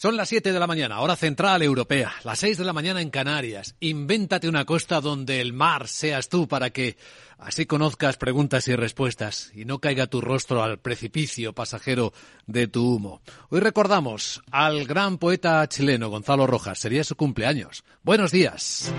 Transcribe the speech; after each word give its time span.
Son 0.00 0.16
las 0.16 0.28
7 0.28 0.52
de 0.52 0.60
la 0.60 0.68
mañana, 0.68 1.00
hora 1.00 1.16
central 1.16 1.60
europea, 1.60 2.14
las 2.22 2.38
6 2.38 2.58
de 2.58 2.64
la 2.64 2.72
mañana 2.72 3.00
en 3.00 3.10
Canarias. 3.10 3.74
Invéntate 3.80 4.48
una 4.48 4.64
costa 4.64 5.00
donde 5.00 5.40
el 5.40 5.52
mar 5.52 5.88
seas 5.88 6.28
tú 6.28 6.46
para 6.46 6.70
que 6.70 6.96
así 7.36 7.66
conozcas 7.66 8.16
preguntas 8.16 8.68
y 8.68 8.76
respuestas 8.76 9.50
y 9.56 9.64
no 9.64 9.80
caiga 9.80 10.06
tu 10.06 10.20
rostro 10.20 10.62
al 10.62 10.78
precipicio 10.78 11.52
pasajero 11.52 12.12
de 12.46 12.68
tu 12.68 12.94
humo. 12.94 13.22
Hoy 13.48 13.58
recordamos 13.58 14.40
al 14.52 14.86
gran 14.86 15.18
poeta 15.18 15.66
chileno 15.66 16.10
Gonzalo 16.10 16.46
Rojas, 16.46 16.78
sería 16.78 17.02
su 17.02 17.16
cumpleaños. 17.16 17.82
Buenos 18.04 18.30
días. 18.30 18.94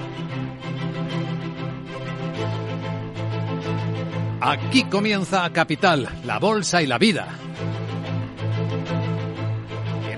Aquí 4.41 4.83
comienza 4.83 5.49
Capital, 5.53 6.09
la 6.25 6.39
bolsa 6.39 6.81
y 6.81 6.87
la 6.87 6.97
vida. 6.97 7.39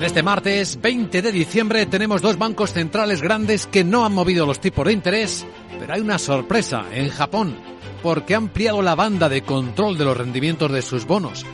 En 0.02 0.06
este 0.06 0.24
martes 0.24 0.82
20 0.82 1.22
de 1.22 1.32
diciembre 1.32 1.86
tenemos 1.86 2.24
dos 2.24 2.40
bancos 2.40 2.74
centrales 2.74 3.22
grandes 3.22 3.68
que 3.68 3.84
no 3.84 4.04
han 4.04 4.12
movido 4.12 4.48
los 4.48 4.60
tipos 4.60 4.88
de 4.88 4.94
interés, 4.94 5.46
pero 5.80 5.94
hay 5.94 6.02
una 6.02 6.18
sorpresa 6.18 6.86
en 6.92 7.10
Japón, 7.10 7.56
porque 8.02 8.34
ha 8.34 8.38
ampliado 8.38 8.82
la 8.82 8.96
banda 8.96 9.30
de 9.30 9.44
control 9.44 10.00
de 10.00 10.06
los 10.06 10.18
rendimientos 10.18 10.72
de 10.72 10.82
sus 10.82 11.06
bonos. 11.06 11.46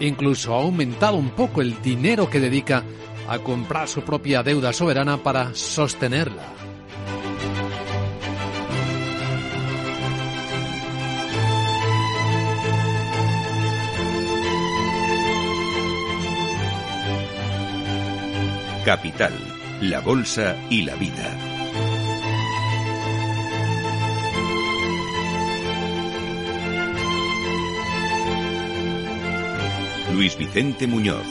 Incluso 0.00 0.52
ha 0.52 0.62
aumentado 0.62 1.16
un 1.16 1.30
poco 1.30 1.62
el 1.62 1.80
dinero 1.80 2.28
que 2.28 2.40
dedica 2.40 2.82
a 3.28 3.38
comprar 3.38 3.86
su 3.86 4.02
propia 4.02 4.42
deuda 4.42 4.72
soberana 4.72 5.18
para 5.18 5.54
sostenerla. 5.54 6.65
Capital, 18.86 19.32
la 19.80 19.98
Bolsa 19.98 20.54
y 20.70 20.82
la 20.82 20.94
Vida. 20.94 21.36
Luis 30.14 30.38
Vicente 30.38 30.86
Muñoz. 30.86 31.26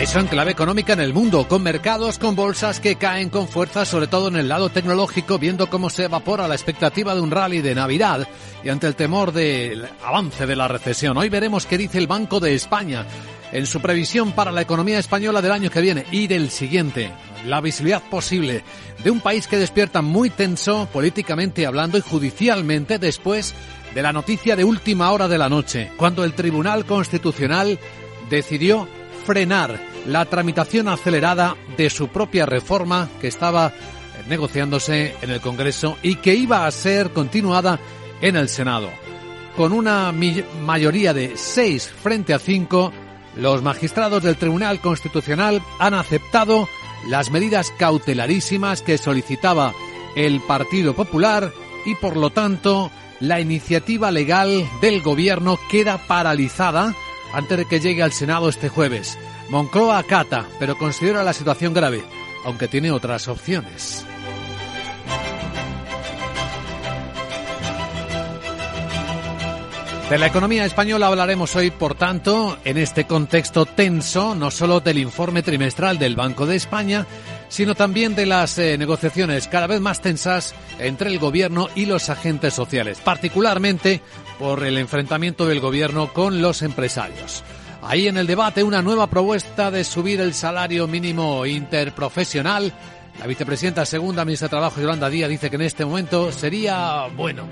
Eso 0.00 0.18
en 0.20 0.26
clave 0.26 0.52
económica 0.52 0.94
en 0.94 1.00
el 1.00 1.12
mundo, 1.12 1.46
con 1.46 1.62
mercados, 1.62 2.18
con 2.18 2.34
bolsas 2.34 2.80
que 2.80 2.96
caen 2.96 3.28
con 3.28 3.46
fuerza, 3.46 3.84
sobre 3.84 4.06
todo 4.06 4.28
en 4.28 4.36
el 4.36 4.48
lado 4.48 4.70
tecnológico, 4.70 5.38
viendo 5.38 5.68
cómo 5.68 5.90
se 5.90 6.04
evapora 6.04 6.48
la 6.48 6.54
expectativa 6.54 7.14
de 7.14 7.20
un 7.20 7.30
rally 7.30 7.60
de 7.60 7.74
Navidad 7.74 8.26
y 8.64 8.70
ante 8.70 8.86
el 8.86 8.96
temor 8.96 9.32
del 9.32 9.86
avance 10.02 10.46
de 10.46 10.56
la 10.56 10.66
recesión. 10.66 11.18
Hoy 11.18 11.28
veremos 11.28 11.66
qué 11.66 11.76
dice 11.76 11.98
el 11.98 12.06
Banco 12.06 12.40
de 12.40 12.54
España 12.54 13.06
en 13.54 13.66
su 13.66 13.80
previsión 13.80 14.32
para 14.32 14.52
la 14.52 14.60
economía 14.60 14.98
española 14.98 15.40
del 15.40 15.52
año 15.52 15.70
que 15.70 15.80
viene 15.80 16.04
y 16.10 16.26
del 16.26 16.50
siguiente. 16.50 17.12
La 17.46 17.60
visibilidad 17.60 18.02
posible 18.02 18.64
de 19.02 19.10
un 19.10 19.20
país 19.20 19.46
que 19.46 19.56
despierta 19.56 20.02
muy 20.02 20.28
tenso 20.28 20.88
políticamente 20.92 21.64
hablando 21.64 21.96
y 21.96 22.02
judicialmente 22.02 22.98
después 22.98 23.54
de 23.94 24.02
la 24.02 24.12
noticia 24.12 24.56
de 24.56 24.64
última 24.64 25.12
hora 25.12 25.28
de 25.28 25.38
la 25.38 25.48
noche, 25.48 25.92
cuando 25.96 26.24
el 26.24 26.34
Tribunal 26.34 26.84
Constitucional 26.84 27.78
decidió 28.28 28.88
frenar 29.24 29.78
la 30.06 30.24
tramitación 30.24 30.88
acelerada 30.88 31.56
de 31.76 31.88
su 31.90 32.08
propia 32.08 32.46
reforma 32.46 33.08
que 33.20 33.28
estaba 33.28 33.72
negociándose 34.28 35.14
en 35.22 35.30
el 35.30 35.40
Congreso 35.40 35.96
y 36.02 36.16
que 36.16 36.34
iba 36.34 36.66
a 36.66 36.70
ser 36.72 37.10
continuada 37.10 37.78
en 38.20 38.34
el 38.34 38.48
Senado. 38.48 38.90
Con 39.56 39.72
una 39.72 40.12
mayoría 40.12 41.14
de 41.14 41.36
seis 41.36 41.88
frente 41.88 42.34
a 42.34 42.40
cinco, 42.40 42.92
los 43.36 43.62
magistrados 43.62 44.22
del 44.22 44.36
Tribunal 44.36 44.80
Constitucional 44.80 45.62
han 45.78 45.94
aceptado 45.94 46.68
las 47.08 47.30
medidas 47.30 47.72
cautelarísimas 47.78 48.82
que 48.82 48.98
solicitaba 48.98 49.72
el 50.16 50.40
Partido 50.40 50.94
Popular 50.94 51.52
y 51.84 51.94
por 51.96 52.16
lo 52.16 52.30
tanto 52.30 52.90
la 53.20 53.40
iniciativa 53.40 54.10
legal 54.10 54.68
del 54.80 55.02
gobierno 55.02 55.58
queda 55.70 55.98
paralizada 55.98 56.94
antes 57.32 57.58
de 57.58 57.64
que 57.66 57.80
llegue 57.80 58.02
al 58.02 58.12
Senado 58.12 58.48
este 58.48 58.68
jueves. 58.68 59.18
Moncloa 59.50 59.98
acata, 59.98 60.46
pero 60.58 60.78
considera 60.78 61.22
la 61.24 61.32
situación 61.32 61.74
grave, 61.74 62.02
aunque 62.44 62.68
tiene 62.68 62.90
otras 62.90 63.28
opciones. 63.28 64.06
De 70.10 70.18
la 70.18 70.26
economía 70.26 70.66
española 70.66 71.06
hablaremos 71.06 71.56
hoy, 71.56 71.70
por 71.70 71.94
tanto, 71.94 72.58
en 72.64 72.76
este 72.76 73.06
contexto 73.06 73.64
tenso, 73.64 74.34
no 74.34 74.50
solo 74.50 74.80
del 74.80 74.98
informe 74.98 75.42
trimestral 75.42 75.98
del 75.98 76.14
Banco 76.14 76.44
de 76.44 76.56
España, 76.56 77.06
sino 77.48 77.74
también 77.74 78.14
de 78.14 78.26
las 78.26 78.58
eh, 78.58 78.76
negociaciones 78.76 79.48
cada 79.48 79.66
vez 79.66 79.80
más 79.80 80.02
tensas 80.02 80.54
entre 80.78 81.08
el 81.08 81.18
gobierno 81.18 81.68
y 81.74 81.86
los 81.86 82.10
agentes 82.10 82.52
sociales, 82.52 83.00
particularmente 83.02 84.02
por 84.38 84.64
el 84.64 84.76
enfrentamiento 84.76 85.46
del 85.46 85.60
gobierno 85.60 86.12
con 86.12 86.42
los 86.42 86.60
empresarios. 86.60 87.42
Ahí 87.80 88.06
en 88.06 88.18
el 88.18 88.26
debate 88.26 88.62
una 88.62 88.82
nueva 88.82 89.06
propuesta 89.08 89.70
de 89.70 89.84
subir 89.84 90.20
el 90.20 90.34
salario 90.34 90.86
mínimo 90.86 91.46
interprofesional 91.46 92.74
la 93.18 93.26
vicepresidenta 93.26 93.86
segunda 93.86 94.24
ministra 94.24 94.46
de 94.46 94.50
Trabajo, 94.50 94.80
Yolanda 94.80 95.08
Díaz, 95.08 95.28
dice 95.28 95.50
que 95.50 95.56
en 95.56 95.62
este 95.62 95.84
momento 95.84 96.32
sería 96.32 97.06
bueno. 97.16 97.44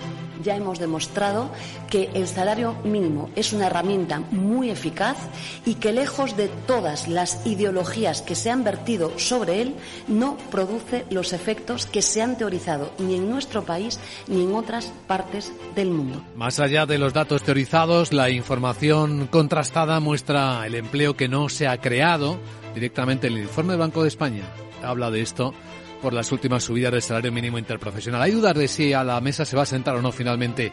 Ya 0.42 0.56
hemos 0.56 0.80
demostrado 0.80 1.52
que 1.88 2.10
el 2.14 2.26
salario 2.26 2.74
mínimo 2.82 3.30
es 3.36 3.52
una 3.52 3.66
herramienta 3.66 4.20
muy 4.32 4.70
eficaz 4.70 5.16
y 5.64 5.74
que 5.74 5.92
lejos 5.92 6.36
de 6.36 6.48
todas 6.48 7.06
las 7.06 7.46
ideologías 7.46 8.22
que 8.22 8.34
se 8.34 8.50
han 8.50 8.64
vertido 8.64 9.16
sobre 9.18 9.62
él, 9.62 9.76
no 10.08 10.36
produce 10.50 11.04
los 11.10 11.32
efectos 11.32 11.86
que 11.86 12.02
se 12.02 12.22
han 12.22 12.36
teorizado 12.36 12.92
ni 12.98 13.14
en 13.14 13.30
nuestro 13.30 13.62
país 13.62 14.00
ni 14.26 14.42
en 14.42 14.54
otras 14.54 14.92
partes 15.06 15.52
del 15.76 15.90
mundo. 15.90 16.24
Más 16.34 16.58
allá 16.58 16.86
de 16.86 16.98
los 16.98 17.12
datos 17.12 17.42
teorizados, 17.42 18.12
la 18.12 18.30
información 18.30 19.28
contrastada 19.28 20.00
muestra 20.00 20.66
el 20.66 20.74
empleo 20.74 21.16
que 21.16 21.28
no 21.28 21.48
se 21.48 21.68
ha 21.68 21.80
creado 21.80 22.40
directamente 22.74 23.28
en 23.28 23.34
el 23.34 23.42
informe 23.42 23.74
del 23.74 23.80
Banco 23.80 24.02
de 24.02 24.08
España 24.08 24.44
habla 24.82 25.10
de 25.10 25.22
esto 25.22 25.54
por 26.00 26.12
las 26.12 26.32
últimas 26.32 26.64
subidas 26.64 26.92
del 26.92 27.02
salario 27.02 27.32
mínimo 27.32 27.58
interprofesional. 27.58 28.20
Hay 28.20 28.32
dudas 28.32 28.54
de 28.54 28.68
si 28.68 28.92
a 28.92 29.04
la 29.04 29.20
mesa 29.20 29.44
se 29.44 29.56
va 29.56 29.62
a 29.62 29.66
sentar 29.66 29.94
o 29.94 30.02
no 30.02 30.10
finalmente 30.12 30.72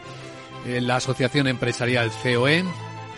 eh, 0.66 0.80
la 0.80 0.96
Asociación 0.96 1.46
Empresarial 1.46 2.10
COE, 2.22 2.64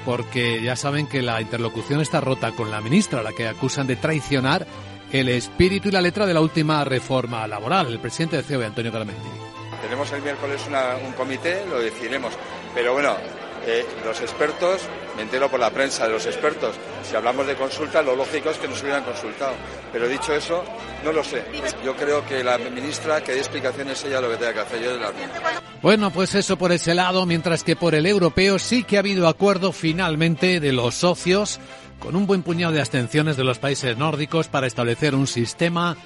porque 0.04 0.62
ya 0.62 0.76
saben 0.76 1.06
que 1.06 1.22
la 1.22 1.40
interlocución 1.40 2.00
está 2.00 2.20
rota 2.20 2.52
con 2.52 2.70
la 2.70 2.80
ministra, 2.80 3.22
la 3.22 3.32
que 3.32 3.48
acusan 3.48 3.86
de 3.86 3.96
traicionar 3.96 4.66
el 5.10 5.28
espíritu 5.28 5.88
y 5.88 5.92
la 5.92 6.00
letra 6.00 6.26
de 6.26 6.34
la 6.34 6.40
última 6.40 6.84
reforma 6.84 7.46
laboral, 7.46 7.86
el 7.88 7.98
presidente 7.98 8.36
de 8.36 8.42
COE, 8.42 8.66
Antonio 8.66 8.92
Caramenti. 8.92 9.28
Tenemos 9.82 10.12
el 10.12 10.22
miércoles 10.22 10.60
un 11.04 11.12
comité, 11.12 11.64
lo 11.68 11.80
decidiremos. 11.80 12.32
Pero 12.74 12.92
bueno, 12.92 13.16
eh, 13.66 13.86
los 14.04 14.20
expertos, 14.20 14.82
me 15.16 15.22
entero 15.22 15.50
por 15.50 15.60
la 15.60 15.70
prensa 15.70 16.06
de 16.06 16.12
los 16.12 16.26
expertos, 16.26 16.74
si 17.02 17.14
hablamos 17.14 17.46
de 17.46 17.54
consulta, 17.54 18.02
lo 18.02 18.16
lógico 18.16 18.50
es 18.50 18.58
que 18.58 18.68
nos 18.68 18.82
hubieran 18.82 19.04
consultado. 19.04 19.52
Pero 19.92 20.08
dicho 20.08 20.34
eso, 20.34 20.64
no 21.04 21.12
lo 21.12 21.22
sé. 21.22 21.44
Yo 21.84 21.94
creo 21.94 22.24
que 22.26 22.42
la 22.42 22.58
ministra 22.58 23.22
que 23.22 23.32
dé 23.32 23.38
explicaciones 23.38 24.02
ella 24.04 24.20
lo 24.20 24.30
que 24.30 24.36
tenga 24.36 24.54
que 24.54 24.60
hacer. 24.60 24.82
Yo 24.82 24.96
la... 24.96 25.12
Bueno, 25.82 26.10
pues 26.10 26.34
eso 26.34 26.56
por 26.56 26.72
ese 26.72 26.94
lado, 26.94 27.26
mientras 27.26 27.64
que 27.64 27.76
por 27.76 27.94
el 27.94 28.06
europeo 28.06 28.58
sí 28.58 28.84
que 28.84 28.96
ha 28.96 29.00
habido 29.00 29.28
acuerdo 29.28 29.72
finalmente 29.72 30.60
de 30.60 30.72
los 30.72 30.94
socios 30.94 31.60
con 31.98 32.16
un 32.16 32.26
buen 32.26 32.42
puñado 32.42 32.72
de 32.72 32.80
abstenciones 32.80 33.36
de 33.36 33.44
los 33.44 33.58
países 33.58 33.96
nórdicos 33.96 34.48
para 34.48 34.66
establecer 34.66 35.14
un 35.14 35.26
sistema 35.28 35.96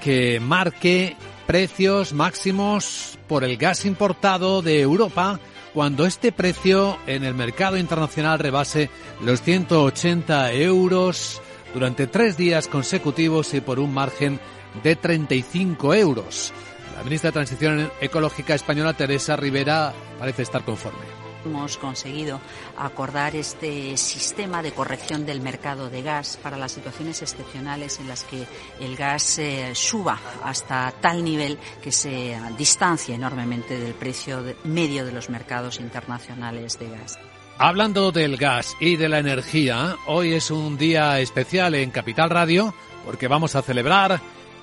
que 0.00 0.38
marque 0.40 1.16
precios 1.46 2.12
máximos 2.12 3.18
por 3.26 3.42
el 3.42 3.56
gas 3.56 3.84
importado 3.84 4.62
de 4.62 4.80
Europa 4.80 5.40
cuando 5.74 6.06
este 6.06 6.32
precio 6.32 6.98
en 7.06 7.24
el 7.24 7.34
mercado 7.34 7.76
internacional 7.76 8.38
rebase 8.38 8.90
los 9.22 9.42
180 9.42 10.52
euros 10.52 11.40
durante 11.72 12.06
tres 12.06 12.36
días 12.36 12.68
consecutivos 12.68 13.54
y 13.54 13.60
por 13.60 13.78
un 13.78 13.94
margen 13.94 14.40
de 14.82 14.96
35 14.96 15.94
euros. 15.94 16.52
La 16.96 17.04
ministra 17.04 17.28
de 17.28 17.34
Transición 17.34 17.90
Ecológica 18.00 18.54
española, 18.54 18.94
Teresa 18.94 19.36
Rivera, 19.36 19.92
parece 20.18 20.42
estar 20.42 20.64
conforme 20.64 21.19
hemos 21.44 21.76
conseguido 21.76 22.40
acordar 22.76 23.36
este 23.36 23.96
sistema 23.96 24.62
de 24.62 24.72
corrección 24.72 25.26
del 25.26 25.40
mercado 25.40 25.90
de 25.90 26.02
gas 26.02 26.38
para 26.42 26.56
las 26.56 26.72
situaciones 26.72 27.22
excepcionales 27.22 28.00
en 28.00 28.08
las 28.08 28.24
que 28.24 28.46
el 28.80 28.96
gas 28.96 29.38
eh, 29.38 29.70
suba 29.74 30.18
hasta 30.44 30.92
tal 31.00 31.24
nivel 31.24 31.58
que 31.82 31.92
se 31.92 32.36
distancia 32.58 33.14
enormemente 33.14 33.78
del 33.78 33.94
precio 33.94 34.42
medio 34.64 35.04
de 35.04 35.12
los 35.12 35.30
mercados 35.30 35.80
internacionales 35.80 36.78
de 36.78 36.90
gas. 36.90 37.18
Hablando 37.58 38.10
del 38.10 38.38
gas 38.38 38.74
y 38.80 38.96
de 38.96 39.08
la 39.08 39.18
energía, 39.18 39.96
hoy 40.06 40.32
es 40.32 40.50
un 40.50 40.78
día 40.78 41.20
especial 41.20 41.74
en 41.74 41.90
Capital 41.90 42.30
Radio 42.30 42.74
porque 43.04 43.28
vamos 43.28 43.54
a 43.54 43.62
celebrar 43.62 44.20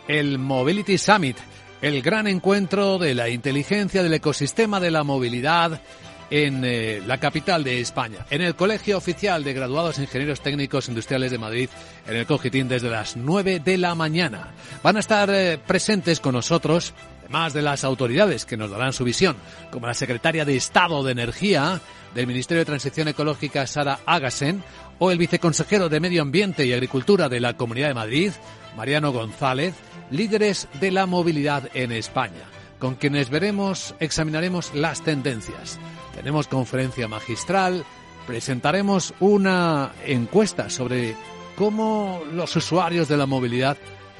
el 0.07 0.39
Mobility 0.39 0.97
Summit, 0.97 1.37
el 1.81 2.01
gran 2.01 2.27
encuentro 2.27 2.97
de 2.97 3.13
la 3.13 3.29
inteligencia 3.29 4.01
del 4.01 4.13
ecosistema 4.13 4.79
de 4.79 4.91
la 4.91 5.03
movilidad 5.03 5.81
en 6.29 6.63
eh, 6.65 7.01
la 7.05 7.19
capital 7.19 7.63
de 7.63 7.79
España, 7.79 8.25
en 8.29 8.41
el 8.41 8.55
Colegio 8.55 8.97
Oficial 8.97 9.43
de 9.43 9.53
Graduados 9.53 9.99
Ingenieros 9.99 10.41
Técnicos 10.41 10.89
Industriales 10.89 11.31
de 11.31 11.37
Madrid, 11.37 11.69
en 12.07 12.15
el 12.15 12.25
Cogitín 12.25 12.67
desde 12.67 12.89
las 12.89 13.15
9 13.15 13.61
de 13.63 13.77
la 13.77 13.95
mañana. 13.95 14.53
Van 14.83 14.97
a 14.97 14.99
estar 14.99 15.29
eh, 15.29 15.57
presentes 15.57 16.19
con 16.19 16.33
nosotros, 16.33 16.93
además 17.21 17.53
de 17.53 17.61
las 17.61 17.83
autoridades 17.83 18.45
que 18.45 18.57
nos 18.57 18.71
darán 18.71 18.93
su 18.93 19.03
visión, 19.03 19.37
como 19.71 19.87
la 19.87 19.93
secretaria 19.93 20.45
de 20.45 20.55
Estado 20.55 21.03
de 21.03 21.11
Energía 21.11 21.81
del 22.13 22.27
Ministerio 22.27 22.59
de 22.59 22.65
Transición 22.65 23.07
Ecológica, 23.07 23.67
Sara 23.67 23.99
Agasen, 24.05 24.63
o 24.99 25.11
el 25.11 25.17
viceconsejero 25.17 25.89
de 25.89 25.99
Medio 25.99 26.21
Ambiente 26.21 26.65
y 26.65 26.73
Agricultura 26.73 27.29
de 27.29 27.39
la 27.39 27.55
Comunidad 27.55 27.89
de 27.89 27.93
Madrid, 27.93 28.31
Mariano 28.75 29.11
González, 29.11 29.75
líderes 30.09 30.67
de 30.79 30.91
la 30.91 31.05
movilidad 31.05 31.69
en 31.73 31.91
España, 31.91 32.43
con 32.79 32.95
quienes 32.95 33.29
veremos, 33.29 33.95
examinaremos 33.99 34.73
las 34.73 35.03
tendencias. 35.03 35.79
Tenemos 36.17 36.47
conferencia 36.47 37.07
magistral, 37.07 37.85
presentaremos 38.25 39.13
una 39.19 39.91
encuesta 40.03 40.67
sobre 40.71 41.15
cómo 41.55 42.23
los 42.33 42.55
usuarios 42.55 43.07
de 43.07 43.17
la 43.17 43.27
movilidad 43.27 43.77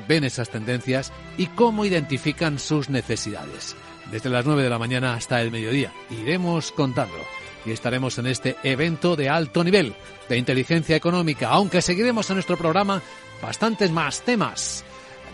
ven 0.08 0.24
esas 0.24 0.52
tendencias 0.52 1.12
y 1.40 1.48
cómo 1.48 1.86
identifican 1.86 2.60
sus 2.60 2.90
necesidades. 2.90 3.76
Desde 4.12 4.30
las 4.30 4.46
9 4.46 4.62
de 4.62 4.70
la 4.70 4.78
mañana 4.78 5.16
hasta 5.16 5.42
el 5.42 5.50
mediodía 5.50 5.92
iremos 6.12 6.72
contando 6.72 7.18
y 7.66 7.72
estaremos 7.72 8.20
en 8.20 8.28
este 8.28 8.56
evento 8.62 9.16
de 9.16 9.30
alto 9.30 9.64
nivel 9.64 9.96
de 10.30 10.38
inteligencia 10.38 10.96
económica, 10.96 11.50
aunque 11.50 11.82
seguiremos 11.82 12.30
en 12.30 12.36
nuestro 12.36 12.58
programa 12.58 13.02
bastantes 13.42 13.90
más 13.90 14.22
temas. 14.22 14.86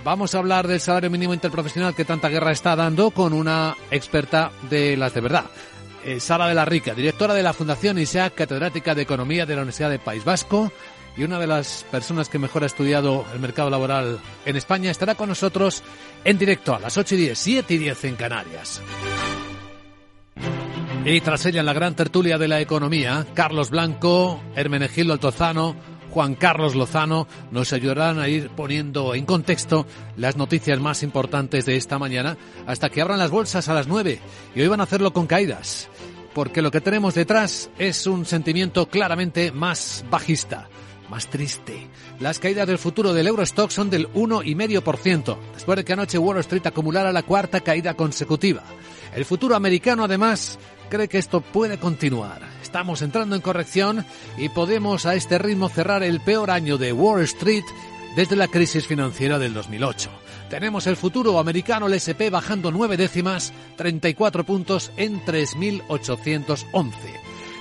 Vamos 0.06 0.34
a 0.34 0.38
hablar 0.38 0.66
del 0.66 0.80
salario 0.80 1.10
mínimo 1.10 1.34
interprofesional 1.34 1.94
que 1.94 2.06
tanta 2.06 2.30
guerra 2.30 2.54
está 2.54 2.74
dando 2.78 3.12
con 3.12 3.34
una 3.34 3.76
experta 3.92 4.54
de 4.70 4.96
las 4.96 5.14
de 5.14 5.22
verdad. 5.22 5.46
Eh, 6.06 6.20
Sara 6.20 6.48
de 6.48 6.54
la 6.54 6.66
Rica, 6.66 6.94
directora 6.94 7.34
de 7.34 7.44
la 7.44 7.54
Fundación 7.54 7.98
ISEAC, 7.98 8.36
catedrática 8.36 8.94
de 8.94 9.04
Economía 9.04 9.46
de 9.46 9.56
la 9.56 9.62
Universidad 9.62 9.90
del 9.90 10.00
País 10.00 10.26
Vasco 10.26 10.72
y 11.16 11.24
una 11.24 11.40
de 11.40 11.48
las 11.48 11.86
personas 11.92 12.28
que 12.28 12.40
mejor 12.40 12.64
ha 12.64 12.66
estudiado 12.66 13.26
el 13.34 13.40
mercado 13.40 13.70
laboral 13.70 14.20
en 14.46 14.56
España, 14.58 14.92
estará 14.92 15.16
con 15.16 15.30
nosotros 15.30 15.82
en 16.26 16.38
directo 16.38 16.76
a 16.76 16.80
las 16.80 16.98
8 16.98 17.16
y 17.16 17.18
10, 17.20 17.40
7 17.40 17.74
y 17.74 17.78
10 17.78 18.04
en 18.04 18.16
Canarias. 18.16 18.82
Y 21.06 21.22
tras 21.22 21.46
ella 21.46 21.62
en 21.62 21.66
la 21.66 21.74
gran 21.74 21.96
tertulia 21.96 22.38
de 22.38 22.48
la 22.48 22.60
economía, 22.60 23.26
Carlos 23.34 23.70
Blanco, 23.70 24.42
Hermenegildo 24.56 25.14
Altozano, 25.14 25.76
Juan 26.14 26.36
Carlos 26.36 26.76
Lozano 26.76 27.28
nos 27.50 27.74
ayudarán 27.74 28.20
a 28.20 28.30
ir 28.30 28.52
poniendo 28.52 29.16
en 29.16 29.26
contexto 29.26 29.88
las 30.16 30.38
noticias 30.38 30.80
más 30.80 31.02
importantes 31.02 31.66
de 31.66 31.76
esta 31.76 31.98
mañana 31.98 32.38
hasta 32.68 32.92
que 32.92 33.02
abran 33.02 33.18
las 33.18 33.32
bolsas 33.32 33.68
a 33.68 33.74
las 33.74 33.88
9 33.88 34.20
y 34.54 34.62
hoy 34.62 34.68
van 34.68 34.80
a 34.80 34.84
hacerlo 34.84 35.12
con 35.12 35.26
caídas 35.26 35.90
porque 36.36 36.62
lo 36.62 36.70
que 36.70 36.82
tenemos 36.82 37.16
detrás 37.16 37.72
es 37.80 38.06
un 38.06 38.28
sentimiento 38.28 38.88
claramente 38.90 39.52
más 39.52 40.06
bajista 40.12 40.70
más 41.10 41.28
triste. 41.28 41.90
Las 42.20 42.40
caídas 42.40 42.66
del 42.66 42.80
futuro 42.80 43.14
del 43.14 43.28
Eurostock 43.28 43.70
son 43.70 43.90
del 43.90 44.12
1,5%, 44.14 45.38
después 45.54 45.76
de 45.76 45.86
que 45.86 45.94
anoche 45.94 46.18
Wall 46.18 46.40
Street 46.40 46.66
acumulara 46.66 47.12
la 47.12 47.22
cuarta 47.22 47.62
caída 47.62 47.94
consecutiva. 47.94 48.64
El 49.14 49.26
futuro 49.26 49.56
americano, 49.56 50.06
además, 50.06 50.58
cree 50.90 51.08
que 51.08 51.20
esto 51.20 51.42
puede 51.42 51.78
continuar. 51.78 52.42
Estamos 52.74 53.04
entrando 53.04 53.36
en 53.36 53.42
corrección 53.44 54.04
y 54.36 54.50
podemos 54.50 55.06
a 55.06 55.14
este 55.14 55.38
ritmo 55.38 55.70
cerrar 55.70 56.02
el 56.02 56.20
peor 56.22 56.50
año 56.50 56.80
de 56.80 56.92
Wall 56.92 57.22
Street 57.22 57.64
desde 58.16 58.36
la 58.36 58.48
crisis 58.48 58.88
financiera 58.88 59.38
del 59.38 59.54
2008. 59.54 60.10
Tenemos 60.50 60.88
el 60.88 60.98
futuro 60.98 61.38
americano, 61.38 61.86
el 61.86 61.94
SP, 61.94 62.32
bajando 62.32 62.72
nueve 62.72 62.98
décimas, 62.98 63.54
34 63.76 64.44
puntos 64.44 64.92
en 64.98 65.24
3.811. 65.24 66.94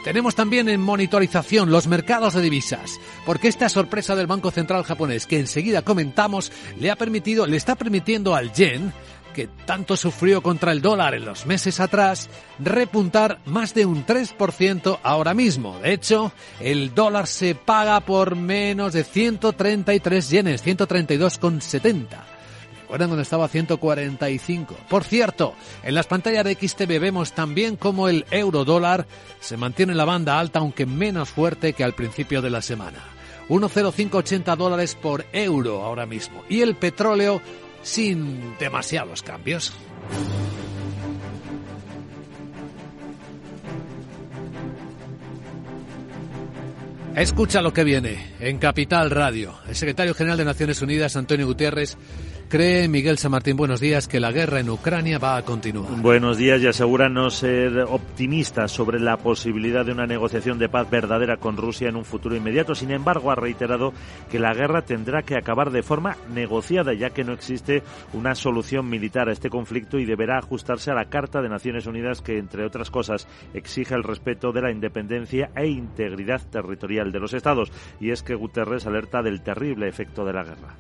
Tenemos 0.02 0.34
también 0.34 0.70
en 0.70 0.80
monitorización 0.80 1.70
los 1.70 1.88
mercados 1.88 2.32
de 2.32 2.40
divisas, 2.40 2.98
porque 3.26 3.48
esta 3.48 3.68
sorpresa 3.68 4.16
del 4.16 4.26
Banco 4.26 4.50
Central 4.50 4.82
japonés 4.82 5.26
que 5.26 5.38
enseguida 5.38 5.82
comentamos 5.82 6.50
le 6.80 6.90
ha 6.90 6.96
permitido, 6.96 7.46
le 7.46 7.58
está 7.58 7.76
permitiendo 7.76 8.34
al 8.34 8.50
yen 8.54 8.94
que 9.32 9.48
tanto 9.66 9.96
sufrió 9.96 10.42
contra 10.42 10.72
el 10.72 10.82
dólar 10.82 11.14
en 11.14 11.24
los 11.24 11.46
meses 11.46 11.80
atrás, 11.80 12.28
repuntar 12.58 13.38
más 13.46 13.74
de 13.74 13.86
un 13.86 14.06
3% 14.06 14.98
ahora 15.02 15.34
mismo. 15.34 15.78
De 15.78 15.92
hecho, 15.92 16.32
el 16.60 16.94
dólar 16.94 17.26
se 17.26 17.54
paga 17.54 18.00
por 18.00 18.36
menos 18.36 18.92
de 18.92 19.04
133 19.04 20.30
yenes, 20.30 20.64
132,70. 20.64 22.06
¿Recuerdan 22.82 23.08
cuando 23.08 23.22
estaba 23.22 23.46
a 23.46 23.48
145? 23.48 24.76
Por 24.88 25.04
cierto, 25.04 25.54
en 25.82 25.94
las 25.94 26.06
pantallas 26.06 26.44
de 26.44 26.54
XTV 26.54 27.00
vemos 27.00 27.32
también 27.32 27.76
cómo 27.76 28.08
el 28.08 28.26
euro 28.30 28.66
dólar 28.66 29.06
se 29.40 29.56
mantiene 29.56 29.92
en 29.92 29.98
la 29.98 30.04
banda 30.04 30.38
alta, 30.38 30.58
aunque 30.58 30.84
menos 30.84 31.30
fuerte 31.30 31.72
que 31.72 31.84
al 31.84 31.94
principio 31.94 32.42
de 32.42 32.50
la 32.50 32.60
semana. 32.60 32.98
1,0580 33.48 34.56
dólares 34.56 34.94
por 34.94 35.24
euro 35.32 35.82
ahora 35.82 36.06
mismo. 36.06 36.42
Y 36.48 36.60
el 36.60 36.74
petróleo 36.74 37.40
sin 37.82 38.56
demasiados 38.58 39.22
cambios. 39.22 39.72
Escucha 47.16 47.60
lo 47.60 47.74
que 47.74 47.84
viene 47.84 48.32
en 48.40 48.56
Capital 48.56 49.10
Radio. 49.10 49.54
El 49.68 49.76
secretario 49.76 50.14
general 50.14 50.38
de 50.38 50.46
Naciones 50.46 50.80
Unidas, 50.80 51.14
Antonio 51.14 51.46
Gutiérrez, 51.46 51.98
Cree 52.52 52.86
Miguel 52.86 53.16
San 53.16 53.30
Martín, 53.30 53.56
buenos 53.56 53.80
días, 53.80 54.06
que 54.06 54.20
la 54.20 54.30
guerra 54.30 54.60
en 54.60 54.68
Ucrania 54.68 55.18
va 55.18 55.38
a 55.38 55.42
continuar. 55.42 55.90
Buenos 56.02 56.36
días 56.36 56.60
y 56.60 56.66
asegura 56.66 57.08
no 57.08 57.30
ser 57.30 57.78
optimista 57.78 58.68
sobre 58.68 59.00
la 59.00 59.16
posibilidad 59.16 59.86
de 59.86 59.92
una 59.92 60.04
negociación 60.04 60.58
de 60.58 60.68
paz 60.68 60.90
verdadera 60.90 61.38
con 61.38 61.56
Rusia 61.56 61.88
en 61.88 61.96
un 61.96 62.04
futuro 62.04 62.36
inmediato. 62.36 62.74
Sin 62.74 62.90
embargo, 62.90 63.30
ha 63.30 63.36
reiterado 63.36 63.94
que 64.30 64.38
la 64.38 64.52
guerra 64.52 64.82
tendrá 64.82 65.22
que 65.22 65.38
acabar 65.38 65.70
de 65.70 65.82
forma 65.82 66.18
negociada, 66.34 66.92
ya 66.92 67.08
que 67.08 67.24
no 67.24 67.32
existe 67.32 67.82
una 68.12 68.34
solución 68.34 68.86
militar 68.86 69.30
a 69.30 69.32
este 69.32 69.48
conflicto 69.48 69.98
y 69.98 70.04
deberá 70.04 70.36
ajustarse 70.36 70.90
a 70.90 70.94
la 70.94 71.06
Carta 71.06 71.40
de 71.40 71.48
Naciones 71.48 71.86
Unidas 71.86 72.20
que, 72.20 72.36
entre 72.36 72.66
otras 72.66 72.90
cosas, 72.90 73.26
exige 73.54 73.94
el 73.94 74.02
respeto 74.02 74.52
de 74.52 74.60
la 74.60 74.70
independencia 74.70 75.50
e 75.56 75.68
integridad 75.68 76.42
territorial 76.50 77.12
de 77.12 77.20
los 77.20 77.32
Estados. 77.32 77.72
Y 77.98 78.10
es 78.10 78.22
que 78.22 78.34
Guterres 78.34 78.86
alerta 78.86 79.22
del 79.22 79.42
terrible 79.42 79.88
efecto 79.88 80.26
de 80.26 80.34
la 80.34 80.44
guerra. 80.44 80.76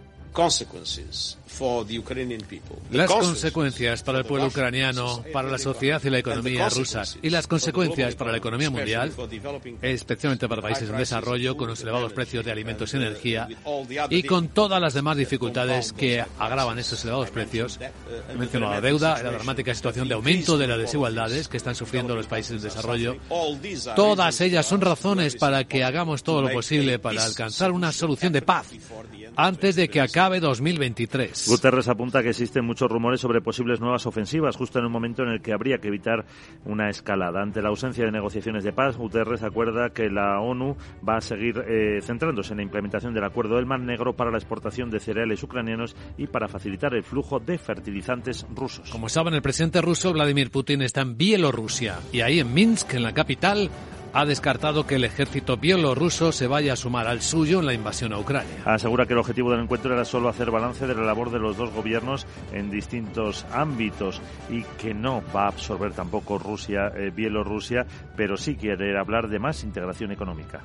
Las 2.90 3.10
consecuencias 3.10 4.02
para 4.02 4.18
el 4.18 4.24
pueblo 4.24 4.48
ucraniano, 4.48 5.22
para 5.32 5.50
la 5.50 5.58
sociedad 5.58 6.00
y 6.02 6.10
la 6.10 6.18
economía 6.18 6.68
rusa. 6.68 7.02
y 7.20 7.30
las 7.30 7.46
consecuencias 7.46 8.14
para 8.14 8.32
la 8.32 8.38
economía 8.38 8.70
mundial, 8.70 9.12
especialmente 9.82 10.48
para 10.48 10.62
países 10.62 10.88
en 10.88 10.96
desarrollo 10.96 11.56
con 11.56 11.68
los 11.68 11.80
elevados 11.82 12.12
precios 12.12 12.44
de 12.44 12.50
alimentos 12.50 12.94
y 12.94 12.96
energía 12.96 13.48
y 14.08 14.22
con 14.22 14.48
todas 14.48 14.80
las 14.80 14.94
demás 14.94 15.16
dificultades 15.16 15.92
que 15.92 16.24
agravan 16.38 16.78
esos 16.78 17.02
elevados 17.04 17.30
precios. 17.30 17.78
He 18.30 18.36
mencionado 18.36 18.72
la 18.72 18.80
deuda, 18.80 19.22
la 19.22 19.30
dramática 19.30 19.74
situación 19.74 20.08
de 20.08 20.14
aumento 20.14 20.56
de 20.56 20.66
las 20.66 20.78
desigualdades 20.78 21.48
que 21.48 21.58
están 21.58 21.74
sufriendo 21.74 22.16
los 22.16 22.26
países 22.26 22.52
en 22.52 22.62
desarrollo. 22.62 23.16
Todas 23.94 24.40
ellas 24.40 24.66
son 24.66 24.80
razones 24.80 25.36
para 25.36 25.64
que 25.64 25.84
hagamos 25.84 26.22
todo 26.22 26.42
lo 26.42 26.50
posible 26.50 26.98
para 26.98 27.24
alcanzar 27.24 27.72
una 27.72 27.92
solución 27.92 28.32
de 28.32 28.42
paz 28.42 28.68
antes 29.36 29.76
de 29.76 29.88
que 29.88 30.00
acabe 30.00 30.21
2023. 30.28 31.48
Guterres 31.48 31.88
apunta 31.88 32.22
que 32.22 32.30
existen 32.30 32.64
muchos 32.64 32.90
rumores 32.90 33.20
sobre 33.20 33.40
posibles 33.40 33.80
nuevas 33.80 34.06
ofensivas, 34.06 34.56
justo 34.56 34.78
en 34.78 34.86
un 34.86 34.92
momento 34.92 35.22
en 35.22 35.30
el 35.30 35.42
que 35.42 35.52
habría 35.52 35.78
que 35.78 35.88
evitar 35.88 36.24
una 36.64 36.88
escalada. 36.88 37.42
Ante 37.42 37.62
la 37.62 37.68
ausencia 37.68 38.04
de 38.04 38.12
negociaciones 38.12 38.64
de 38.64 38.72
paz, 38.72 38.96
Guterres 38.96 39.42
acuerda 39.42 39.90
que 39.90 40.08
la 40.08 40.40
ONU 40.40 40.76
va 41.06 41.16
a 41.16 41.20
seguir 41.20 41.64
eh, 41.66 42.00
centrándose 42.02 42.52
en 42.52 42.58
la 42.58 42.62
implementación 42.62 43.14
del 43.14 43.24
Acuerdo 43.24 43.56
del 43.56 43.66
Mar 43.66 43.80
Negro 43.80 44.14
para 44.14 44.30
la 44.30 44.38
exportación 44.38 44.90
de 44.90 45.00
cereales 45.00 45.42
ucranianos 45.42 45.96
y 46.16 46.26
para 46.26 46.48
facilitar 46.48 46.94
el 46.94 47.04
flujo 47.04 47.40
de 47.40 47.58
fertilizantes 47.58 48.46
rusos. 48.54 48.90
Como 48.90 49.08
saben, 49.08 49.34
el 49.34 49.42
presidente 49.42 49.80
ruso 49.80 50.12
Vladimir 50.12 50.50
Putin 50.50 50.82
está 50.82 51.02
en 51.02 51.16
Bielorrusia 51.16 51.98
y 52.12 52.20
ahí 52.20 52.40
en 52.40 52.52
Minsk, 52.52 52.94
en 52.94 53.02
la 53.02 53.12
capital, 53.12 53.70
ha 54.12 54.24
descartado 54.24 54.86
que 54.86 54.96
el 54.96 55.04
ejército 55.04 55.56
bielorruso 55.56 56.32
se 56.32 56.46
vaya 56.46 56.74
a 56.74 56.76
sumar 56.76 57.06
al 57.06 57.22
suyo 57.22 57.60
en 57.60 57.66
la 57.66 57.74
invasión 57.74 58.12
a 58.12 58.18
Ucrania. 58.18 58.62
Asegura 58.64 59.06
que 59.06 59.14
el 59.14 59.18
objetivo 59.18 59.50
del 59.50 59.60
encuentro 59.60 59.94
era 59.94 60.04
solo 60.04 60.28
hacer 60.28 60.50
balance 60.50 60.86
de 60.86 60.94
la 60.94 61.02
labor 61.02 61.30
de 61.30 61.38
los 61.38 61.56
dos 61.56 61.70
gobiernos 61.72 62.26
en 62.52 62.70
distintos 62.70 63.46
ámbitos 63.52 64.20
y 64.50 64.62
que 64.78 64.94
no 64.94 65.22
va 65.34 65.44
a 65.44 65.48
absorber 65.48 65.92
tampoco 65.92 66.38
Rusia, 66.38 66.92
eh, 66.94 67.10
Bielorrusia, 67.14 67.86
pero 68.16 68.36
sí 68.36 68.56
quiere 68.56 68.98
hablar 68.98 69.28
de 69.28 69.38
más 69.38 69.64
integración 69.64 70.12
económica. 70.12 70.60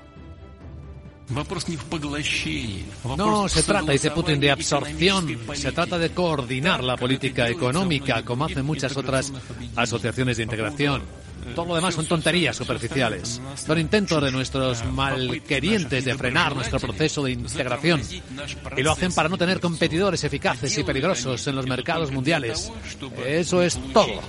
No 3.17 3.49
se 3.49 3.63
trata, 3.63 3.91
dice 3.91 4.11
Putin, 4.11 4.39
de 4.39 4.51
absorción, 4.51 5.27
se 5.53 5.71
trata 5.73 5.97
de 5.97 6.11
coordinar 6.11 6.81
la 6.81 6.95
política 6.95 7.49
económica, 7.49 8.23
como 8.23 8.45
hacen 8.45 8.65
muchas 8.65 8.95
otras 8.95 9.33
asociaciones 9.75 10.37
de 10.37 10.43
integración. 10.43 11.01
Todo 11.55 11.65
lo 11.65 11.75
demás 11.75 11.95
son 11.95 12.05
tonterías 12.05 12.55
superficiales. 12.55 13.41
Son 13.55 13.79
intentos 13.79 14.23
de 14.23 14.31
nuestros 14.31 14.83
malquerientes 14.85 16.05
de 16.05 16.15
frenar 16.15 16.55
nuestro 16.55 16.79
proceso 16.79 17.23
de 17.23 17.31
integración. 17.31 18.01
Y 18.75 18.83
lo 18.83 18.91
hacen 18.91 19.11
para 19.13 19.29
no 19.29 19.37
tener 19.37 19.59
competidores 19.59 20.23
eficaces 20.23 20.77
y 20.77 20.83
peligrosos 20.83 21.45
en 21.47 21.55
los 21.55 21.67
mercados 21.67 22.11
mundiales. 22.11 22.71
Eso 23.25 23.61
es 23.61 23.79
todo. 23.93 24.21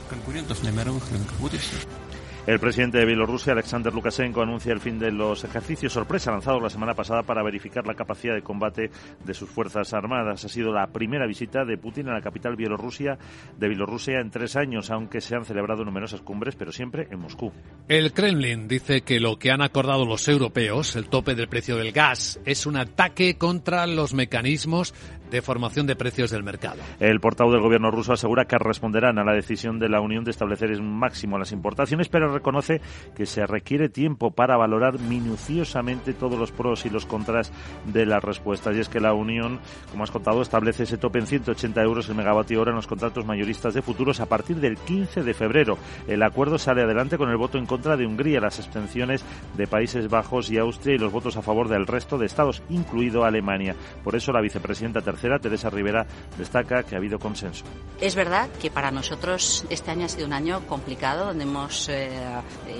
El 2.48 2.60
presidente 2.60 2.96
de 2.96 3.04
Bielorrusia, 3.04 3.52
Alexander 3.52 3.92
Lukashenko, 3.92 4.40
anuncia 4.40 4.72
el 4.72 4.80
fin 4.80 4.98
de 4.98 5.12
los 5.12 5.44
ejercicios 5.44 5.92
sorpresa 5.92 6.30
lanzados 6.30 6.62
la 6.62 6.70
semana 6.70 6.94
pasada 6.94 7.22
para 7.22 7.42
verificar 7.42 7.86
la 7.86 7.92
capacidad 7.92 8.34
de 8.34 8.40
combate 8.40 8.90
de 9.22 9.34
sus 9.34 9.50
fuerzas 9.50 9.92
armadas. 9.92 10.46
Ha 10.46 10.48
sido 10.48 10.72
la 10.72 10.86
primera 10.86 11.26
visita 11.26 11.66
de 11.66 11.76
Putin 11.76 12.08
a 12.08 12.14
la 12.14 12.22
capital 12.22 12.56
bielorrusia 12.56 13.18
de 13.58 13.68
Bielorrusia 13.68 14.20
en 14.20 14.30
tres 14.30 14.56
años, 14.56 14.90
aunque 14.90 15.20
se 15.20 15.36
han 15.36 15.44
celebrado 15.44 15.84
numerosas 15.84 16.22
cumbres, 16.22 16.56
pero 16.56 16.72
siempre 16.72 17.06
en 17.10 17.20
Moscú. 17.20 17.52
El 17.86 18.14
Kremlin 18.14 18.66
dice 18.66 19.02
que 19.02 19.20
lo 19.20 19.38
que 19.38 19.50
han 19.50 19.60
acordado 19.60 20.06
los 20.06 20.26
europeos, 20.26 20.96
el 20.96 21.10
tope 21.10 21.34
del 21.34 21.48
precio 21.48 21.76
del 21.76 21.92
gas, 21.92 22.40
es 22.46 22.64
un 22.64 22.78
ataque 22.78 23.36
contra 23.36 23.86
los 23.86 24.14
mecanismos 24.14 24.94
de 25.30 25.42
formación 25.42 25.86
de 25.86 25.96
precios 25.96 26.30
del 26.30 26.42
mercado. 26.42 26.80
El 27.00 27.20
portavoz 27.20 27.52
del 27.52 27.62
gobierno 27.62 27.90
ruso 27.90 28.12
asegura 28.12 28.46
que 28.46 28.58
responderán 28.58 29.18
a 29.18 29.24
la 29.24 29.32
decisión 29.32 29.78
de 29.78 29.88
la 29.88 30.00
Unión 30.00 30.24
de 30.24 30.30
establecer 30.30 30.70
un 30.80 30.98
máximo 30.98 31.38
las 31.38 31.52
importaciones, 31.52 32.08
pero 32.08 32.32
reconoce 32.32 32.80
que 33.14 33.26
se 33.26 33.46
requiere 33.46 33.88
tiempo 33.88 34.30
para 34.30 34.56
valorar 34.56 34.98
minuciosamente 34.98 36.12
todos 36.12 36.38
los 36.38 36.52
pros 36.52 36.86
y 36.86 36.90
los 36.90 37.06
contras 37.06 37.52
de 37.86 38.06
las 38.06 38.22
respuestas. 38.22 38.76
Y 38.76 38.80
es 38.80 38.88
que 38.88 39.00
la 39.00 39.14
Unión, 39.14 39.60
como 39.90 40.04
has 40.04 40.10
contado, 40.10 40.42
establece 40.42 40.84
ese 40.84 40.98
tope 40.98 41.18
en 41.18 41.26
180 41.26 41.82
euros 41.82 42.08
el 42.08 42.14
megavatio 42.14 42.60
hora 42.60 42.70
en 42.70 42.76
los 42.76 42.86
contratos 42.86 43.26
mayoristas 43.26 43.74
de 43.74 43.82
futuros 43.82 44.20
a 44.20 44.26
partir 44.26 44.56
del 44.56 44.76
15 44.76 45.22
de 45.22 45.34
febrero. 45.34 45.78
El 46.06 46.22
acuerdo 46.22 46.58
sale 46.58 46.82
adelante 46.82 47.18
con 47.18 47.30
el 47.30 47.36
voto 47.36 47.58
en 47.58 47.66
contra 47.66 47.96
de 47.96 48.06
Hungría, 48.06 48.40
las 48.40 48.58
abstenciones 48.58 49.24
de 49.56 49.66
Países 49.66 50.08
Bajos 50.08 50.50
y 50.50 50.58
Austria 50.58 50.94
y 50.94 50.98
los 50.98 51.12
votos 51.12 51.36
a 51.36 51.42
favor 51.42 51.68
del 51.68 51.86
resto 51.86 52.18
de 52.18 52.26
estados, 52.26 52.62
incluido 52.68 53.24
Alemania. 53.24 53.74
Por 54.04 54.16
eso 54.16 54.32
la 54.32 54.40
vicepresidenta 54.40 55.02
tercera, 55.02 55.17
Teresa 55.18 55.70
Rivera, 55.70 56.06
destaca 56.36 56.82
que 56.82 56.94
ha 56.94 56.98
habido 56.98 57.18
consenso. 57.18 57.64
Es 58.00 58.14
verdad 58.14 58.48
que 58.60 58.70
para 58.70 58.90
nosotros 58.90 59.64
este 59.70 59.90
año 59.90 60.06
ha 60.06 60.08
sido 60.08 60.26
un 60.26 60.32
año 60.32 60.60
complicado, 60.66 61.26
donde 61.26 61.44
hemos 61.44 61.88
eh, 61.88 62.16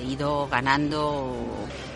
ido 0.09 0.47
ganando 0.49 1.35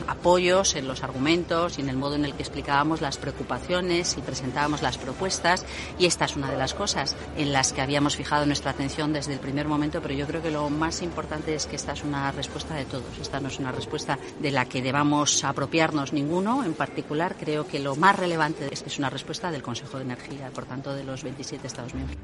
apoyos 0.08 0.75
en 0.75 0.88
los 0.88 1.02
argumentos 1.04 1.78
y 1.78 1.82
en 1.82 1.88
el 1.88 1.96
modo 1.96 2.16
en 2.16 2.25
el 2.25 2.34
que 2.34 2.42
explicábamos 2.42 3.00
las 3.00 3.18
preocupaciones 3.18 4.16
y 4.18 4.20
presentábamos 4.20 4.82
las 4.82 4.99
propuestas 4.99 5.64
y 5.99 6.06
esta 6.06 6.25
es 6.25 6.37
una 6.37 6.50
de 6.50 6.56
las 6.56 6.75
cosas 6.75 7.16
en 7.37 7.52
las 7.52 7.72
que 7.72 7.80
habíamos 7.80 8.16
fijado 8.16 8.46
nuestra 8.46 8.72
atención 8.72 9.12
desde 9.12 9.34
el 9.34 9.38
primer 9.38 9.68
momento, 9.68 10.00
pero 10.02 10.14
yo 10.14 10.26
creo 10.26 10.42
que 10.42 10.50
lo 10.50 10.68
más 10.70 11.02
importante 11.02 11.54
es 11.54 11.66
que 11.66 11.76
esta 11.76 11.92
es 11.92 12.02
una 12.04 12.32
respuesta 12.32 12.75
de 12.75 12.84
todos, 12.84 13.18
esta 13.20 13.40
no 13.40 13.49
es 13.49 13.58
una 13.58 13.72
respuesta 13.72 14.18
de 14.40 14.50
la 14.50 14.64
que 14.66 14.82
debamos 14.82 15.44
apropiarnos 15.44 16.12
ninguno 16.12 16.64
en 16.64 16.75
particular, 16.75 17.37
creo 17.38 17.66
que 17.66 17.78
lo 17.78 17.96
más 17.96 18.18
relevante 18.18 18.68
es 18.72 18.82
que 18.82 18.88
es 18.88 18.99
una 18.99 19.11
respuesta 19.11 19.50
del 19.50 19.62
Consejo 19.62 19.99
de 19.99 20.04
Energía, 20.04 20.32
por 20.55 20.65
tanto 20.67 20.95
de 20.95 21.05
los 21.05 21.23
27 21.23 21.67
Estados 21.67 21.95
miembros. 21.95 22.19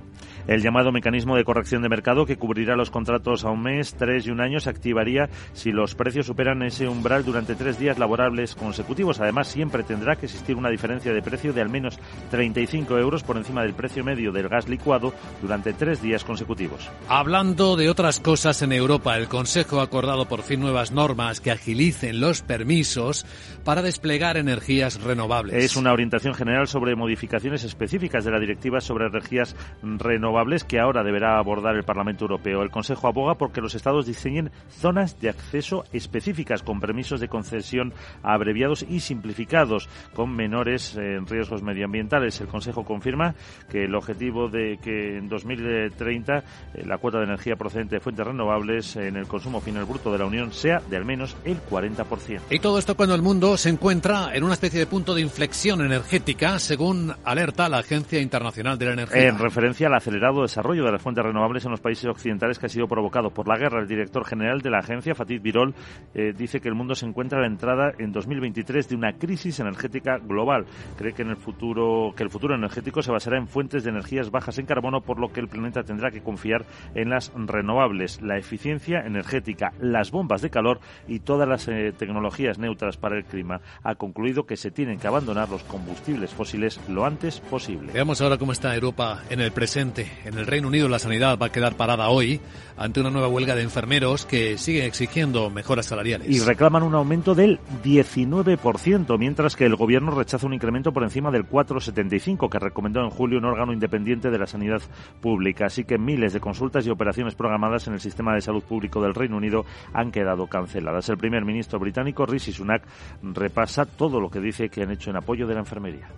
El 0.49 0.63
llamado 0.63 0.93
mecanismo 0.93 1.37
de 1.37 1.45
corrección 1.45 1.83
de 1.83 1.91
mercado 1.91 2.25
que 2.25 2.39
cubrirá 2.39 2.75
los 2.75 2.89
contratos 2.89 3.45
a 3.45 3.51
un 3.51 3.63
mes, 3.63 3.95
tres 3.99 4.27
y 4.27 4.31
un 4.31 4.41
año 4.41 4.61
se 4.61 4.71
activaría 4.71 5.29
si 5.53 5.73
los 5.73 5.95
precios 5.95 6.25
superan 6.25 6.63
ese 6.63 6.89
umbral 6.89 7.23
durante 7.23 7.55
tres 7.55 7.79
días 7.79 7.99
laborables 7.99 8.55
consecutivos. 8.55 9.21
Además, 9.21 9.49
siempre 9.49 9.83
tendrá 9.83 10.17
que 10.17 10.25
existir 10.25 10.57
una 10.57 10.71
diferencia 10.71 11.13
de 11.13 11.21
precio 11.21 11.53
de 11.53 11.61
al 11.61 11.69
menos 11.69 11.99
35 12.31 12.97
euros 12.97 13.25
por 13.25 13.37
encima 13.37 13.63
del 13.63 13.75
precio 13.75 14.03
medio 14.03 14.33
del 14.33 14.49
gas 14.49 14.71
licuado 14.71 15.13
durante 15.43 15.75
tres 15.75 16.01
días 16.01 16.25
consecutivos. 16.25 16.89
Hablando 17.11 17.77
de 17.77 17.91
otras 17.91 18.19
cosas 18.19 18.63
en 18.63 18.73
Europa, 18.73 19.19
el 19.19 19.29
Consejo 19.29 19.81
ha 19.81 19.85
acordado 19.85 20.29
por 20.29 20.41
fin 20.41 20.61
nuevas 20.61 20.93
normas 20.93 21.43
que 21.43 21.51
agilicen 21.51 22.23
los 22.23 22.41
permisos 22.41 23.27
para 23.65 23.83
desplegar 23.83 24.39
energías 24.39 25.03
renovables. 25.03 25.63
Es 25.63 25.77
una 25.77 25.93
orientación 25.93 26.33
general 26.33 26.69
sobre 26.69 26.97
modificaciones 26.97 27.65
específicas 27.65 28.25
de 28.25 28.31
la 28.31 28.41
Directiva 28.41 28.81
sobre 28.81 29.09
energías 29.09 29.55
renovables 29.83 30.38
que 30.67 30.79
ahora 30.79 31.03
deberá 31.03 31.39
abordar 31.39 31.77
el 31.77 31.85
Parlamento 31.85 32.25
Europeo. 32.25 32.63
El 32.63 32.71
Consejo 32.71 33.09
aboga 33.09 33.35
porque 33.35 33.61
los 33.61 33.75
Estados 33.75 34.07
diseñen 34.07 34.51
zonas 34.71 35.21
de 35.21 35.31
acceso 35.31 35.85
específicas 35.93 36.63
con 36.63 36.81
permisos 36.81 37.21
de 37.21 37.29
concesión 37.29 37.93
abreviados 38.23 38.87
y 38.89 39.01
simplificados 39.01 39.89
con 40.15 40.35
menores 40.35 40.97
eh, 40.97 41.19
riesgos 41.27 41.63
medioambientales. 41.63 42.41
El 42.41 42.47
Consejo 42.47 42.85
confirma 42.85 43.35
que 43.71 43.85
el 43.85 43.95
objetivo 43.95 44.49
de 44.49 44.79
que 44.83 45.17
en 45.19 45.29
2030 45.29 46.39
eh, 46.39 46.43
la 46.87 46.99
cuota 46.99 47.19
de 47.19 47.25
energía 47.25 47.57
procedente 47.57 47.97
de 47.97 48.01
fuentes 48.01 48.27
renovables 48.27 48.97
en 48.97 49.17
el 49.17 49.27
consumo 49.27 49.61
final 49.61 49.85
bruto 49.85 50.13
de 50.13 50.19
la 50.19 50.27
Unión 50.27 50.53
sea 50.53 50.81
de 50.89 50.97
al 50.97 51.05
menos 51.05 51.37
el 51.45 51.61
40%. 51.63 52.41
Y 52.51 52.59
todo 52.61 52.79
esto 52.79 52.97
cuando 52.97 53.15
el 53.15 53.23
mundo 53.23 53.57
se 53.57 53.71
encuentra 53.71 54.35
en 54.35 54.45
una 54.45 54.55
especie 54.55 54.79
de 54.79 54.87
punto 54.87 55.15
de 55.15 55.21
inflexión 55.21 55.81
energética, 55.81 56.59
según 56.59 57.13
alerta 57.25 57.69
la 57.69 57.79
Agencia 57.79 58.21
Internacional 58.21 58.79
de 58.79 58.87
la 58.87 58.93
Energía. 58.93 59.29
En 59.29 59.39
referencia 59.39 59.89
al 59.89 59.95
acelerado 60.29 60.43
desarrollo 60.43 60.85
de 60.85 60.93
las 60.93 61.03
fuentes 61.03 61.25
renovables 61.25 61.65
en 61.65 61.71
los 61.71 61.81
países 61.81 62.07
occidentales 62.07 62.59
que 62.59 62.67
ha 62.67 62.69
sido 62.69 62.87
provocado 62.87 63.31
por 63.31 63.49
la 63.49 63.57
guerra, 63.57 63.81
el 63.81 63.89
director 63.89 64.25
general 64.25 64.61
de 64.61 64.71
la 64.71 64.79
agencia, 64.79 65.15
Fatih 65.15 65.39
Birol, 65.39 65.75
eh, 66.15 66.33
dice 66.37 66.61
que 66.61 66.69
el 66.69 66.75
mundo 66.75 66.95
se 66.95 67.07
encuentra 67.07 67.39
a 67.39 67.43
la 67.43 67.47
entrada 67.47 67.93
en 67.99 68.13
2023 68.13 68.89
de 68.89 68.97
una 68.97 69.13
crisis 69.15 69.61
energética 69.61 70.19
global. 70.19 70.67
Cree 70.97 71.13
que 71.13 71.23
en 71.23 71.31
el 71.31 71.37
futuro 71.37 72.13
que 72.17 72.23
el 72.23 72.31
futuro 72.31 72.55
energético 72.55 73.03
se 73.03 73.11
basará 73.11 73.39
en 73.39 73.49
fuentes 73.49 73.85
de 73.85 73.91
energías 73.91 74.31
bajas 74.31 74.59
en 74.59 74.67
carbono, 74.67 75.01
por 75.01 75.19
lo 75.19 75.33
que 75.33 75.41
el 75.41 75.49
planeta 75.49 75.83
tendrá 75.83 76.11
que 76.11 76.23
confiar 76.23 76.67
en 76.95 77.11
las 77.11 77.33
renovables, 77.35 78.21
la 78.21 78.37
eficiencia 78.37 79.01
energética, 79.01 79.73
las 79.81 80.11
bombas 80.11 80.43
de 80.43 80.51
calor 80.51 80.81
y 81.07 81.21
todas 81.21 81.49
las 81.49 81.69
eh, 81.69 81.93
tecnologías 81.97 82.59
neutras 82.59 82.97
para 82.97 83.17
el 83.17 83.25
clima. 83.25 83.61
Ha 83.83 83.95
concluido 83.95 84.45
que 84.47 84.57
se 84.57 84.71
tienen 84.71 84.99
que 84.99 85.07
abandonar 85.07 85.49
los 85.49 85.63
combustibles 85.65 86.35
fósiles 86.35 86.81
lo 86.89 87.05
antes 87.05 87.41
posible. 87.41 87.93
Veamos 87.93 88.21
ahora 88.21 88.37
cómo 88.37 88.53
está 88.53 88.75
Europa 88.75 89.23
en 89.31 89.41
el 89.41 89.53
presente. 89.53 90.18
En 90.25 90.39
el 90.39 90.47
Reino 90.47 90.69
Unido 90.69 90.89
la 90.89 90.99
sanidad 90.99 91.39
va 91.39 91.47
a 91.47 91.53
quedar 91.53 91.77
parada 91.77 92.09
hoy 92.09 92.41
ante 92.77 93.01
una 93.01 93.11
nueva 93.11 93.29
huelga 93.29 93.55
de 93.55 93.63
enfermeros 93.63 94.25
que 94.25 94.57
siguen 94.57 94.85
exigiendo 94.85 95.51
mejoras 95.51 95.87
salariales. 95.87 96.29
Y 96.29 96.41
reclaman 96.41 96.83
un 96.83 96.95
aumento 96.95 97.35
del 97.35 97.59
19%, 97.85 99.19
mientras 99.19 99.57
que 99.57 99.65
el 99.65 99.75
gobierno 99.77 100.13
rechaza 100.13 100.47
un 100.47 100.55
incremento 100.55 100.93
por 100.93 101.03
encima 101.03 101.31
del 101.31 101.49
4,75 101.49 102.49
que 102.49 102.59
recomendó 102.59 103.01
en 103.01 103.11
julio 103.11 103.39
un 103.39 103.47
órgano 103.47 103.73
independiente 103.73 104.31
de 104.31 104.39
la 104.39 104.47
sanidad 104.47 104.81
pública. 105.21 105.67
Así 105.67 105.85
que 105.85 105.99
miles 105.99 106.33
de 106.33 106.41
consultas 106.41 106.87
y 106.87 106.91
operaciones 106.91 107.35
programadas 107.35 107.87
en 107.89 107.95
el 107.95 108.01
sistema 108.01 108.35
de 108.35 108.41
salud 108.41 108.63
público 108.63 109.03
del 109.03 109.15
Reino 109.15 109.37
Unido 109.37 109.65
han 109.93 110.13
quedado 110.13 110.47
canceladas. 110.47 111.09
El 111.09 111.19
primer 111.19 111.45
ministro 111.45 111.79
británico, 111.79 112.27
Rishi 112.27 112.53
Sunak, 112.53 112.83
repasa 113.23 113.87
todo 113.87 114.21
lo 114.21 114.31
que 114.31 114.41
dice 114.41 114.69
que 114.69 114.83
han 114.83 114.93
hecho 114.93 115.11
en 115.11 115.17
apoyo 115.17 115.47
de 115.47 115.55
la 115.55 115.61
enfermería. 115.61 116.09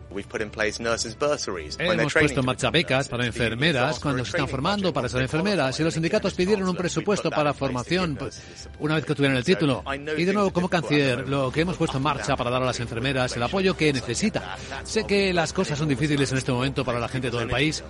Hemos 1.79 2.13
puesto 2.13 2.41
en 2.41 2.47
marcha 2.47 2.71
becas 2.71 3.09
para 3.09 3.25
enfermeras 3.25 3.80
cuando 4.01 4.25
se 4.25 4.31
están 4.31 4.49
formando 4.49 4.93
para 4.93 5.09
ser 5.09 5.23
enfermeras 5.23 5.79
y 5.81 5.83
los 5.83 5.95
sindicatos 5.95 6.35
pidieron 6.35 6.69
un 6.69 6.77
presupuesto 6.77 7.31
para 7.31 7.53
formación 7.55 8.19
una 8.79 8.95
vez 8.95 9.05
que 9.05 9.15
tuvieran 9.15 9.37
el 9.37 9.45
título. 9.45 9.83
Y 10.17 10.25
de 10.25 10.33
nuevo, 10.33 10.53
como 10.53 10.69
canciller, 10.69 11.29
lo 11.29 11.51
que 11.51 11.63
hemos 11.63 11.77
puesto 11.77 11.97
en 11.97 12.03
marcha 12.03 12.37
para 12.37 12.51
dar 12.51 12.63
a 12.63 12.67
las 12.67 12.81
enfermeras 12.81 13.37
el 13.37 13.43
apoyo 13.43 13.77
que 13.77 13.93
necesita. 13.93 14.57
Sé 14.85 15.05
que 15.05 15.33
las 15.33 15.53
cosas 15.53 15.79
son 15.79 15.89
difíciles 15.89 16.31
en 16.33 16.39
este 16.39 16.53
momento 16.53 16.85
para 16.85 16.99
la 16.99 17.09
gente 17.09 17.29
de 17.29 17.33
todo 17.33 17.43
el 17.43 17.49
país. 17.49 17.83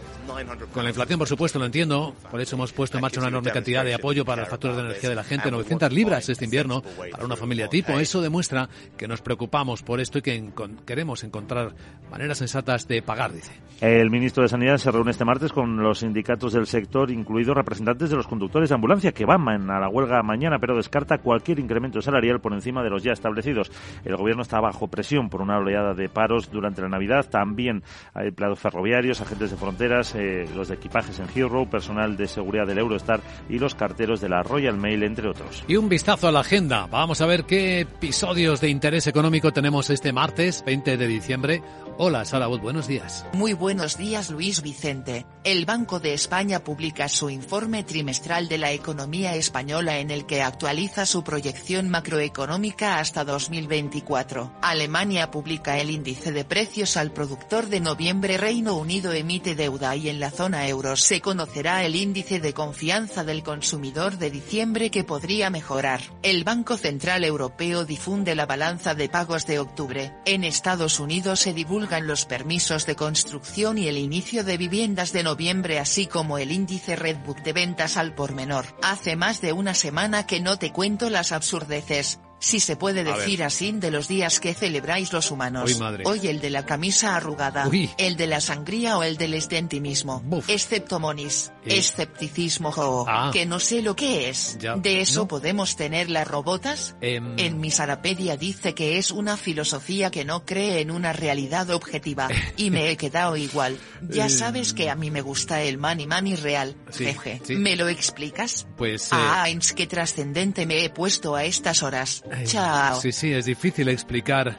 Con 0.73 0.85
la 0.85 0.91
inflación, 0.91 1.19
por 1.19 1.29
supuesto, 1.29 1.59
lo 1.59 1.67
entiendo. 1.67 2.15
Por 2.31 2.41
eso 2.41 2.57
hemos 2.57 2.73
puesto 2.73 2.99
en 2.99 3.03
marcha 3.03 3.21
una 3.21 3.29
enorme 3.29 3.51
cantidad 3.51 3.85
de 3.85 3.95
apoyo 3.95 4.25
para 4.25 4.43
las 4.43 4.51
facturas 4.51 4.77
de 4.77 4.83
energía 4.85 5.11
de 5.11 5.17
la 5.17 5.25
gente. 5.25 5.51
900 5.51 5.93
libras 5.93 6.29
este 6.29 6.45
invierno 6.45 6.83
para 7.11 7.25
una 7.25 7.37
familia 7.37 7.69
tipo. 7.69 7.93
Eso 7.99 8.21
demuestra 8.21 8.69
que 8.97 9.09
nos 9.09 9.21
preocupamos 9.21 9.83
por 9.83 10.01
esto 10.01 10.19
y 10.19 10.23
que 10.23 10.51
queremos 10.87 11.25
encontrar 11.25 11.75
maneras 12.11 12.39
sensatas 12.39 12.87
de 12.89 13.03
pagar, 13.03 13.33
dice. 13.33 13.53
El 13.81 14.11
ministro 14.11 14.43
de 14.43 14.49
Sanidad 14.49 14.77
se 14.77 14.91
reúne 14.91 15.11
este 15.11 15.25
martes 15.25 15.53
con 15.53 15.80
los 15.83 16.01
sindicatos 16.01 16.53
del 16.53 16.67
sector, 16.67 17.11
incluidos 17.11 17.57
representantes 17.57 18.11
de 18.11 18.17
los 18.17 18.27
conductores 18.27 18.69
de 18.69 18.75
ambulancia, 18.75 19.13
que 19.13 19.25
van 19.25 19.71
a 19.71 19.81
la 19.81 19.89
huelga 19.89 20.23
mañana, 20.23 20.59
pero 20.59 20.77
descarta 20.77 21.19
cualquier 21.19 21.59
incremento 21.59 22.01
salarial 22.01 22.41
por 22.41 22.53
encima 22.53 22.83
de 22.83 22.91
los 22.91 23.03
ya 23.03 23.13
establecidos. 23.13 23.71
El 24.05 24.17
gobierno 24.17 24.43
está 24.43 24.61
bajo 24.61 24.89
presión 24.89 25.29
por 25.29 25.41
una 25.43 25.59
oleada 25.59 25.95
de 25.95 26.09
paros 26.09 26.51
durante 26.51 26.83
la 26.83 26.89
Navidad. 26.89 27.29
También 27.31 27.83
hay 28.15 28.29
empleados 28.29 28.59
ferroviarios, 28.59 29.21
agentes 29.21 29.51
de 29.51 29.57
fronteras, 29.57 30.15
eh, 30.15 30.47
los 30.55 30.69
de 30.69 30.75
equipajes 30.75 31.19
en 31.19 31.29
Heathrow, 31.29 31.69
personal 31.69 32.17
de 32.17 32.29
seguridad 32.29 32.67
del 32.67 32.79
Eurostar 32.79 33.21
y 33.49 33.59
los 33.59 33.75
carteros 33.75 34.21
de 34.21 34.29
la 34.29 34.43
Royal 34.43 34.77
Mail, 34.77 35.03
entre 35.03 35.29
otros. 35.29 35.65
Y 35.69 35.77
un 35.77 35.89
vistazo 35.89 36.29
a 36.29 36.33
la 36.33 36.41
agenda. 36.41 36.87
Vamos 36.91 37.21
a 37.21 37.27
ver 37.27 37.45
qué 37.45 37.81
episodios 37.81 38.61
de 38.61 38.69
interés 38.69 39.07
económico 39.07 39.53
tenemos 39.53 39.91
este 39.91 40.13
martes 40.13 40.63
20 40.65 40.97
de 40.97 41.07
diciembre. 41.07 41.63
Hola, 42.03 42.25
Sara 42.25 42.47
buenos 42.47 42.89
días. 42.89 43.27
Muy 43.35 43.53
buenos 43.53 43.99
días, 43.99 44.31
Luis 44.31 44.63
Vicente. 44.63 45.27
El 45.45 45.67
Banco 45.67 46.01
de 46.01 46.15
España 46.15 46.65
publica 46.65 47.11
su 47.11 47.29
informe 47.29 47.85
trimestral 47.85 48.49
de 48.49 48.57
la 48.57 48.73
economía 48.73 49.35
española 49.35 49.99
en 49.99 50.11
el 50.11 50.25
que 50.25 50.41
actualiza 50.41 51.05
su 51.05 51.23
proyección 51.23 51.91
macroeconómica 51.91 53.01
hasta 53.01 53.23
2024. 53.25 54.51
Alemania 54.63 55.31
publica 55.31 55.79
el 55.79 55.91
índice 55.91 56.33
de 56.33 56.47
precios 56.47 56.97
al 56.97 57.13
productor 57.13 57.67
de 57.67 57.81
noviembre. 57.81 58.39
Reino 58.39 58.77
Unido 58.77 59.13
emite 59.13 59.55
deuda 59.55 59.95
y 59.95 60.09
en 60.09 60.21
la 60.21 60.31
zona 60.31 60.67
euro 60.69 60.97
se 60.97 61.21
conocerá 61.21 61.85
el 61.85 61.97
índice 61.97 62.41
de 62.41 62.55
confianza 62.55 63.25
del 63.25 63.43
consumidor 63.43 64.17
de 64.17 64.31
diciembre 64.31 64.91
que 64.91 65.05
podría 65.05 65.51
mejorar. 65.51 66.01
El 66.23 66.45
Banco 66.45 66.79
Central 66.79 67.25
Europeo 67.25 67.85
difunde 67.85 68.35
la 68.35 68.47
balanza 68.47 68.95
de 68.95 69.11
pagos 69.11 69.47
de 69.47 69.59
octubre. 69.59 70.15
En 70.25 70.45
Estados 70.45 70.99
Unidos 70.99 71.41
se 71.41 71.53
los 71.99 72.27
permisos 72.27 72.87
de 72.87 72.95
construcción 72.95 73.79
y 73.79 73.89
el 73.89 73.99
inicio 73.99 74.45
de 74.45 74.57
viviendas 74.57 75.13
de 75.13 75.25
noviembre 75.25 75.81
así 75.81 76.07
como 76.07 76.39
el 76.39 76.53
índice 76.53 76.95
Redbook 76.95 77.43
de 77.43 77.53
ventas 77.53 77.97
al 77.97 78.15
por 78.15 78.33
menor. 78.33 78.67
Hace 78.83 79.17
más 79.17 79.41
de 79.41 79.53
una 79.53 79.75
semana 79.75 80.27
que 80.27 80.41
no 80.41 80.59
te 80.59 80.73
cuento 80.73 81.11
las 81.11 81.33
absurdeces. 81.33 82.21
Si 82.41 82.59
se 82.59 82.75
puede 82.77 83.05
decir 83.05 83.45
así 83.45 83.71
de 83.73 83.91
los 83.91 84.09
días 84.09 84.41
que 84.41 84.55
celebráis 84.55 85.13
los 85.13 85.31
humanos. 85.31 85.79
Madre. 85.79 86.05
Hoy 86.07 86.27
el 86.27 86.41
de 86.41 86.49
la 86.51 86.65
camisa 86.67 87.15
arrugada, 87.15 87.69
Uy. 87.69 87.91
el 87.99 88.17
de 88.17 88.27
la 88.27 88.41
sangría 88.41 88.97
o 88.99 89.03
el 89.03 89.17
del 89.19 89.35
estentimismo. 89.35 90.21
Buf. 90.25 90.49
Excepto 90.49 90.99
monis, 90.99 91.53
Eh. 91.67 91.77
escepticismo 91.79 92.73
jo, 92.73 93.05
Ah. 93.07 93.31
que 93.33 93.45
no 93.47 93.61
sé 93.61 93.83
lo 93.83 93.95
que 93.95 94.29
es. 94.31 94.57
Ya, 94.59 94.75
¿De 94.77 95.01
eso 95.03 95.21
no. 95.21 95.29
podemos 95.29 95.77
tener 95.77 96.09
las 96.11 96.27
robotas? 96.27 96.97
Em, 97.01 97.39
En 97.39 97.61
mi 97.61 97.71
Sarapedia 97.71 98.37
dice 98.37 98.75
que 98.75 98.99
es 98.99 99.11
una 99.11 99.37
filosofía 99.37 100.11
que 100.11 100.25
no 100.25 100.45
cree 100.45 100.81
en 100.81 100.91
una 100.91 101.13
realidad 101.13 101.71
objetiva, 101.71 102.29
y 102.57 102.71
me 102.71 102.91
he 102.91 102.97
quedado 102.97 103.37
igual. 103.37 103.79
Ya 104.09 104.27
Eh, 104.31 104.31
sabes 104.31 104.73
que 104.73 104.89
a 104.89 104.95
mí 104.97 105.11
me 105.11 105.21
gusta 105.21 105.63
el 105.63 105.77
money 105.79 106.07
money 106.07 106.37
real. 106.37 106.75
Sí, 106.91 107.05
Jeje. 107.05 107.41
sí. 107.45 107.57
¿Me 107.57 107.77
lo 107.77 107.89
explicas? 107.89 108.67
Pues... 108.79 109.07
eh, 109.13 109.17
Ah, 109.17 109.49
es 109.51 109.73
que 109.75 109.87
trascendente 109.87 110.65
me 110.67 110.85
he 110.85 110.91
puesto 110.91 111.35
a 111.37 111.45
estas 111.45 111.83
horas. 111.83 112.23
Eh, 112.31 112.45
Chao. 112.45 113.01
Sí, 113.01 113.13
sí, 113.13 113.33
es 113.33 113.45
difícil 113.47 113.89
explicar 113.89 114.57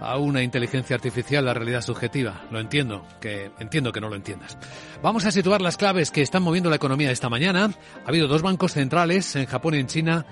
a 0.00 0.18
una 0.18 0.42
inteligencia 0.42 0.96
artificial 0.96 1.44
la 1.44 1.54
realidad 1.54 1.82
subjetiva. 1.82 2.44
Lo 2.50 2.60
entiendo, 2.60 3.06
que 3.20 3.50
entiendo 3.58 3.92
que 3.92 4.00
no 4.00 4.08
lo 4.08 4.16
entiendas. 4.16 4.58
Vamos 5.02 5.24
a 5.24 5.30
situar 5.30 5.62
las 5.62 5.76
claves 5.76 6.10
que 6.10 6.22
están 6.22 6.42
moviendo 6.42 6.70
la 6.70 6.76
economía 6.76 7.10
esta 7.10 7.28
mañana. 7.28 7.70
Ha 8.04 8.08
habido 8.08 8.28
dos 8.28 8.42
bancos 8.42 8.72
centrales 8.72 9.34
en 9.36 9.46
Japón 9.46 9.74
y 9.74 9.78
en 9.78 9.86
China 9.86 10.26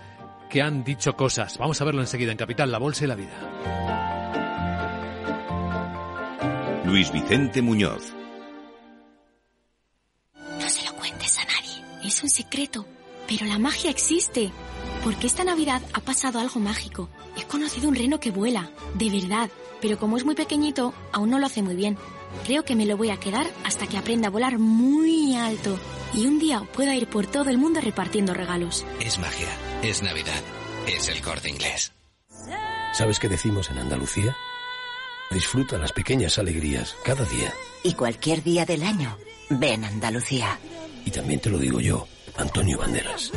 que 0.50 0.62
han 0.62 0.84
dicho 0.84 1.16
cosas. 1.16 1.58
Vamos 1.58 1.80
a 1.80 1.84
verlo 1.84 2.00
enseguida 2.00 2.32
en 2.32 2.38
Capital, 2.38 2.70
la 2.70 2.78
Bolsa 2.78 3.04
y 3.04 3.08
la 3.08 3.14
Vida. 3.14 3.32
Luis 6.84 7.10
Vicente 7.10 7.62
Muñoz. 7.62 8.12
No 10.60 10.68
se 10.68 10.84
lo 10.84 10.94
cuentes 10.94 11.38
a 11.38 11.44
nadie, 11.44 12.06
es 12.06 12.22
un 12.22 12.28
secreto. 12.28 12.86
Pero 13.26 13.46
la 13.46 13.58
magia 13.58 13.90
existe. 13.90 14.50
Porque 15.02 15.26
esta 15.26 15.44
Navidad 15.44 15.82
ha 15.92 16.00
pasado 16.00 16.38
algo 16.38 16.60
mágico. 16.60 17.08
He 17.36 17.44
conocido 17.44 17.88
un 17.88 17.94
reno 17.94 18.20
que 18.20 18.30
vuela, 18.30 18.70
de 18.94 19.10
verdad. 19.10 19.50
Pero 19.80 19.98
como 19.98 20.16
es 20.16 20.24
muy 20.24 20.34
pequeñito, 20.34 20.94
aún 21.12 21.30
no 21.30 21.38
lo 21.38 21.46
hace 21.46 21.62
muy 21.62 21.74
bien. 21.74 21.98
Creo 22.44 22.64
que 22.64 22.74
me 22.74 22.86
lo 22.86 22.96
voy 22.96 23.10
a 23.10 23.18
quedar 23.18 23.46
hasta 23.64 23.86
que 23.86 23.98
aprenda 23.98 24.28
a 24.28 24.30
volar 24.30 24.58
muy 24.58 25.36
alto. 25.36 25.78
Y 26.14 26.26
un 26.26 26.38
día 26.38 26.60
pueda 26.72 26.94
ir 26.94 27.06
por 27.06 27.26
todo 27.26 27.50
el 27.50 27.58
mundo 27.58 27.80
repartiendo 27.80 28.34
regalos. 28.34 28.84
Es 29.00 29.18
magia, 29.18 29.48
es 29.82 30.02
Navidad, 30.02 30.42
es 30.86 31.08
el 31.08 31.20
corte 31.20 31.50
inglés. 31.50 31.92
¿Sabes 32.92 33.18
qué 33.18 33.28
decimos 33.28 33.70
en 33.70 33.78
Andalucía? 33.78 34.36
Disfruta 35.30 35.78
las 35.78 35.92
pequeñas 35.92 36.38
alegrías 36.38 36.96
cada 37.04 37.24
día. 37.24 37.52
Y 37.82 37.94
cualquier 37.94 38.42
día 38.42 38.64
del 38.64 38.84
año, 38.84 39.18
ven 39.50 39.84
Andalucía. 39.84 40.58
Y 41.04 41.10
también 41.10 41.40
te 41.40 41.50
lo 41.50 41.58
digo 41.58 41.80
yo, 41.80 42.06
Antonio 42.36 42.78
Banderas. 42.78 43.32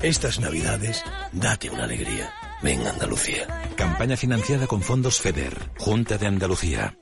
Estas 0.00 0.38
navidades, 0.38 1.02
date 1.32 1.70
una 1.70 1.84
alegría. 1.84 2.32
Ven 2.62 2.86
Andalucía. 2.86 3.46
Campaña 3.76 4.16
financiada 4.16 4.66
con 4.66 4.82
fondos 4.82 5.20
FEDER, 5.20 5.70
Junta 5.78 6.18
de 6.18 6.26
Andalucía. 6.26 6.98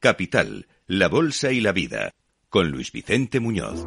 Capital, 0.00 0.66
la 0.86 1.08
Bolsa 1.08 1.52
y 1.52 1.60
la 1.60 1.72
Vida. 1.72 2.10
Con 2.48 2.70
Luis 2.70 2.92
Vicente 2.92 3.40
Muñoz. 3.40 3.84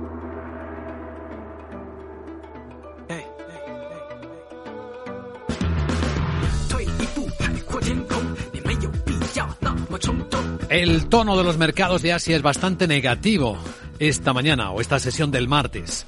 El 10.69 11.07
tono 11.07 11.37
de 11.37 11.43
los 11.43 11.57
mercados 11.57 12.01
de 12.01 12.11
Asia 12.13 12.35
es 12.35 12.41
bastante 12.41 12.87
negativo 12.87 13.57
esta 13.99 14.33
mañana 14.33 14.71
o 14.71 14.81
esta 14.81 14.99
sesión 14.99 15.31
del 15.31 15.47
martes, 15.47 16.05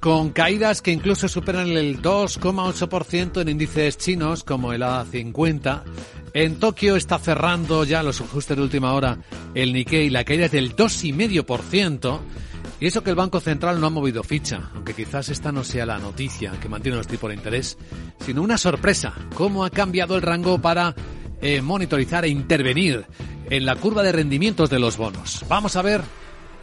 con 0.00 0.30
caídas 0.30 0.82
que 0.82 0.92
incluso 0.92 1.28
superan 1.28 1.68
el 1.68 2.00
2,8% 2.02 3.40
en 3.40 3.48
índices 3.48 3.98
chinos 3.98 4.44
como 4.44 4.72
el 4.72 4.82
A50. 4.82 5.82
En 6.32 6.56
Tokio 6.60 6.96
está 6.96 7.18
cerrando 7.18 7.84
ya 7.84 8.02
los 8.02 8.20
ajustes 8.20 8.56
de 8.56 8.62
última 8.62 8.92
hora 8.92 9.18
el 9.54 9.72
Nikkei, 9.72 10.10
la 10.10 10.24
caída 10.24 10.46
es 10.46 10.52
del 10.52 10.76
2,5%. 10.76 12.20
Y 12.78 12.86
eso 12.86 13.02
que 13.02 13.10
el 13.10 13.16
Banco 13.16 13.40
Central 13.40 13.78
no 13.78 13.88
ha 13.88 13.90
movido 13.90 14.22
ficha, 14.22 14.70
aunque 14.74 14.94
quizás 14.94 15.28
esta 15.28 15.52
no 15.52 15.64
sea 15.64 15.84
la 15.84 15.98
noticia 15.98 16.52
que 16.52 16.68
mantiene 16.68 16.96
los 16.96 17.06
tipos 17.06 17.28
de 17.28 17.36
interés, 17.36 17.76
sino 18.24 18.40
una 18.40 18.56
sorpresa, 18.56 19.12
cómo 19.34 19.66
ha 19.66 19.70
cambiado 19.70 20.16
el 20.16 20.22
rango 20.22 20.58
para 20.62 20.94
eh, 21.42 21.60
monitorizar 21.60 22.24
e 22.24 22.28
intervenir 22.28 23.04
en 23.50 23.66
la 23.66 23.76
curva 23.76 24.02
de 24.02 24.12
rendimientos 24.12 24.70
de 24.70 24.78
los 24.78 24.96
bonos. 24.96 25.44
Vamos 25.46 25.76
a 25.76 25.82
ver 25.82 26.00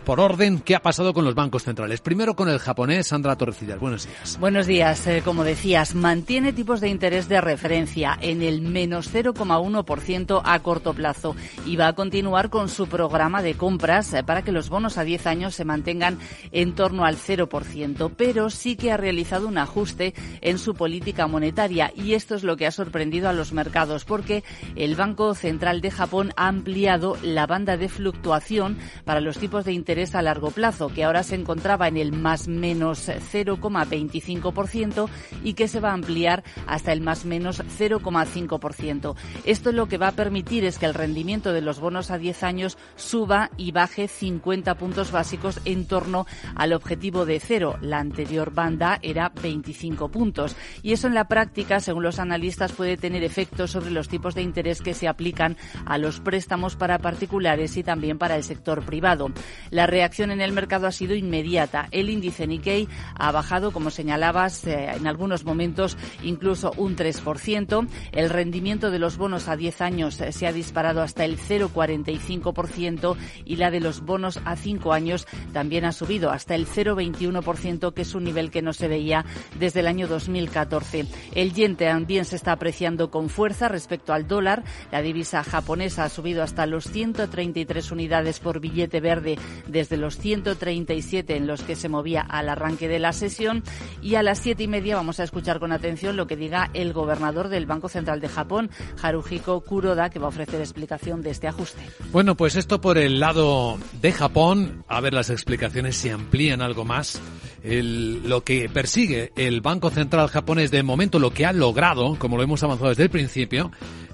por 0.07 0.21
orden 0.21 0.61
qué 0.61 0.73
ha 0.73 0.81
pasado 0.81 1.13
con 1.13 1.25
los 1.25 1.35
bancos 1.35 1.63
centrales. 1.63 1.99
Primero 1.99 2.33
con 2.33 2.47
el 2.47 2.59
japonés, 2.59 3.07
Sandra 3.07 3.35
Torrecillas. 3.35 3.77
Buenos 3.77 4.05
días. 4.05 4.37
Buenos 4.39 4.65
días. 4.65 5.05
Eh, 5.05 5.21
como 5.21 5.43
decías, 5.43 5.95
mantiene 5.95 6.53
tipos 6.53 6.79
de 6.79 6.87
interés 6.87 7.27
de 7.27 7.41
referencia 7.41 8.17
en 8.21 8.41
el 8.41 8.61
menos 8.61 9.13
0,1% 9.13 10.41
a 10.45 10.59
corto 10.59 10.93
plazo 10.93 11.35
y 11.65 11.75
va 11.75 11.89
a 11.89 11.93
continuar 11.93 12.49
con 12.49 12.69
su 12.69 12.87
programa 12.87 13.41
de 13.41 13.55
compras 13.55 14.13
eh, 14.13 14.23
para 14.23 14.43
que 14.43 14.53
los 14.53 14.69
bonos 14.69 14.97
a 14.97 15.03
10 15.03 15.27
años 15.27 15.55
se 15.55 15.65
mantengan 15.65 16.19
en 16.53 16.73
torno 16.73 17.03
al 17.03 17.17
0%, 17.17 18.09
pero 18.15 18.49
sí 18.49 18.77
que 18.77 18.93
ha 18.93 18.97
realizado 18.97 19.45
un 19.45 19.57
ajuste 19.57 20.13
en 20.39 20.57
su 20.57 20.73
política 20.73 21.27
monetaria 21.27 21.91
y 21.93 22.13
esto 22.13 22.35
es 22.35 22.43
lo 22.43 22.55
que 22.55 22.65
ha 22.65 22.71
sorprendido 22.71 23.27
a 23.27 23.33
los 23.33 23.51
mercados 23.51 24.05
porque 24.05 24.45
el 24.77 24.95
Banco 24.95 25.35
Central 25.35 25.81
de 25.81 25.91
Japón 25.91 26.31
ha 26.37 26.47
ampliado 26.47 27.17
la 27.23 27.45
banda 27.45 27.75
de 27.75 27.89
fluctuación 27.89 28.77
para 29.03 29.19
los 29.19 29.37
tipos 29.37 29.65
de 29.65 29.73
interés 29.73 29.96
a 29.97 30.21
largo 30.21 30.51
plazo, 30.51 30.89
que 30.89 31.03
ahora 31.03 31.23
se 31.23 31.33
encontraba 31.33 31.87
en 31.87 31.97
el 31.97 32.11
más 32.11 32.47
menos 32.47 33.09
0,25% 33.09 35.09
y 35.43 35.53
que 35.53 35.67
se 35.67 35.79
va 35.79 35.89
a 35.89 35.93
ampliar 35.93 36.43
hasta 36.67 36.93
el 36.93 37.01
más 37.01 37.25
menos 37.25 37.63
0,5%. 37.63 39.15
Esto 39.43 39.71
lo 39.71 39.87
que 39.87 39.97
va 39.97 40.09
a 40.09 40.11
permitir 40.11 40.65
es 40.65 40.77
que 40.77 40.85
el 40.85 40.93
rendimiento 40.93 41.51
de 41.51 41.61
los 41.61 41.79
bonos 41.79 42.11
a 42.11 42.19
10 42.19 42.43
años 42.43 42.77
suba 42.95 43.49
y 43.57 43.71
baje 43.71 44.07
50 44.07 44.75
puntos 44.75 45.11
básicos 45.11 45.59
en 45.65 45.87
torno 45.87 46.27
al 46.55 46.73
objetivo 46.73 47.25
de 47.25 47.39
cero. 47.39 47.77
La 47.81 47.97
anterior 47.97 48.53
banda 48.53 48.99
era 49.01 49.31
25 49.41 50.09
puntos. 50.09 50.55
Y 50.83 50.93
eso 50.93 51.07
en 51.07 51.15
la 51.15 51.27
práctica, 51.27 51.79
según 51.79 52.03
los 52.03 52.19
analistas, 52.19 52.71
puede 52.71 52.97
tener 52.97 53.23
efectos 53.23 53.71
sobre 53.71 53.89
los 53.89 54.09
tipos 54.09 54.35
de 54.35 54.43
interés 54.43 54.81
que 54.81 54.93
se 54.93 55.07
aplican 55.07 55.57
a 55.85 55.97
los 55.97 56.19
préstamos 56.19 56.75
para 56.75 56.99
particulares 56.99 57.75
y 57.77 57.83
también 57.83 58.19
para 58.19 58.35
el 58.35 58.43
sector 58.43 58.83
privado. 58.83 59.31
La 59.71 59.86
reacción 59.87 60.29
en 60.31 60.41
el 60.41 60.51
mercado 60.51 60.85
ha 60.85 60.91
sido 60.91 61.15
inmediata. 61.15 61.87
El 61.91 62.09
índice 62.09 62.45
Nikkei 62.45 62.87
ha 63.15 63.31
bajado, 63.31 63.71
como 63.71 63.89
señalabas, 63.89 64.65
eh, 64.67 64.91
en 64.95 65.07
algunos 65.07 65.45
momentos 65.45 65.97
incluso 66.23 66.73
un 66.77 66.95
3%. 66.95 67.87
El 68.11 68.29
rendimiento 68.29 68.91
de 68.91 68.99
los 68.99 69.17
bonos 69.17 69.47
a 69.47 69.55
10 69.55 69.81
años 69.81 70.21
eh, 70.21 70.31
se 70.31 70.45
ha 70.45 70.53
disparado 70.53 71.01
hasta 71.01 71.25
el 71.25 71.39
0,45% 71.39 73.15
y 73.45 73.55
la 73.55 73.71
de 73.71 73.79
los 73.79 74.01
bonos 74.01 74.39
a 74.45 74.55
5 74.55 74.93
años 74.93 75.27
también 75.53 75.85
ha 75.85 75.91
subido 75.91 76.31
hasta 76.31 76.53
el 76.55 76.67
0,21%, 76.67 77.93
que 77.93 78.01
es 78.03 78.13
un 78.13 78.23
nivel 78.23 78.51
que 78.51 78.61
no 78.61 78.73
se 78.73 78.87
veía 78.87 79.25
desde 79.59 79.79
el 79.79 79.87
año 79.87 80.07
2014. 80.07 81.05
El 81.33 81.53
yen 81.53 81.75
también 81.75 82.25
se 82.25 82.35
está 82.35 82.51
apreciando 82.51 83.09
con 83.09 83.29
fuerza 83.29 83.67
respecto 83.67 84.13
al 84.13 84.27
dólar. 84.27 84.63
La 84.91 85.01
divisa 85.01 85.43
japonesa 85.43 86.03
ha 86.03 86.09
subido 86.09 86.43
hasta 86.43 86.65
los 86.65 86.85
133 86.85 87.91
unidades 87.91 88.39
por 88.39 88.59
billete 88.59 88.99
verde 88.99 89.37
desde 89.77 89.95
los 89.95 90.17
137 90.17 91.35
en 91.35 91.45
los 91.45 91.61
que 91.61 91.75
se 91.75 91.87
movía 91.87 92.21
al 92.21 92.49
arranque 92.49 92.87
de 92.87 92.97
la 92.97 93.13
sesión. 93.13 93.63
Y 94.01 94.15
a 94.15 94.23
las 94.23 94.39
siete 94.39 94.63
y 94.63 94.67
media 94.67 94.95
vamos 94.95 95.19
a 95.19 95.23
escuchar 95.23 95.59
con 95.59 95.71
atención 95.71 96.17
lo 96.17 96.25
que 96.25 96.35
diga 96.35 96.71
el 96.73 96.93
gobernador 96.93 97.49
del 97.49 97.67
Banco 97.67 97.87
Central 97.87 98.19
de 98.19 98.27
Japón, 98.27 98.71
Haruhiko 98.99 99.61
Kuroda, 99.61 100.09
que 100.09 100.17
va 100.17 100.25
a 100.25 100.29
ofrecer 100.29 100.61
explicación 100.61 101.21
de 101.21 101.29
este 101.29 101.47
ajuste. 101.47 101.79
Bueno, 102.11 102.35
pues 102.35 102.55
esto 102.55 102.81
por 102.81 102.97
el 102.97 103.19
lado 103.19 103.77
de 104.01 104.11
Japón. 104.11 104.83
A 104.87 104.99
ver, 104.99 105.13
las 105.13 105.29
explicaciones 105.29 105.95
se 105.95 106.11
amplían 106.11 106.63
algo 106.63 106.83
más. 106.83 107.21
Lo 107.63 108.43
que 108.43 108.69
persigue 108.69 109.31
el 109.35 109.61
Banco 109.61 109.91
Central 109.91 110.27
japonés 110.29 110.71
de 110.71 110.81
momento, 110.81 111.19
lo 111.19 111.31
que 111.31 111.45
ha 111.45 111.53
logrado, 111.53 112.17
como 112.17 112.37
lo 112.37 112.41
hemos 112.41 112.63
avanzado 112.63 112.89
desde 112.89 113.03
el 113.03 113.09
principio, 113.11 113.71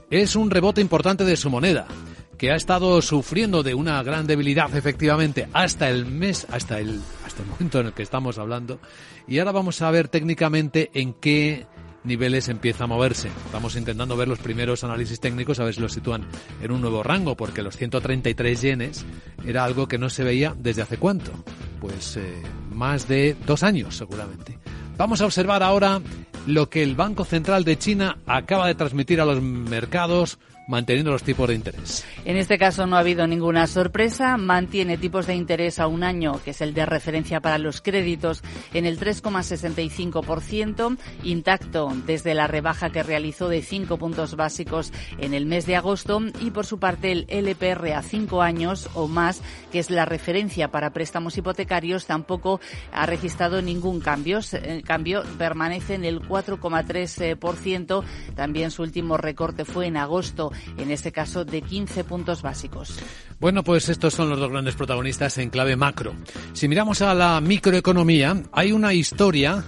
es 0.10 0.36
un 0.36 0.52
rebote 0.52 0.82
importante 0.82 1.24
de 1.24 1.38
su 1.38 1.50
moneda 1.50 1.88
que 2.44 2.52
ha 2.52 2.56
estado 2.58 3.02
sufriendo 3.02 3.64
de 3.64 3.74
una 3.74 4.04
gran 4.04 4.28
debilidad 4.28 4.76
efectivamente 4.76 5.48
hasta 5.54 5.90
el 5.90 6.06
mes, 6.06 6.46
hasta 6.52 6.78
el, 6.78 7.00
hasta 7.26 7.42
el 7.42 7.48
momento 7.48 7.80
en 7.80 7.86
el 7.86 7.94
que 7.94 8.04
estamos 8.04 8.38
hablando. 8.38 8.82
Y 9.30 9.40
ahora 9.40 9.54
vamos 9.54 9.82
a 9.82 9.90
ver 9.92 10.10
técnicamente 10.10 10.92
en 10.94 11.14
qué 11.14 11.66
niveles 12.04 12.50
empieza 12.50 12.84
a 12.84 12.88
moverse. 12.88 13.30
Estamos 13.46 13.78
intentando 13.78 14.18
ver 14.18 14.28
los 14.28 14.40
primeros 14.40 14.84
análisis 14.84 15.22
técnicos 15.22 15.62
a 15.62 15.64
ver 15.64 15.74
si 15.74 15.80
lo 15.80 15.88
sitúan 15.88 16.26
en 16.62 16.72
un 16.74 16.82
nuevo 16.82 17.02
rango, 17.02 17.38
porque 17.38 17.62
los 17.62 17.78
133 17.78 18.62
yenes 18.62 19.06
era 19.48 19.64
algo 19.64 19.88
que 19.88 19.98
no 19.98 20.10
se 20.10 20.26
veía 20.26 20.54
desde 20.60 20.82
hace 20.82 20.98
cuánto. 20.98 21.32
Pues 21.80 22.18
eh, 22.18 22.42
más 22.74 23.08
de 23.08 23.38
dos 23.46 23.64
años 23.64 23.96
seguramente. 23.96 24.60
Vamos 24.98 25.22
a 25.22 25.26
observar 25.28 25.64
ahora 25.64 26.02
lo 26.46 26.70
que 26.70 26.84
el 26.84 26.96
Banco 26.98 27.24
Central 27.24 27.64
de 27.64 27.78
China 27.78 28.18
acaba 28.26 28.68
de 28.68 28.76
transmitir 28.76 29.22
a 29.22 29.26
los 29.26 29.42
mercados 29.42 30.40
manteniendo 30.74 31.12
los 31.12 31.22
tipos 31.24 31.48
de 31.48 31.54
interés. 31.54 32.04
En 32.26 32.36
este 32.36 32.58
caso 32.58 32.88
no 32.88 32.96
ha 32.96 33.00
habido 33.00 33.28
ninguna 33.28 33.68
sorpresa. 33.68 34.38
Mantiene 34.38 34.98
tipos 34.98 35.28
de 35.28 35.36
interés 35.36 35.78
a 35.78 35.86
un 35.86 36.04
año, 36.04 36.42
que 36.44 36.50
es 36.52 36.62
el 36.62 36.74
de 36.74 36.86
referencia 36.86 37.42
para 37.42 37.60
los 37.60 37.80
créditos, 37.80 38.42
en 38.74 38.88
el 38.88 39.00
3,65%, 39.00 40.98
intacto 41.24 41.94
desde 42.08 42.34
la 42.34 42.48
rebaja 42.48 42.90
que 42.90 43.04
realizó 43.04 43.50
de 43.50 43.62
5 43.62 43.98
puntos 43.98 44.36
básicos 44.36 44.92
en 45.20 45.36
el 45.36 45.46
mes 45.46 45.68
de 45.68 45.76
agosto. 45.76 46.20
Y 46.42 46.50
por 46.50 46.66
su 46.66 46.80
parte 46.80 47.12
el 47.12 47.28
LPR 47.30 47.94
a 47.94 48.02
5 48.02 48.42
años 48.42 48.90
o 48.96 49.08
más, 49.08 49.42
que 49.72 49.78
es 49.78 49.92
la 49.92 50.06
referencia 50.06 50.72
para 50.72 50.92
préstamos 50.92 51.38
hipotecarios, 51.38 52.08
tampoco 52.08 52.60
ha 52.92 53.06
registrado 53.06 53.62
ningún 53.62 54.00
cambio. 54.00 54.40
En 54.54 54.82
cambio, 54.82 55.24
permanece 55.38 55.94
en 55.94 56.06
el 56.06 56.20
4,3%. 56.22 58.04
También 58.36 58.72
su 58.72 58.82
último 58.82 59.18
recorte 59.18 59.66
fue 59.66 59.86
en 59.86 59.98
agosto, 59.98 60.52
en 60.78 60.92
este 60.92 61.12
caso 61.12 61.46
de 61.46 61.62
15 61.62 62.04
puntos 62.04 62.42
básicos. 62.42 63.00
Bueno, 63.40 63.64
pues 63.64 63.90
estos 63.90 64.14
son 64.14 64.30
los 64.30 64.40
dos 64.40 64.52
grandes 64.52 64.76
protagonistas 64.76 65.38
en 65.38 65.50
clave 65.50 65.76
macro. 65.76 66.14
Si 66.54 66.68
miramos 66.68 67.02
a 67.02 67.14
la 67.14 67.42
microeconomía, 67.42 68.44
hay 68.52 68.72
una 68.72 68.94
historia 68.94 69.64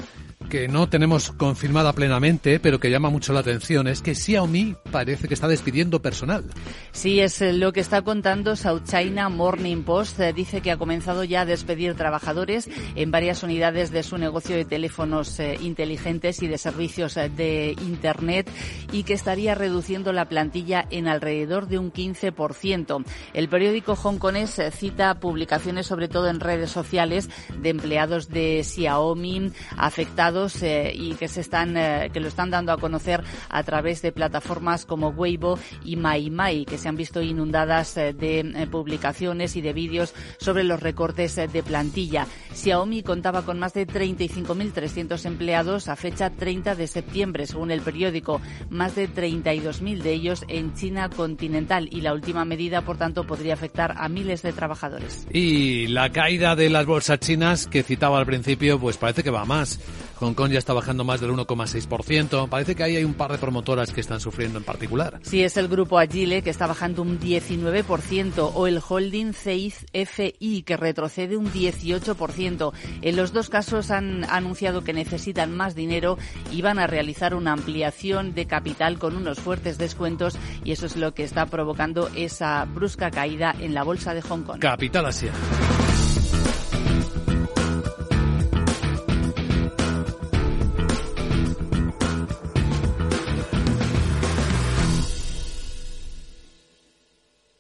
que 0.50 0.68
no 0.68 0.88
tenemos 0.88 1.32
confirmada 1.32 1.94
plenamente, 1.94 2.60
pero 2.60 2.80
que 2.80 2.90
llama 2.90 3.10
mucho 3.10 3.34
la 3.34 3.40
atención, 3.40 3.88
es 3.88 4.02
que 4.02 4.16
Xiaomi 4.16 4.76
parece 4.92 5.28
que 5.28 5.34
está 5.34 5.48
despidiendo 5.48 6.02
personal. 6.02 6.44
Sí, 6.92 7.20
es 7.20 7.42
eh, 7.42 7.54
lo 7.54 7.74
que 7.74 7.80
está 7.80 8.02
contando 8.02 8.56
South 8.56 8.84
China 8.86 9.30
Morning 9.30 9.84
Post. 9.84 10.20
Eh, 10.20 10.34
dice 10.34 10.62
que 10.62 10.72
ha 10.72 10.78
comenzado 10.78 11.24
ya 11.24 11.42
a 11.42 11.46
despedir 11.46 11.96
trabajadores 11.96 12.70
en 12.96 13.12
varias 13.12 13.44
unidades 13.44 13.92
de 13.92 14.04
su 14.04 14.18
negocio 14.18 14.56
de 14.56 14.66
teléfonos 14.66 15.40
eh, 15.40 15.58
inteligentes 15.62 16.42
y 16.42 16.48
de 16.48 16.58
servicios 16.58 17.16
de 17.16 17.76
Internet 17.82 18.50
y 18.92 19.04
que 19.04 19.14
estaría 19.14 19.56
reduciendo 19.56 20.14
la 20.14 20.30
plantilla 20.30 20.86
en 20.90 21.08
alrededor 21.08 21.68
de 21.68 21.80
un 21.80 21.92
15%. 21.92 23.04
El 23.34 23.50
periódico 23.50 23.94
hongkonés 23.94 24.62
cita 24.72 25.20
publicaciones, 25.20 25.88
sobre 25.88 26.08
todo 26.08 26.30
en 26.30 26.40
redes 26.40 26.72
sociales, 26.72 27.30
de 27.62 27.70
empleados 27.70 28.30
de 28.30 28.64
Xiaomi 28.64 29.52
afectados 29.78 30.35
eh, 30.62 30.92
y 30.94 31.16
que 31.16 31.28
se 31.28 31.42
están 31.42 31.78
eh, 31.78 32.10
que 32.12 32.20
lo 32.20 32.28
están 32.28 32.52
dando 32.52 32.74
a 32.74 32.78
conocer 32.78 33.24
a 33.50 33.64
través 33.64 34.02
de 34.02 34.12
plataformas 34.12 34.86
como 34.86 35.10
Weibo 35.10 35.58
y 35.84 35.96
MyMy 35.96 36.66
que 36.66 36.78
se 36.78 36.90
han 36.90 36.98
visto 36.98 37.22
inundadas 37.22 37.96
eh, 37.96 38.14
de 38.14 38.68
publicaciones 38.70 39.56
y 39.56 39.62
de 39.62 39.72
vídeos 39.72 40.14
sobre 40.38 40.64
los 40.64 40.82
recortes 40.82 41.36
de 41.36 41.64
plantilla. 41.64 42.28
Xiaomi 42.54 43.02
contaba 43.04 43.44
con 43.44 43.60
más 43.60 43.74
de 43.74 43.88
35.300 43.88 45.26
empleados 45.26 45.88
a 45.88 45.96
fecha 45.96 46.30
30 46.30 46.76
de 46.76 46.88
septiembre, 46.88 47.48
según 47.48 47.72
el 47.72 47.82
periódico, 47.82 48.42
más 48.70 48.96
de 48.96 49.10
32.000 49.10 50.02
de 50.02 50.12
ellos 50.12 50.44
en 50.48 50.74
China 50.74 51.10
continental 51.10 51.88
y 51.92 52.02
la 52.02 52.14
última 52.14 52.44
medida, 52.44 52.82
por 52.82 52.98
tanto, 52.98 53.26
podría 53.26 53.54
afectar 53.54 53.96
a 53.98 54.10
miles 54.10 54.42
de 54.42 54.52
trabajadores. 54.52 55.28
Y 55.32 55.88
la 55.88 56.12
caída 56.12 56.56
de 56.56 56.70
las 56.70 56.86
bolsas 56.86 57.20
chinas 57.20 57.68
que 57.68 57.84
citaba 57.84 58.20
al 58.20 58.26
principio, 58.26 58.80
pues 58.80 58.98
parece 58.98 59.24
que 59.24 59.30
va 59.30 59.46
más. 59.46 59.80
Hong 60.26 60.34
Kong 60.34 60.52
ya 60.52 60.58
está 60.58 60.74
bajando 60.74 61.04
más 61.04 61.22
del 61.22 61.30
1,6%. 61.32 62.50
Parece 62.50 62.76
que 62.76 62.84
ahí 62.84 62.96
hay 62.96 63.04
un 63.04 63.14
par 63.14 63.32
de 63.32 63.38
promotoras 63.38 63.92
que 63.92 64.02
están 64.02 64.20
sufriendo 64.20 64.58
en 64.58 64.64
particular. 64.66 65.20
Sí, 65.22 65.44
es 65.44 65.56
el 65.56 65.68
grupo 65.68 66.00
Agile 66.00 66.42
que 66.42 66.50
está 66.50 66.66
bajando 66.66 67.04
un 67.04 67.20
19% 67.20 68.52
o 68.54 68.66
el 68.66 68.82
holding 68.88 69.34
CFI 69.34 70.64
que 70.64 70.78
retrocede 70.78 71.38
un 71.38 71.52
18%. 71.52 72.74
En 73.04 73.16
los 73.16 73.34
dos 73.34 73.50
casos 73.50 73.92
han 73.92 74.24
anunciado 74.26 74.84
que 74.84 74.94
necesitan 74.94 75.56
más 75.56 75.76
dinero 75.76 76.18
y 76.52 76.64
van 76.64 76.80
a 76.80 76.88
realizar 76.88 77.36
una 77.36 77.52
ampliación 77.52 78.34
de 78.34 78.48
capital 78.48 78.98
con 78.98 79.16
unos 79.16 79.40
fuertes 79.40 79.78
descuentos 79.78 80.40
y 80.64 80.72
eso 80.72 80.88
es 80.88 80.96
lo 80.96 81.14
que 81.14 81.24
está 81.24 81.46
provocando 81.46 82.10
esa 82.16 82.66
brusca 82.66 83.12
caída 83.12 83.56
en 83.60 83.76
la 83.76 83.84
bolsa 83.84 84.16
de 84.16 84.24
Hong 84.24 84.42
Kong. 84.42 84.60
Capital 84.60 85.06
Asia. 85.06 85.32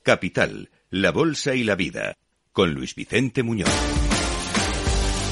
Capital, 0.06 0.70
la 0.92 1.12
Bolsa 1.12 1.56
y 1.56 1.64
la 1.64 1.74
Vida, 1.74 2.16
con 2.52 2.76
Luis 2.76 2.94
Vicente 2.94 3.42
Muñoz. 3.42 3.68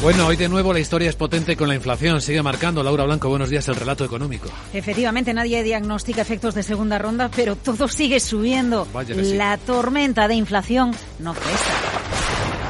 Bueno, 0.02 0.26
hoy 0.26 0.36
de 0.36 0.50
nuevo 0.50 0.74
la 0.74 0.80
historia 0.80 1.10
es 1.10 1.16
potente 1.16 1.56
con 1.56 1.68
la 1.68 1.76
inflación. 1.76 2.20
Sigue 2.22 2.42
marcando. 2.42 2.82
Laura 2.82 3.04
Blanco, 3.04 3.30
buenos 3.30 3.52
días, 3.52 3.68
el 3.68 3.76
relato 3.76 4.04
económico. 4.04 4.50
Efectivamente, 4.74 5.32
nadie 5.32 5.62
diagnostica 5.62 6.24
efectos 6.24 6.56
de 6.56 6.64
segunda 6.64 6.98
ronda, 6.98 7.30
pero 7.36 7.56
todo 7.56 7.88
sigue 7.88 8.20
subiendo. 8.20 8.88
La 9.36 9.60
tormenta 9.60 10.28
de 10.28 10.34
inflación 10.34 10.92
no 11.20 11.36
cesa. 11.36 12.63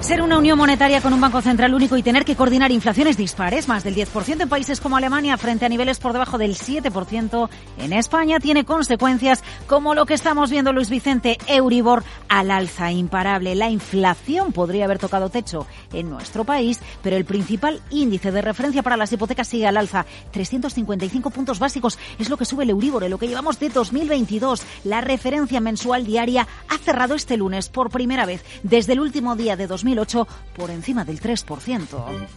Ser 0.00 0.22
una 0.22 0.38
unión 0.38 0.56
monetaria 0.56 1.02
con 1.02 1.12
un 1.12 1.20
banco 1.20 1.42
central 1.42 1.74
único 1.74 1.94
y 1.94 2.02
tener 2.02 2.24
que 2.24 2.34
coordinar 2.34 2.72
inflaciones 2.72 3.18
dispares, 3.18 3.68
más 3.68 3.84
del 3.84 3.94
10% 3.94 4.40
en 4.40 4.48
países 4.48 4.80
como 4.80 4.96
Alemania 4.96 5.36
frente 5.36 5.66
a 5.66 5.68
niveles 5.68 5.98
por 5.98 6.14
debajo 6.14 6.38
del 6.38 6.56
7% 6.56 7.50
en 7.78 7.92
España, 7.92 8.40
tiene 8.40 8.64
consecuencias 8.64 9.44
como 9.66 9.94
lo 9.94 10.06
que 10.06 10.14
estamos 10.14 10.50
viendo 10.50 10.72
Luis 10.72 10.88
Vicente, 10.88 11.36
Euribor 11.46 12.02
al 12.30 12.50
alza 12.50 12.90
imparable. 12.90 13.54
La 13.54 13.68
inflación 13.68 14.52
podría 14.52 14.86
haber 14.86 14.98
tocado 14.98 15.28
techo 15.28 15.66
en 15.92 16.08
nuestro 16.08 16.44
país, 16.44 16.80
pero 17.02 17.16
el 17.16 17.26
principal 17.26 17.82
índice 17.90 18.32
de 18.32 18.40
referencia 18.40 18.82
para 18.82 18.96
las 18.96 19.12
hipotecas 19.12 19.48
sigue 19.48 19.66
al 19.66 19.76
alza. 19.76 20.06
355 20.30 21.28
puntos 21.28 21.58
básicos 21.58 21.98
es 22.18 22.30
lo 22.30 22.38
que 22.38 22.46
sube 22.46 22.64
el 22.64 22.70
Euribor 22.70 23.04
en 23.04 23.10
lo 23.10 23.18
que 23.18 23.28
llevamos 23.28 23.60
de 23.60 23.68
2022. 23.68 24.62
La 24.84 25.02
referencia 25.02 25.60
mensual 25.60 26.06
diaria 26.06 26.48
ha 26.68 26.78
cerrado 26.78 27.14
este 27.14 27.36
lunes 27.36 27.68
por 27.68 27.90
primera 27.90 28.24
vez 28.24 28.42
desde 28.62 28.94
el 28.94 29.00
último 29.00 29.36
día 29.36 29.56
de 29.56 29.66
2022 29.66 29.89
2008 29.94 30.26
por 30.54 30.70
encima 30.70 31.04
del 31.04 31.20
3%. 31.20 32.30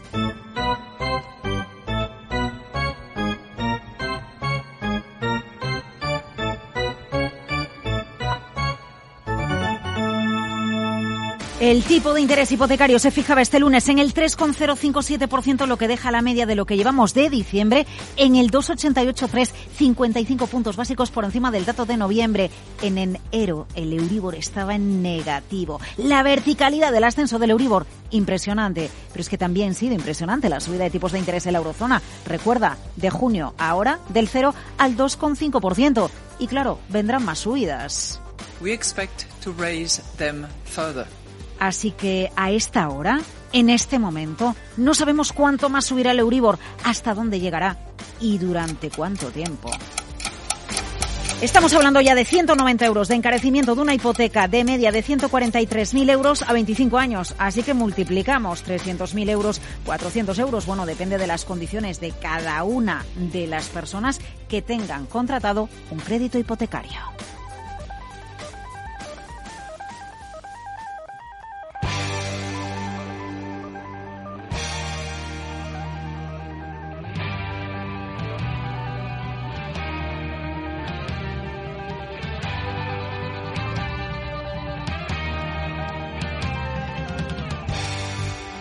El 11.63 11.81
tipo 11.85 12.13
de 12.13 12.19
interés 12.19 12.51
hipotecario 12.51 12.99
se 12.99 13.09
fijaba 13.09 13.41
este 13.41 13.57
lunes 13.57 13.87
en 13.87 13.97
el 13.97 14.13
3,057%, 14.13 15.65
lo 15.65 15.77
que 15.77 15.87
deja 15.87 16.11
la 16.11 16.21
media 16.21 16.45
de 16.45 16.55
lo 16.55 16.65
que 16.65 16.75
llevamos 16.75 17.13
de 17.13 17.29
diciembre 17.29 17.87
en 18.17 18.35
el 18.35 18.49
2,883, 18.49 19.53
55 19.77 20.47
puntos 20.47 20.75
básicos 20.75 21.09
por 21.09 21.23
encima 21.23 21.51
del 21.51 21.63
dato 21.63 21.85
de 21.85 21.95
noviembre. 21.95 22.51
En 22.81 22.97
enero 22.97 23.65
el 23.75 23.93
Euribor 23.93 24.35
estaba 24.35 24.75
en 24.75 25.01
negativo. 25.01 25.79
La 25.95 26.21
verticalidad 26.21 26.91
del 26.91 27.05
ascenso 27.05 27.39
del 27.39 27.51
Euribor, 27.51 27.87
impresionante. 28.11 28.89
Pero 29.13 29.21
es 29.21 29.29
que 29.29 29.37
también 29.37 29.71
ha 29.71 29.73
sido 29.73 29.93
impresionante 29.95 30.49
la 30.49 30.59
subida 30.59 30.83
de 30.83 30.89
tipos 30.89 31.13
de 31.13 31.19
interés 31.19 31.45
en 31.45 31.53
la 31.53 31.59
eurozona. 31.59 32.01
Recuerda, 32.25 32.77
de 32.97 33.09
junio 33.09 33.53
ahora 33.57 33.99
del 34.09 34.27
0 34.27 34.53
al 34.77 34.97
2,5%. 34.97 36.09
Y 36.39 36.47
claro, 36.47 36.79
vendrán 36.89 37.23
más 37.23 37.39
subidas. 37.39 38.19
We 38.59 38.73
expect 38.73 39.23
to 39.45 39.53
raise 39.57 40.01
them 40.17 40.45
further. 40.65 41.07
Así 41.63 41.91
que 41.91 42.29
a 42.35 42.51
esta 42.51 42.89
hora, 42.89 43.21
en 43.53 43.69
este 43.69 43.97
momento, 43.97 44.53
no 44.75 44.93
sabemos 44.93 45.31
cuánto 45.31 45.69
más 45.69 45.85
subirá 45.85 46.11
el 46.11 46.19
Euribor, 46.19 46.59
hasta 46.83 47.13
dónde 47.13 47.39
llegará 47.39 47.77
y 48.19 48.37
durante 48.37 48.89
cuánto 48.89 49.27
tiempo. 49.27 49.71
Estamos 51.39 51.73
hablando 51.73 52.01
ya 52.01 52.15
de 52.15 52.25
190 52.25 52.85
euros 52.85 53.07
de 53.07 53.15
encarecimiento 53.15 53.75
de 53.75 53.81
una 53.81 53.93
hipoteca 53.93 54.49
de 54.49 54.65
media 54.65 54.91
de 54.91 55.05
143.000 55.05 56.09
euros 56.11 56.41
a 56.41 56.51
25 56.51 56.97
años. 56.97 57.33
Así 57.37 57.63
que 57.63 57.73
multiplicamos 57.73 58.65
300.000 58.65 59.29
euros, 59.29 59.61
400 59.85 60.37
euros. 60.39 60.65
Bueno, 60.65 60.85
depende 60.85 61.17
de 61.17 61.27
las 61.27 61.45
condiciones 61.45 62.01
de 62.01 62.11
cada 62.11 62.61
una 62.65 63.05
de 63.15 63.47
las 63.47 63.69
personas 63.69 64.19
que 64.49 64.61
tengan 64.61 65.05
contratado 65.05 65.69
un 65.91 65.99
crédito 65.99 66.37
hipotecario. 66.37 66.99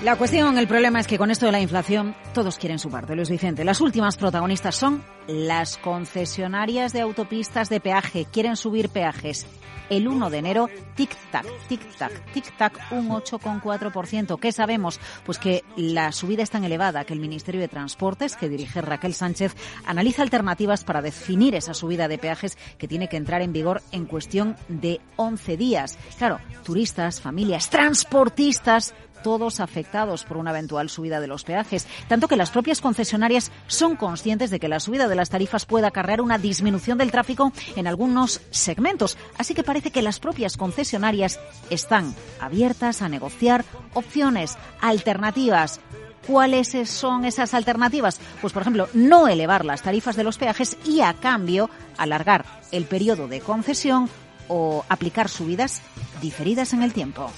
La 0.02 0.16
cuestión, 0.16 0.58
el 0.58 0.66
problema 0.66 0.98
es 0.98 1.06
que 1.06 1.16
con 1.16 1.30
esto 1.30 1.46
de 1.46 1.52
la 1.52 1.60
inflación 1.60 2.16
todos 2.34 2.58
quieren 2.58 2.80
su 2.80 2.90
parte, 2.90 3.14
Luis 3.14 3.30
Vicente. 3.30 3.64
Las 3.64 3.80
últimas 3.80 4.16
protagonistas 4.16 4.74
son 4.74 5.04
las 5.28 5.78
concesionarias 5.78 6.92
de 6.92 7.02
autopistas 7.02 7.68
de 7.68 7.78
peaje. 7.78 8.24
Quieren 8.24 8.56
subir 8.56 8.88
peajes. 8.88 9.46
El 9.90 10.08
1 10.08 10.30
de 10.30 10.38
enero, 10.38 10.68
tic-tac, 10.96 11.46
tic-tac, 11.68 12.10
tic-tac, 12.34 12.72
un 12.90 13.10
8,4%. 13.10 14.40
¿Qué 14.40 14.50
sabemos? 14.50 14.98
Pues 15.24 15.38
que 15.38 15.62
la 15.76 16.10
subida 16.10 16.42
es 16.42 16.50
tan 16.50 16.64
elevada 16.64 17.04
que 17.04 17.12
el 17.12 17.20
Ministerio 17.20 17.60
de 17.60 17.68
Transportes, 17.68 18.34
que 18.34 18.48
dirige 18.48 18.80
Raquel 18.80 19.14
Sánchez, 19.14 19.54
analiza 19.84 20.22
alternativas 20.22 20.82
para 20.82 21.02
definir 21.02 21.54
esa 21.54 21.74
subida 21.74 22.08
de 22.08 22.18
peajes 22.18 22.58
que 22.76 22.88
tiene 22.88 23.08
que 23.08 23.18
entrar 23.18 23.40
en 23.40 23.52
vigor 23.52 23.82
en 23.92 24.06
cuestión 24.06 24.56
de 24.68 25.00
11 25.14 25.56
días. 25.56 25.96
Claro, 26.18 26.40
turistas, 26.64 27.20
familias, 27.20 27.70
transportistas 27.70 28.94
todos 29.22 29.60
afectados 29.60 30.24
por 30.24 30.36
una 30.36 30.50
eventual 30.50 30.88
subida 30.88 31.20
de 31.20 31.26
los 31.26 31.44
peajes, 31.44 31.86
tanto 32.08 32.28
que 32.28 32.36
las 32.36 32.50
propias 32.50 32.80
concesionarias 32.80 33.50
son 33.66 33.96
conscientes 33.96 34.50
de 34.50 34.60
que 34.60 34.68
la 34.68 34.80
subida 34.80 35.08
de 35.08 35.14
las 35.14 35.30
tarifas 35.30 35.66
puede 35.66 35.86
acarrear 35.86 36.20
una 36.20 36.38
disminución 36.38 36.98
del 36.98 37.10
tráfico 37.10 37.52
en 37.76 37.86
algunos 37.86 38.40
segmentos. 38.50 39.16
Así 39.38 39.54
que 39.54 39.64
parece 39.64 39.90
que 39.90 40.02
las 40.02 40.20
propias 40.20 40.56
concesionarias 40.56 41.40
están 41.70 42.14
abiertas 42.40 43.02
a 43.02 43.08
negociar 43.08 43.64
opciones 43.94 44.56
alternativas. 44.80 45.80
¿Cuáles 46.26 46.76
son 46.88 47.24
esas 47.24 47.52
alternativas? 47.52 48.20
Pues, 48.40 48.52
por 48.52 48.62
ejemplo, 48.62 48.88
no 48.94 49.26
elevar 49.26 49.64
las 49.64 49.82
tarifas 49.82 50.14
de 50.14 50.22
los 50.22 50.38
peajes 50.38 50.76
y, 50.84 51.00
a 51.00 51.14
cambio, 51.14 51.68
alargar 51.98 52.44
el 52.70 52.84
periodo 52.84 53.26
de 53.26 53.40
concesión 53.40 54.08
o 54.48 54.84
aplicar 54.88 55.28
subidas 55.28 55.82
diferidas 56.20 56.72
en 56.72 56.82
el 56.82 56.92
tiempo 56.92 57.30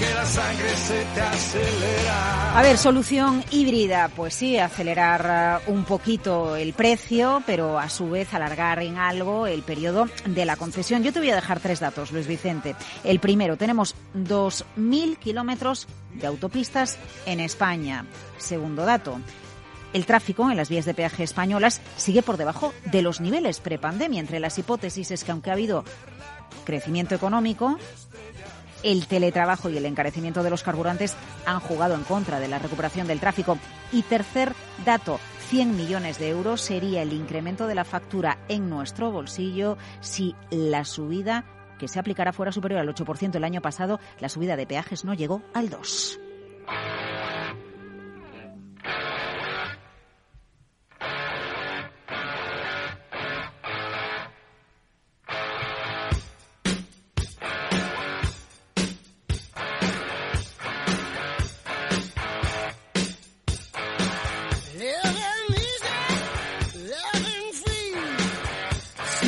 que 0.00 0.14
la 0.14 0.24
sangre 0.24 0.76
se 0.76 1.04
te 1.14 1.20
acelera. 1.20 2.58
A 2.58 2.62
ver, 2.62 2.78
solución 2.78 3.44
híbrida, 3.50 4.08
pues 4.16 4.32
sí, 4.32 4.56
acelerar 4.56 5.60
uh, 5.66 5.70
un 5.70 5.84
poquito 5.84 6.56
el 6.56 6.72
precio, 6.72 7.42
pero 7.44 7.78
a 7.78 7.90
su 7.90 8.08
vez 8.08 8.32
alargar 8.32 8.82
en 8.82 8.96
algo 8.96 9.46
el 9.46 9.62
periodo 9.62 10.08
de 10.24 10.46
la 10.46 10.56
concesión. 10.56 11.02
Yo 11.02 11.12
te 11.12 11.18
voy 11.18 11.28
a 11.28 11.34
dejar 11.34 11.60
tres 11.60 11.80
datos, 11.80 12.12
Luis 12.12 12.26
Vicente. 12.26 12.76
El 13.04 13.20
primero, 13.20 13.58
tenemos 13.58 13.94
2.000 14.16 15.18
kilómetros 15.18 15.86
de 16.14 16.26
autopistas 16.26 16.98
en 17.26 17.40
España. 17.40 18.06
Segundo 18.38 18.86
dato, 18.86 19.20
el 19.92 20.06
tráfico 20.06 20.50
en 20.50 20.56
las 20.56 20.70
vías 20.70 20.86
de 20.86 20.94
peaje 20.94 21.24
españolas 21.24 21.82
sigue 21.98 22.22
por 22.22 22.38
debajo 22.38 22.72
de 22.86 23.02
los 23.02 23.20
niveles 23.20 23.60
prepandemia. 23.60 24.20
Entre 24.20 24.40
las 24.40 24.58
hipótesis 24.58 25.10
es 25.10 25.24
que 25.24 25.32
aunque 25.32 25.50
ha 25.50 25.54
habido 25.54 25.84
crecimiento 26.64 27.14
económico, 27.14 27.78
el 28.82 29.06
teletrabajo 29.06 29.70
y 29.70 29.76
el 29.76 29.86
encarecimiento 29.86 30.42
de 30.42 30.50
los 30.50 30.62
carburantes 30.62 31.16
han 31.46 31.60
jugado 31.60 31.94
en 31.94 32.04
contra 32.04 32.40
de 32.40 32.48
la 32.48 32.58
recuperación 32.58 33.06
del 33.06 33.20
tráfico. 33.20 33.58
Y 33.92 34.02
tercer 34.02 34.52
dato, 34.84 35.18
100 35.48 35.76
millones 35.76 36.18
de 36.18 36.28
euros 36.28 36.60
sería 36.60 37.02
el 37.02 37.12
incremento 37.12 37.66
de 37.66 37.74
la 37.74 37.84
factura 37.84 38.38
en 38.48 38.70
nuestro 38.70 39.10
bolsillo 39.10 39.76
si 40.00 40.34
la 40.50 40.84
subida 40.84 41.44
que 41.78 41.88
se 41.88 41.98
aplicará 41.98 42.32
fuera 42.32 42.52
superior 42.52 42.80
al 42.80 42.94
8% 42.94 43.34
el 43.34 43.44
año 43.44 43.62
pasado, 43.62 43.98
la 44.20 44.28
subida 44.28 44.56
de 44.56 44.66
peajes 44.66 45.04
no 45.04 45.14
llegó 45.14 45.42
al 45.54 45.70
2%. 45.70 46.18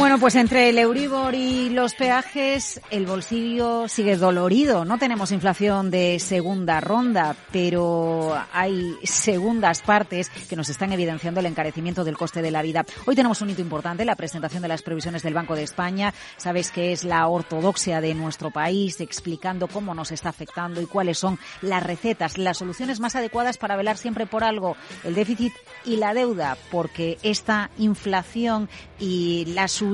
Bueno, 0.03 0.19
pues 0.19 0.35
entre 0.35 0.69
el 0.69 0.79
Euribor 0.81 1.33
y 1.33 1.69
los 1.69 1.95
peajes, 1.95 2.81
el 2.91 3.07
bolsillo 3.07 3.87
sigue 3.87 4.17
dolorido. 4.17 4.85
No 4.85 4.99
tenemos 4.99 5.31
inflación 5.31 5.93
de 5.93 6.19
segunda 6.19 6.81
ronda, 6.81 7.37
pero 7.53 8.37
hay 8.53 8.97
segundas 9.05 9.81
partes 9.81 10.29
que 10.29 10.57
nos 10.57 10.69
están 10.71 10.93
evidenciando 10.93 11.39
el 11.39 11.47
encarecimiento 11.47 12.03
del 12.03 12.19
coste 12.19 12.43
de 12.43 12.51
la 12.51 12.63
vida. 12.63 12.85
Hoy 13.07 13.15
tenemos 13.15 13.43
un 13.43 13.51
hito 13.51 13.63
importante, 13.63 14.05
la 14.05 14.17
presentación 14.17 14.63
de 14.63 14.69
las 14.69 14.83
previsiones 14.83 15.23
del 15.23 15.35
Banco 15.35 15.55
de 15.55 15.63
España. 15.63 16.13
Sabes 16.37 16.73
que 16.73 16.91
es 16.91 17.05
la 17.05 17.29
ortodoxia 17.29 18.01
de 18.01 18.13
nuestro 18.15 18.51
país, 18.51 19.01
explicando 19.01 19.69
cómo 19.69 19.95
nos 19.95 20.11
está 20.11 20.31
afectando 20.31 20.83
y 20.83 20.87
cuáles 20.87 21.19
son 21.19 21.39
las 21.61 21.81
recetas, 21.81 22.39
las 22.39 22.59
soluciones 22.59 22.99
más 22.99 23.15
adecuadas 23.15 23.57
para 23.57 23.77
velar 23.77 23.97
siempre 23.97 24.27
por 24.27 24.43
algo, 24.43 24.77
el 25.05 25.15
déficit 25.15 25.53
y 25.85 25.95
la 25.95 26.13
deuda, 26.13 26.57
porque 26.73 27.19
esta 27.23 27.71
inflación 27.79 28.69
y 28.99 29.45
la 29.47 29.69
subida, 29.69 29.92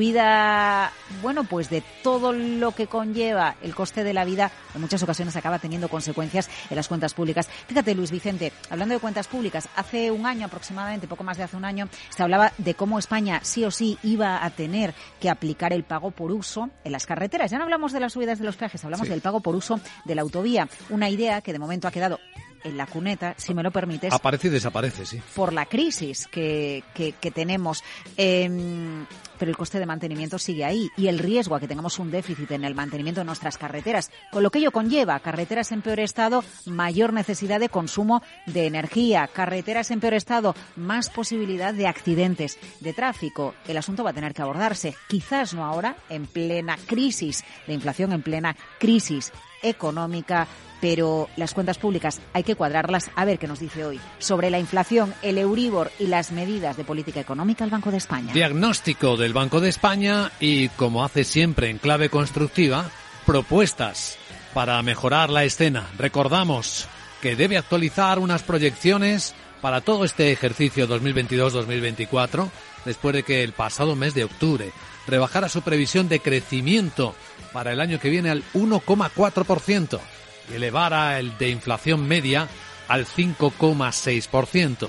bueno, 1.22 1.44
pues 1.44 1.70
de 1.70 1.82
todo 2.02 2.32
lo 2.32 2.72
que 2.72 2.87
conlleva 2.87 3.56
el 3.62 3.74
coste 3.74 4.04
de 4.04 4.14
la 4.14 4.24
vida, 4.24 4.50
en 4.74 4.80
muchas 4.80 5.02
ocasiones 5.02 5.37
acaba 5.37 5.58
teniendo 5.58 5.88
consecuencias 5.88 6.48
en 6.70 6.76
las 6.76 6.88
cuentas 6.88 7.14
públicas. 7.14 7.48
Fíjate, 7.66 7.94
Luis 7.94 8.11
Vicente, 8.11 8.52
hablando 8.70 8.94
de 8.94 9.00
cuentas 9.00 9.28
públicas, 9.28 9.68
hace 9.76 10.11
un 10.11 10.26
año 10.26 10.46
aproximadamente, 10.46 11.08
poco 11.08 11.24
más 11.24 11.37
de 11.37 11.44
hace 11.44 11.56
un 11.56 11.64
año, 11.64 11.88
se 12.11 12.22
hablaba 12.22 12.52
de 12.58 12.74
cómo 12.74 12.98
España 12.98 13.40
sí 13.42 13.64
o 13.64 13.70
sí 13.70 13.98
iba 14.02 14.44
a 14.44 14.50
tener 14.50 14.94
que 15.20 15.30
aplicar 15.30 15.72
el 15.72 15.84
pago 15.84 16.11
por 16.11 16.30
uso 16.32 16.70
en 16.84 16.92
las 16.92 17.06
carreteras. 17.06 17.50
Ya 17.50 17.58
no 17.58 17.64
hablamos 17.64 17.92
de 17.92 18.00
las 18.00 18.12
subidas 18.12 18.38
de 18.38 18.44
los 18.44 18.56
peajes, 18.56 18.84
hablamos 18.84 19.08
del 19.08 19.20
pago 19.20 19.40
por 19.40 19.56
uso 19.56 19.80
de 20.04 20.14
la 20.14 20.22
autovía. 20.22 20.68
Una 20.90 21.11
idea 21.11 21.40
que 21.40 21.52
de 21.52 21.58
momento 21.58 21.88
ha 21.88 21.90
quedado 21.90 22.18
en 22.64 22.77
la 22.77 22.87
cuneta, 22.87 23.35
si 23.37 23.55
me 23.55 23.62
lo 23.62 23.71
permites. 23.71 24.12
Aparece 24.12 24.49
y 24.49 24.51
desaparece, 24.51 25.07
sí. 25.07 25.21
Por 25.35 25.53
la 25.53 25.66
crisis 25.66 26.27
que, 26.27 26.83
que, 26.94 27.31
tenemos. 27.31 27.83
Em, 28.16 29.07
pero 29.38 29.51
el 29.51 29.57
coste 29.57 29.79
de 29.79 29.87
mantenimiento 29.87 30.38
sigue 30.38 30.64
ahí 30.64 30.90
y 30.97 31.07
el 31.07 31.18
riesgo 31.18 31.55
a 31.55 31.61
que 31.61 31.68
tengamos 31.68 31.99
un 31.99 32.11
déficit 32.11 32.51
en 32.51 32.64
el 32.64 32.75
mantenimiento 32.75 33.21
de 33.21 33.25
nuestras 33.25 33.57
carreteras, 33.57 34.11
con 34.33 34.42
lo 34.42 34.51
que 34.51 34.59
ello 34.59 34.73
conlleva 34.73 35.21
carreteras 35.21 35.71
en 35.73 35.83
peor 35.83 36.01
estado, 36.01 36.44
mayor 36.66 37.12
necesidad 37.12 37.61
de 37.61 37.68
consumo 37.68 38.23
de 38.47 38.66
energía, 38.66 39.29
carreteras 39.33 39.90
en 39.90 40.01
peor 40.01 40.14
estado, 40.14 40.55
más 40.77 41.09
posibilidad 41.11 41.73
de 41.73 41.87
accidentes, 41.87 42.59
de 42.81 42.92
tráfico. 42.92 43.55
El 43.66 43.77
asunto 43.77 44.03
va 44.03 44.11
a 44.11 44.14
tener 44.14 44.35
que 44.35 44.42
abordarse, 44.42 44.97
quizás 45.09 45.55
no 45.55 45.64
ahora, 45.64 45.97
en 46.09 46.27
plena 46.27 46.77
crisis 46.87 47.44
de 47.66 47.75
inflación, 47.75 48.12
en 48.12 48.23
plena 48.23 48.57
crisis 48.79 49.33
económica, 49.62 50.47
pero 50.80 51.28
las 51.36 51.54
cuentas 51.54 51.78
públicas 51.78 52.20
hay 52.32 52.42
que 52.42 52.54
cuadrarlas. 52.54 53.10
A 53.16 53.24
ver 53.24 53.38
qué 53.38 53.46
nos 53.46 53.60
dice 53.60 53.84
hoy 53.84 54.00
sobre 54.18 54.50
la 54.50 54.58
inflación, 54.58 55.14
el 55.22 55.38
Euribor 55.38 55.90
y 55.98 56.06
las 56.06 56.32
medidas 56.32 56.76
de 56.76 56.84
política 56.84 57.20
económica 57.20 57.64
el 57.64 57.70
Banco 57.70 57.90
de 57.90 57.98
España. 57.98 58.32
Diagnóstico 58.32 59.16
del 59.16 59.32
Banco 59.32 59.60
de 59.60 59.68
España 59.68 60.32
y, 60.40 60.68
como 60.70 61.04
hace 61.04 61.24
siempre 61.24 61.70
en 61.70 61.78
clave 61.78 62.08
constructiva, 62.08 62.90
propuestas 63.26 64.18
para 64.54 64.82
mejorar 64.82 65.30
la 65.30 65.44
escena. 65.44 65.86
Recordamos 65.98 66.88
que 67.20 67.36
debe 67.36 67.58
actualizar 67.58 68.18
unas 68.18 68.42
proyecciones 68.42 69.34
para 69.60 69.80
todo 69.80 70.04
este 70.04 70.30
ejercicio 70.32 70.88
2022-2024, 70.88 72.48
después 72.84 73.14
de 73.14 73.22
que 73.22 73.42
el 73.42 73.52
pasado 73.52 73.96
mes 73.96 74.14
de 74.14 74.24
octubre 74.24 74.72
rebajara 75.06 75.48
su 75.48 75.62
previsión 75.62 76.08
de 76.08 76.20
crecimiento 76.20 77.14
para 77.52 77.72
el 77.72 77.80
año 77.80 77.98
que 77.98 78.10
viene 78.10 78.30
al 78.30 78.44
1,4% 78.54 79.98
y 79.98 80.27
elevara 80.52 81.18
el 81.18 81.37
de 81.38 81.50
inflación 81.50 82.06
media 82.06 82.48
al 82.88 83.06
5,6%. 83.06 84.88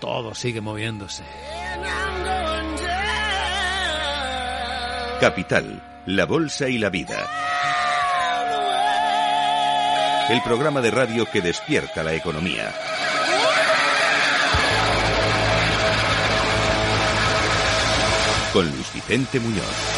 Todo 0.00 0.34
sigue 0.34 0.60
moviéndose. 0.60 1.24
Capital, 5.20 6.02
la 6.06 6.26
Bolsa 6.26 6.68
y 6.68 6.78
la 6.78 6.90
Vida. 6.90 7.26
El 10.30 10.42
programa 10.42 10.80
de 10.80 10.90
radio 10.90 11.26
que 11.26 11.40
despierta 11.40 12.02
la 12.02 12.14
economía. 12.14 12.72
Con 18.52 18.70
Luis 18.70 18.92
Vicente 18.94 19.40
Muñoz. 19.40 19.97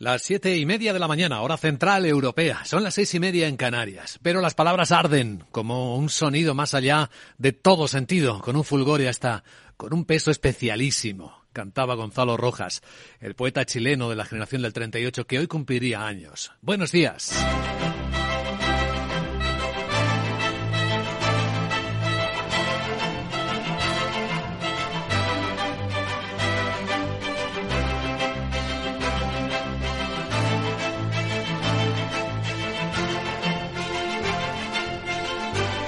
Las 0.00 0.22
siete 0.22 0.56
y 0.56 0.64
media 0.64 0.92
de 0.92 1.00
la 1.00 1.08
mañana, 1.08 1.40
hora 1.40 1.56
central 1.56 2.06
europea. 2.06 2.64
Son 2.64 2.84
las 2.84 2.94
seis 2.94 3.12
y 3.14 3.18
media 3.18 3.48
en 3.48 3.56
Canarias. 3.56 4.20
Pero 4.22 4.40
las 4.40 4.54
palabras 4.54 4.92
arden 4.92 5.42
como 5.50 5.96
un 5.96 6.08
sonido 6.08 6.54
más 6.54 6.72
allá 6.72 7.10
de 7.36 7.50
todo 7.50 7.88
sentido, 7.88 8.40
con 8.40 8.54
un 8.54 8.62
fulgor 8.62 9.00
y 9.00 9.08
hasta 9.08 9.42
con 9.76 9.92
un 9.92 10.04
peso 10.04 10.30
especialísimo. 10.30 11.42
Cantaba 11.52 11.96
Gonzalo 11.96 12.36
Rojas, 12.36 12.80
el 13.18 13.34
poeta 13.34 13.64
chileno 13.64 14.08
de 14.08 14.14
la 14.14 14.24
generación 14.24 14.62
del 14.62 14.72
38 14.72 15.26
que 15.26 15.40
hoy 15.40 15.48
cumpliría 15.48 16.06
años. 16.06 16.52
Buenos 16.60 16.92
días. 16.92 17.32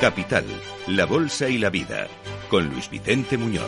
Capital, 0.01 0.47
la 0.87 1.05
Bolsa 1.05 1.51
y 1.51 1.59
la 1.59 1.69
Vida, 1.69 2.09
con 2.49 2.71
Luis 2.71 2.89
Vicente 2.89 3.37
Muñoz. 3.37 3.67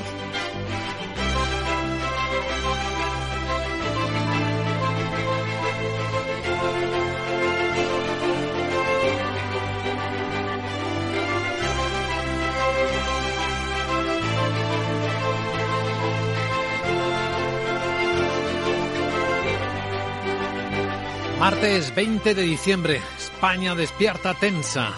Martes 21.39 21.95
20 21.95 22.35
de 22.35 22.43
diciembre, 22.43 23.03
España 23.19 23.75
despierta 23.75 24.33
tensa 24.33 24.95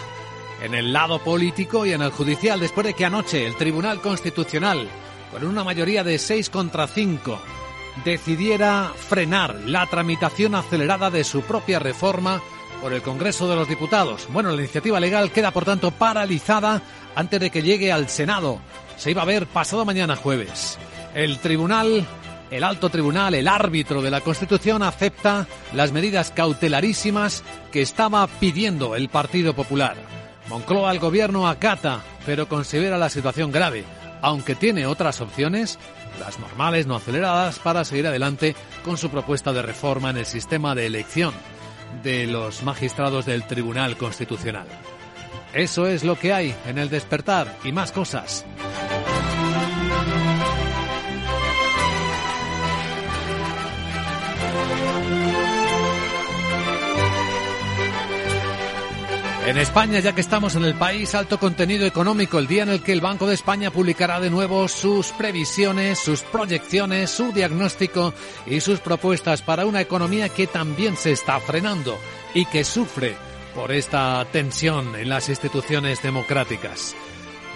en 0.65 0.75
el 0.75 0.95
lado 0.95 1.19
político 1.19 1.85
y 1.85 1.93
en 1.93 2.01
el 2.01 2.11
judicial, 2.11 2.59
después 2.59 2.87
de 2.87 2.95
que 2.95 3.05
anoche 3.05 3.47
el 3.47 3.55
Tribunal 3.55 4.01
Constitucional, 4.01 4.89
con 5.31 5.45
una 5.45 5.63
mayoría 5.63 6.03
de 6.03 6.19
6 6.19 6.49
contra 6.49 6.87
5, 6.87 7.39
decidiera 8.03 8.91
frenar 8.97 9.57
la 9.67 9.87
tramitación 9.87 10.55
acelerada 10.55 11.11
de 11.11 11.23
su 11.23 11.43
propia 11.43 11.81
reforma 11.81 12.41
por 12.81 12.95
el 12.95 13.03
Congreso 13.03 13.47
de 13.47 13.57
los 13.57 13.69
Diputados. 13.69 14.27
Bueno, 14.33 14.51
la 14.51 14.63
iniciativa 14.63 14.99
legal 15.01 15.31
queda, 15.33 15.51
por 15.51 15.67
tanto, 15.67 15.91
paralizada 15.91 16.81
antes 17.15 17.41
de 17.41 17.51
que 17.51 17.63
llegue 17.63 17.93
al 17.93 18.09
Senado. 18.09 18.59
Se 18.97 19.11
iba 19.11 19.21
a 19.21 19.27
ver 19.27 19.47
pasado 19.47 19.85
mañana 19.85 20.17
jueves. 20.17 20.79
El 21.15 21.41
tribunal, 21.41 22.07
el 22.51 22.65
alto 22.65 22.89
tribunal, 22.89 23.35
el 23.35 23.49
árbitro 23.49 24.01
de 24.01 24.11
la 24.11 24.23
Constitución 24.23 24.83
acepta 24.83 25.47
las 25.75 25.93
medidas 25.93 26.31
cautelarísimas 26.31 27.43
que 27.71 27.83
estaba 27.83 28.27
pidiendo 28.27 28.97
el 28.97 29.11
Partido 29.11 29.55
Popular. 29.55 30.24
Moncloa 30.49 30.91
al 30.91 30.99
gobierno 30.99 31.49
acata, 31.49 32.03
pero 32.27 32.49
considera 32.49 32.99
la 32.99 33.09
situación 33.09 33.51
grave, 33.51 33.85
aunque 34.21 34.55
tiene 34.55 34.87
otras 34.87 35.21
opciones, 35.21 35.79
las 36.21 36.39
normales 36.39 36.87
no 36.87 36.97
aceleradas, 36.97 37.59
para 37.59 37.85
seguir 37.85 38.07
adelante 38.07 38.55
con 38.85 38.97
su 38.97 39.11
propuesta 39.11 39.53
de 39.53 39.63
reforma 39.63 40.11
en 40.11 40.19
el 40.19 40.27
sistema 40.27 40.75
de 40.75 40.87
elección 40.87 41.35
de 42.03 42.27
los 42.27 42.63
magistrados 42.63 43.27
del 43.27 43.47
Tribunal 43.47 43.97
Constitucional. 43.97 44.67
Eso 45.53 45.87
es 45.87 46.05
lo 46.05 46.19
que 46.19 46.33
hay 46.33 46.55
en 46.67 46.79
el 46.79 46.91
despertar 46.91 47.57
y 47.65 47.73
más 47.73 47.93
cosas. 47.93 48.45
En 59.47 59.59
España, 59.59 60.01
ya 60.01 60.15
que 60.15 60.23
estamos 60.23 60.57
en 60.57 60.65
el 60.65 60.75
país, 60.75 61.15
alto 61.15 61.39
contenido 61.39 61.85
económico, 61.85 62.39
el 62.39 62.47
día 62.47 62.63
en 62.63 62.71
el 62.71 62.83
que 62.83 62.93
el 62.93 63.03
Banco 63.03 63.27
de 63.27 63.35
España 63.35 63.71
publicará 63.71 64.19
de 64.19 64.31
nuevo 64.31 64.69
sus 64.69 65.09
previsiones, 65.09 65.99
sus 65.99 66.23
proyecciones, 66.23 67.11
su 67.11 67.31
diagnóstico 67.31 68.15
y 68.47 68.61
sus 68.61 68.81
propuestas 68.81 69.43
para 69.43 69.67
una 69.67 69.83
economía 69.83 70.31
que 70.31 70.47
también 70.47 70.97
se 70.97 71.13
está 71.13 71.39
frenando 71.41 71.99
y 72.33 72.47
que 72.47 72.65
sufre 72.65 73.17
por 73.55 73.71
esta 73.71 74.25
tensión 74.33 74.97
en 74.97 75.11
las 75.11 75.29
instituciones 75.29 76.03
democráticas. 76.03 76.97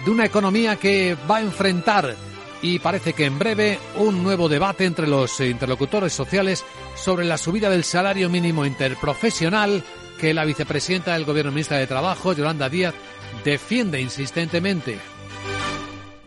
De 0.05 0.11
una 0.11 0.25
economía 0.25 0.75
que 0.75 1.17
va 1.29 1.37
a 1.37 1.41
enfrentar 1.41 2.15
y 2.61 2.77
parece 2.77 3.13
que 3.13 3.25
en 3.25 3.39
breve 3.39 3.79
un 3.95 4.21
nuevo 4.21 4.47
debate 4.47 4.85
entre 4.85 5.07
los 5.07 5.39
interlocutores 5.39 6.13
sociales 6.13 6.63
sobre 6.95 7.25
la 7.25 7.39
subida 7.39 7.71
del 7.71 7.83
salario 7.83 8.29
mínimo 8.29 8.63
interprofesional 8.63 9.83
que 10.19 10.33
la 10.33 10.45
vicepresidenta 10.45 11.13
del 11.13 11.25
Gobierno 11.25 11.51
Ministra 11.51 11.77
de 11.77 11.87
Trabajo, 11.87 12.33
Yolanda 12.33 12.69
Díaz, 12.69 12.93
defiende 13.43 14.01
insistentemente. 14.01 14.97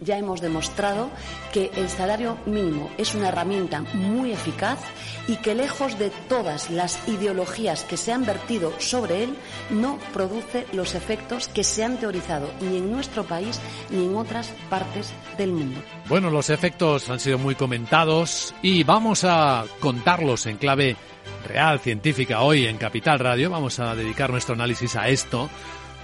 Ya 0.01 0.19
hemos 0.19 0.41
demostrado 0.41 1.11
que 1.53 1.71
el 1.77 1.89
salario 1.89 2.37
mínimo 2.45 2.91
es 2.99 3.15
una 3.15 3.29
herramienta 3.29 3.83
muy 3.95 4.33
eficaz 4.33 4.81
y 5.29 5.37
que 5.37 5.55
lejos 5.55 5.97
de 5.97 6.11
todas 6.29 6.71
las 6.71 7.07
ideologías 7.09 7.85
que 7.85 7.97
se 7.97 8.13
han 8.13 8.25
vertido 8.25 8.73
sobre 8.81 9.23
él, 9.23 9.37
no 9.71 9.99
produce 10.13 10.67
los 10.73 10.97
efectos 10.97 11.47
que 11.47 11.63
se 11.63 11.85
han 11.85 11.99
teorizado 11.99 12.51
ni 12.61 12.79
en 12.79 12.91
nuestro 12.91 13.23
país 13.23 13.61
ni 13.91 14.07
en 14.07 14.17
otras 14.17 14.49
partes 14.69 15.13
del 15.39 15.53
mundo. 15.53 15.81
Bueno, 16.09 16.31
los 16.31 16.51
efectos 16.51 17.09
han 17.09 17.21
sido 17.21 17.39
muy 17.39 17.55
comentados 17.55 18.55
y 18.61 18.83
vamos 18.83 19.23
a 19.23 19.65
contarlos 19.79 20.47
en 20.47 20.57
clave 20.57 20.97
real 21.45 21.81
científica 21.81 22.43
hoy 22.43 22.67
en 22.67 22.79
Capital 22.79 23.19
Radio. 23.19 23.51
Vamos 23.51 23.79
a 23.81 23.95
dedicar 23.95 24.31
nuestro 24.31 24.55
análisis 24.55 24.97
a 24.97 25.09
esto 25.09 25.51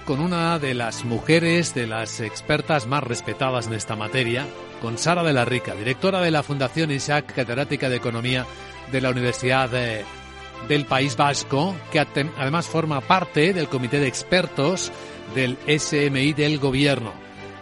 con 0.05 0.19
una 0.19 0.57
de 0.57 0.73
las 0.73 1.05
mujeres, 1.05 1.75
de 1.75 1.85
las 1.85 2.19
expertas 2.19 2.87
más 2.87 3.03
respetadas 3.03 3.67
en 3.67 3.73
esta 3.73 3.95
materia, 3.95 4.47
con 4.81 4.97
Sara 4.97 5.23
de 5.23 5.33
la 5.33 5.45
Rica, 5.45 5.75
directora 5.75 6.21
de 6.21 6.31
la 6.31 6.41
Fundación 6.41 6.89
Isaac, 6.89 7.33
catedrática 7.35 7.89
de 7.89 7.97
Economía 7.97 8.45
de 8.91 9.01
la 9.01 9.11
Universidad 9.11 9.69
del 9.69 10.85
País 10.85 11.15
Vasco, 11.15 11.75
que 11.91 11.99
además 11.99 12.67
forma 12.67 13.01
parte 13.01 13.53
del 13.53 13.67
comité 13.67 13.99
de 13.99 14.07
expertos 14.07 14.91
del 15.35 15.57
SMI 15.67 16.33
del 16.33 16.57
Gobierno. 16.57 17.13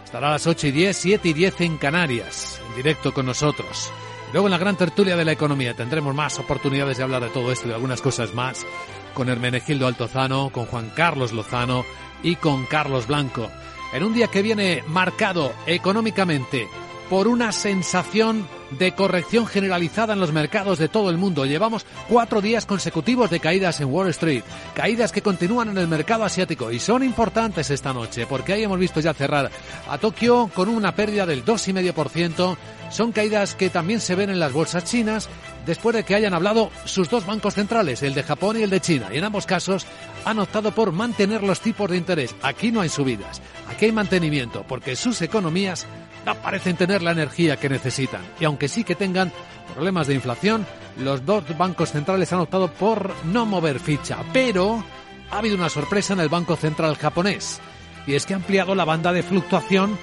Estará 0.04 0.28
a 0.28 0.32
las 0.32 0.46
8 0.46 0.68
y 0.68 0.70
10, 0.70 0.96
7 0.96 1.28
y 1.28 1.32
10 1.34 1.60
en 1.60 1.76
Canarias, 1.76 2.62
en 2.70 2.76
directo 2.76 3.12
con 3.12 3.26
nosotros. 3.26 3.92
Luego 4.32 4.46
en 4.46 4.52
la 4.52 4.58
gran 4.58 4.76
tertulia 4.76 5.16
de 5.16 5.24
la 5.24 5.32
economía 5.32 5.74
tendremos 5.74 6.14
más 6.14 6.38
oportunidades 6.38 6.98
de 6.98 7.02
hablar 7.02 7.22
de 7.22 7.30
todo 7.30 7.50
esto 7.50 7.66
y 7.66 7.68
de 7.68 7.74
algunas 7.74 8.02
cosas 8.02 8.34
más 8.34 8.66
con 9.14 9.28
Hermenegildo 9.28 9.86
Altozano, 9.86 10.50
con 10.50 10.66
Juan 10.66 10.90
Carlos 10.94 11.32
Lozano 11.32 11.84
y 12.22 12.36
con 12.36 12.66
Carlos 12.66 13.06
Blanco. 13.06 13.50
En 13.92 14.04
un 14.04 14.12
día 14.12 14.28
que 14.28 14.42
viene 14.42 14.84
marcado 14.86 15.52
económicamente 15.66 16.68
por 17.08 17.28
una 17.28 17.52
sensación 17.52 18.46
de 18.70 18.92
corrección 18.92 19.46
generalizada 19.46 20.12
en 20.12 20.20
los 20.20 20.32
mercados 20.32 20.78
de 20.78 20.88
todo 20.88 21.10
el 21.10 21.16
mundo. 21.16 21.46
Llevamos 21.46 21.86
cuatro 22.08 22.40
días 22.40 22.66
consecutivos 22.66 23.30
de 23.30 23.40
caídas 23.40 23.80
en 23.80 23.88
Wall 23.88 24.08
Street, 24.10 24.44
caídas 24.74 25.12
que 25.12 25.22
continúan 25.22 25.70
en 25.70 25.78
el 25.78 25.88
mercado 25.88 26.24
asiático 26.24 26.70
y 26.70 26.78
son 26.78 27.02
importantes 27.02 27.70
esta 27.70 27.92
noche 27.92 28.26
porque 28.26 28.52
ahí 28.52 28.64
hemos 28.64 28.78
visto 28.78 29.00
ya 29.00 29.14
cerrar 29.14 29.50
a 29.88 29.98
Tokio 29.98 30.50
con 30.54 30.68
una 30.68 30.94
pérdida 30.94 31.24
del 31.24 31.44
2,5%, 31.44 32.56
son 32.90 33.12
caídas 33.12 33.54
que 33.54 33.70
también 33.70 34.00
se 34.00 34.14
ven 34.14 34.30
en 34.30 34.40
las 34.40 34.52
bolsas 34.52 34.84
chinas 34.84 35.28
después 35.66 35.94
de 35.96 36.04
que 36.04 36.14
hayan 36.14 36.34
hablado 36.34 36.70
sus 36.84 37.08
dos 37.10 37.26
bancos 37.26 37.54
centrales, 37.54 38.02
el 38.02 38.14
de 38.14 38.22
Japón 38.22 38.58
y 38.58 38.62
el 38.62 38.70
de 38.70 38.80
China. 38.80 39.08
Y 39.12 39.18
en 39.18 39.24
ambos 39.24 39.46
casos 39.46 39.86
han 40.24 40.38
optado 40.38 40.72
por 40.72 40.92
mantener 40.92 41.42
los 41.42 41.60
tipos 41.60 41.90
de 41.90 41.96
interés. 41.96 42.34
Aquí 42.42 42.72
no 42.72 42.80
hay 42.80 42.88
subidas, 42.88 43.42
aquí 43.68 43.86
hay 43.86 43.92
mantenimiento, 43.92 44.64
porque 44.66 44.96
sus 44.96 45.20
economías 45.20 45.86
no 46.28 46.34
parecen 46.42 46.76
tener 46.76 47.00
la 47.00 47.12
energía 47.12 47.56
que 47.56 47.70
necesitan. 47.70 48.20
Y 48.38 48.44
aunque 48.44 48.68
sí 48.68 48.84
que 48.84 48.94
tengan 48.94 49.32
problemas 49.72 50.06
de 50.08 50.14
inflación, 50.14 50.66
los 50.98 51.24
dos 51.24 51.56
bancos 51.56 51.92
centrales 51.92 52.30
han 52.34 52.40
optado 52.40 52.70
por 52.70 53.14
no 53.24 53.46
mover 53.46 53.80
ficha. 53.80 54.18
Pero 54.30 54.84
ha 55.30 55.38
habido 55.38 55.56
una 55.56 55.70
sorpresa 55.70 56.12
en 56.12 56.20
el 56.20 56.28
Banco 56.28 56.54
Central 56.56 56.96
japonés 56.96 57.60
y 58.06 58.14
es 58.14 58.26
que 58.26 58.34
ha 58.34 58.36
ampliado 58.36 58.74
la 58.74 58.84
banda 58.84 59.10
de 59.10 59.22
fluctuación 59.22 59.98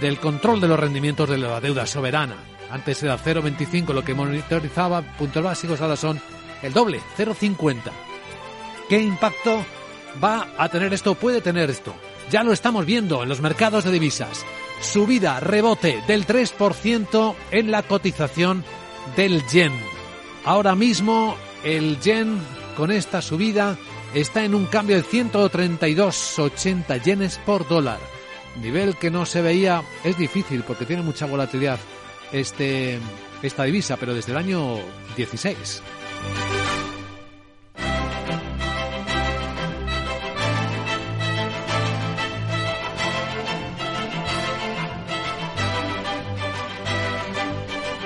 del 0.00 0.18
control 0.18 0.62
de 0.62 0.68
los 0.68 0.80
rendimientos 0.80 1.28
de 1.28 1.36
la 1.36 1.60
deuda 1.60 1.86
soberana. 1.86 2.36
Antes 2.70 3.02
era 3.02 3.18
0,25 3.18 3.92
lo 3.92 4.02
que 4.02 4.14
monitorizaba 4.14 5.02
puntos 5.02 5.44
básicos, 5.44 5.82
ahora 5.82 5.96
son 5.96 6.18
el 6.62 6.72
doble, 6.72 7.02
0,50. 7.18 7.82
¿Qué 8.88 8.98
impacto 8.98 9.62
va 10.24 10.48
a 10.56 10.70
tener 10.70 10.94
esto? 10.94 11.14
Puede 11.16 11.42
tener 11.42 11.68
esto. 11.68 11.94
Ya 12.30 12.42
lo 12.42 12.52
estamos 12.52 12.86
viendo 12.86 13.22
en 13.22 13.28
los 13.28 13.42
mercados 13.42 13.84
de 13.84 13.92
divisas. 13.92 14.46
Subida, 14.80 15.40
rebote 15.40 16.02
del 16.06 16.26
3% 16.26 17.34
en 17.50 17.70
la 17.70 17.82
cotización 17.82 18.64
del 19.16 19.46
yen. 19.48 19.72
Ahora 20.44 20.74
mismo 20.74 21.36
el 21.64 21.98
yen 22.00 22.38
con 22.76 22.90
esta 22.90 23.22
subida 23.22 23.76
está 24.14 24.44
en 24.44 24.54
un 24.54 24.66
cambio 24.66 24.96
de 24.96 25.04
132,80 25.04 27.02
yenes 27.02 27.38
por 27.44 27.66
dólar. 27.68 27.98
Nivel 28.60 28.96
que 28.96 29.10
no 29.10 29.26
se 29.26 29.42
veía, 29.42 29.82
es 30.04 30.16
difícil 30.16 30.62
porque 30.62 30.86
tiene 30.86 31.02
mucha 31.02 31.26
volatilidad 31.26 31.78
este, 32.32 32.98
esta 33.42 33.64
divisa, 33.64 33.96
pero 33.96 34.14
desde 34.14 34.32
el 34.32 34.38
año 34.38 34.76
16. 35.16 35.82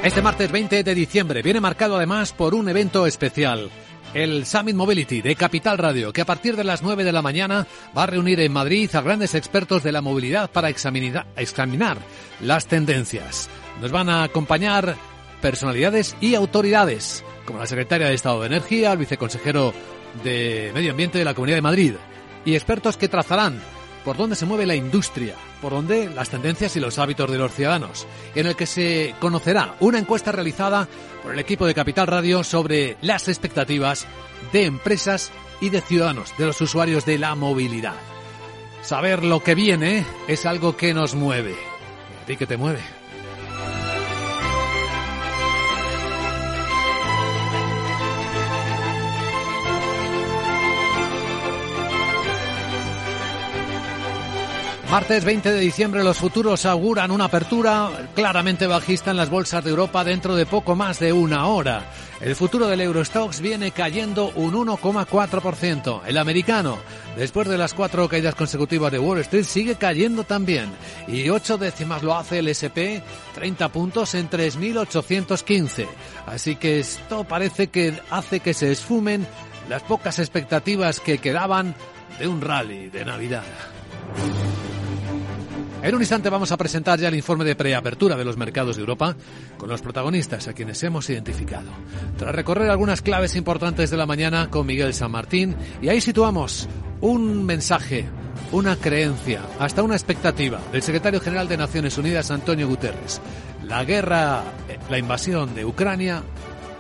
Este 0.03 0.23
martes 0.23 0.51
20 0.51 0.83
de 0.83 0.95
diciembre 0.95 1.43
viene 1.43 1.61
marcado 1.61 1.97
además 1.97 2.33
por 2.33 2.55
un 2.55 2.67
evento 2.71 3.07
especial. 3.07 3.71
El 4.15 4.47
Summit 4.47 4.75
Mobility 4.75 5.21
de 5.21 5.37
Capital 5.37 5.77
Radio, 5.77 6.11
que 6.11 6.23
a 6.23 6.25
partir 6.25 6.57
de 6.57 6.65
las 6.65 6.83
9 6.83 7.05
de 7.05 7.13
la 7.13 7.21
mañana 7.21 7.67
va 7.97 8.05
a 8.05 8.07
reunir 8.07 8.41
en 8.41 8.51
Madrid 8.51 8.89
a 8.95 9.03
grandes 9.03 9.35
expertos 9.35 9.83
de 9.83 9.93
la 9.93 10.01
movilidad 10.01 10.51
para 10.51 10.71
examinar, 10.71 11.27
examinar 11.37 11.99
las 12.41 12.65
tendencias. 12.65 13.51
Nos 13.83 13.93
van 13.93 14.09
a 14.09 14.23
acompañar 14.23 14.97
personalidades 15.43 16.17
y 16.19 16.35
autoridades, 16.35 17.23
como 17.45 17.59
la 17.59 17.67
secretaria 17.67 18.09
de 18.09 18.15
Estado 18.15 18.41
de 18.41 18.47
Energía, 18.47 18.93
el 18.93 18.99
viceconsejero 18.99 19.75
de 20.25 20.71
Medio 20.75 20.93
Ambiente 20.93 21.19
de 21.19 21.27
la 21.27 21.35
Comunidad 21.35 21.59
de 21.59 21.63
Madrid, 21.63 21.95
y 22.47 22.55
expertos 22.55 22.97
que 22.97 23.09
trazarán 23.09 23.61
por 24.05 24.17
dónde 24.17 24.37
se 24.37 24.47
mueve 24.47 24.67
la 24.67 24.75
industria, 24.75 25.35
por 25.61 25.73
dónde 25.73 26.11
las 26.11 26.31
tendencias 26.31 26.77
y 26.77 26.81
los 26.81 26.99
hábitos 26.99 27.31
de 27.31 27.39
los 27.39 27.53
ciudadanos, 27.53 28.07
en 28.35 28.47
el 28.47 28.57
que 28.57 28.67
se 28.67 29.15
conocerá 29.21 29.75
una 29.81 29.99
encuesta 29.99 30.33
realizada 30.33 30.89
por 31.23 31.33
el 31.33 31.39
equipo 31.39 31.67
de 31.67 31.75
Capital 31.75 32.07
Radio 32.07 32.45
sobre 32.45 32.97
las 33.03 33.29
expectativas 33.29 34.07
de 34.53 34.65
empresas 34.65 35.31
y 35.61 35.71
de 35.71 35.81
ciudadanos, 35.81 36.33
de 36.39 36.47
los 36.47 36.61
usuarios 36.61 37.05
de 37.05 37.19
la 37.19 37.35
movilidad. 37.35 37.97
Saber 38.83 39.25
lo 39.25 39.43
que 39.43 39.55
viene 39.55 40.05
es 40.27 40.47
algo 40.47 40.77
que 40.77 40.95
nos 40.95 41.15
mueve. 41.15 41.53
¿Y 41.53 42.23
a 42.23 42.27
ti 42.27 42.37
qué 42.37 42.47
te 42.47 42.57
mueve? 42.57 43.00
Martes 54.91 55.25
20 55.25 55.53
de 55.53 55.61
diciembre 55.61 56.03
los 56.03 56.19
futuros 56.19 56.67
auguran 56.67 57.13
una 57.13 57.27
apertura 57.27 58.09
claramente 58.17 58.67
bajista 58.67 59.13
en 59.13 59.19
las 59.19 59.31
bolsas 59.31 59.63
de 59.63 59.71
Europa 59.71 60.03
dentro 60.03 60.35
de 60.35 60.47
poco 60.47 60.75
más 60.75 60.99
de 60.99 61.13
una 61.13 61.47
hora. 61.47 61.85
El 62.21 62.35
futuro 62.35 62.67
del 62.67 62.81
Eurostox 62.81 63.41
viene 63.41 63.71
cayendo 63.71 64.33
un 64.35 64.53
1,4%. 64.53 66.01
El 66.07 66.19
americano, 66.19 66.77
después 67.17 67.47
de 67.47 67.57
las 67.57 67.73
cuatro 67.73 68.09
caídas 68.09 68.35
consecutivas 68.35 68.91
de 68.91 68.99
Wall 68.99 69.21
Street, 69.21 69.45
sigue 69.45 69.77
cayendo 69.77 70.25
también. 70.25 70.69
Y 71.07 71.29
ocho 71.31 71.57
décimas 71.57 72.03
lo 72.03 72.17
hace 72.17 72.41
el 72.41 72.49
SP, 72.51 73.01
30 73.37 73.69
puntos 73.69 74.17
en 74.17 74.29
3.815. 74.29 75.87
Así 76.27 76.57
que 76.57 76.81
esto 76.81 77.23
parece 77.23 77.69
que 77.69 77.95
hace 78.11 78.41
que 78.41 78.55
se 78.55 78.73
esfumen 78.73 79.25
las 79.69 79.85
pocas 79.85 80.19
expectativas 80.19 80.99
que 80.99 81.19
quedaban 81.19 81.77
de 82.19 82.27
un 82.27 82.41
rally 82.41 82.91
de 82.91 83.05
Navidad. 83.05 83.45
En 85.83 85.95
un 85.95 86.03
instante 86.03 86.29
vamos 86.29 86.53
a 86.53 86.59
presentar 86.59 87.01
ya 87.01 87.09
el 87.09 87.15
informe 87.15 87.45
de 87.45 87.57
preapertura 87.57 88.15
de 88.15 88.25
los 88.25 88.37
mercados 88.37 88.77
de 88.77 88.81
Europa 88.81 89.17
con 89.57 89.71
los 89.71 89.81
protagonistas 89.81 90.47
a 90.47 90.53
quienes 90.53 90.83
hemos 90.83 91.09
identificado. 91.09 91.71
Tras 92.19 92.35
recorrer 92.35 92.69
algunas 92.69 93.01
claves 93.01 93.35
importantes 93.35 93.91
de 93.91 93.97
la 93.97 94.05
mañana 94.05 94.51
con 94.51 94.67
Miguel 94.67 94.93
San 94.93 95.11
Martín 95.11 95.57
y 95.81 95.89
ahí 95.89 96.03
situamos 96.03 96.69
un 97.01 97.47
mensaje, 97.47 98.07
una 98.53 98.77
creencia, 98.77 99.41
hasta 99.59 99.83
una 99.83 99.95
expectativa 99.95 100.61
del 100.71 100.83
secretario 100.83 101.21
general 101.21 101.49
de 101.49 101.57
Naciones 101.57 101.97
Unidas 101.97 102.31
Antonio 102.31 102.69
Guterres. 102.69 103.23
La 103.65 103.83
guerra, 103.85 104.43
la 104.91 104.99
invasión 104.99 105.55
de 105.55 105.65
Ucrania 105.65 106.23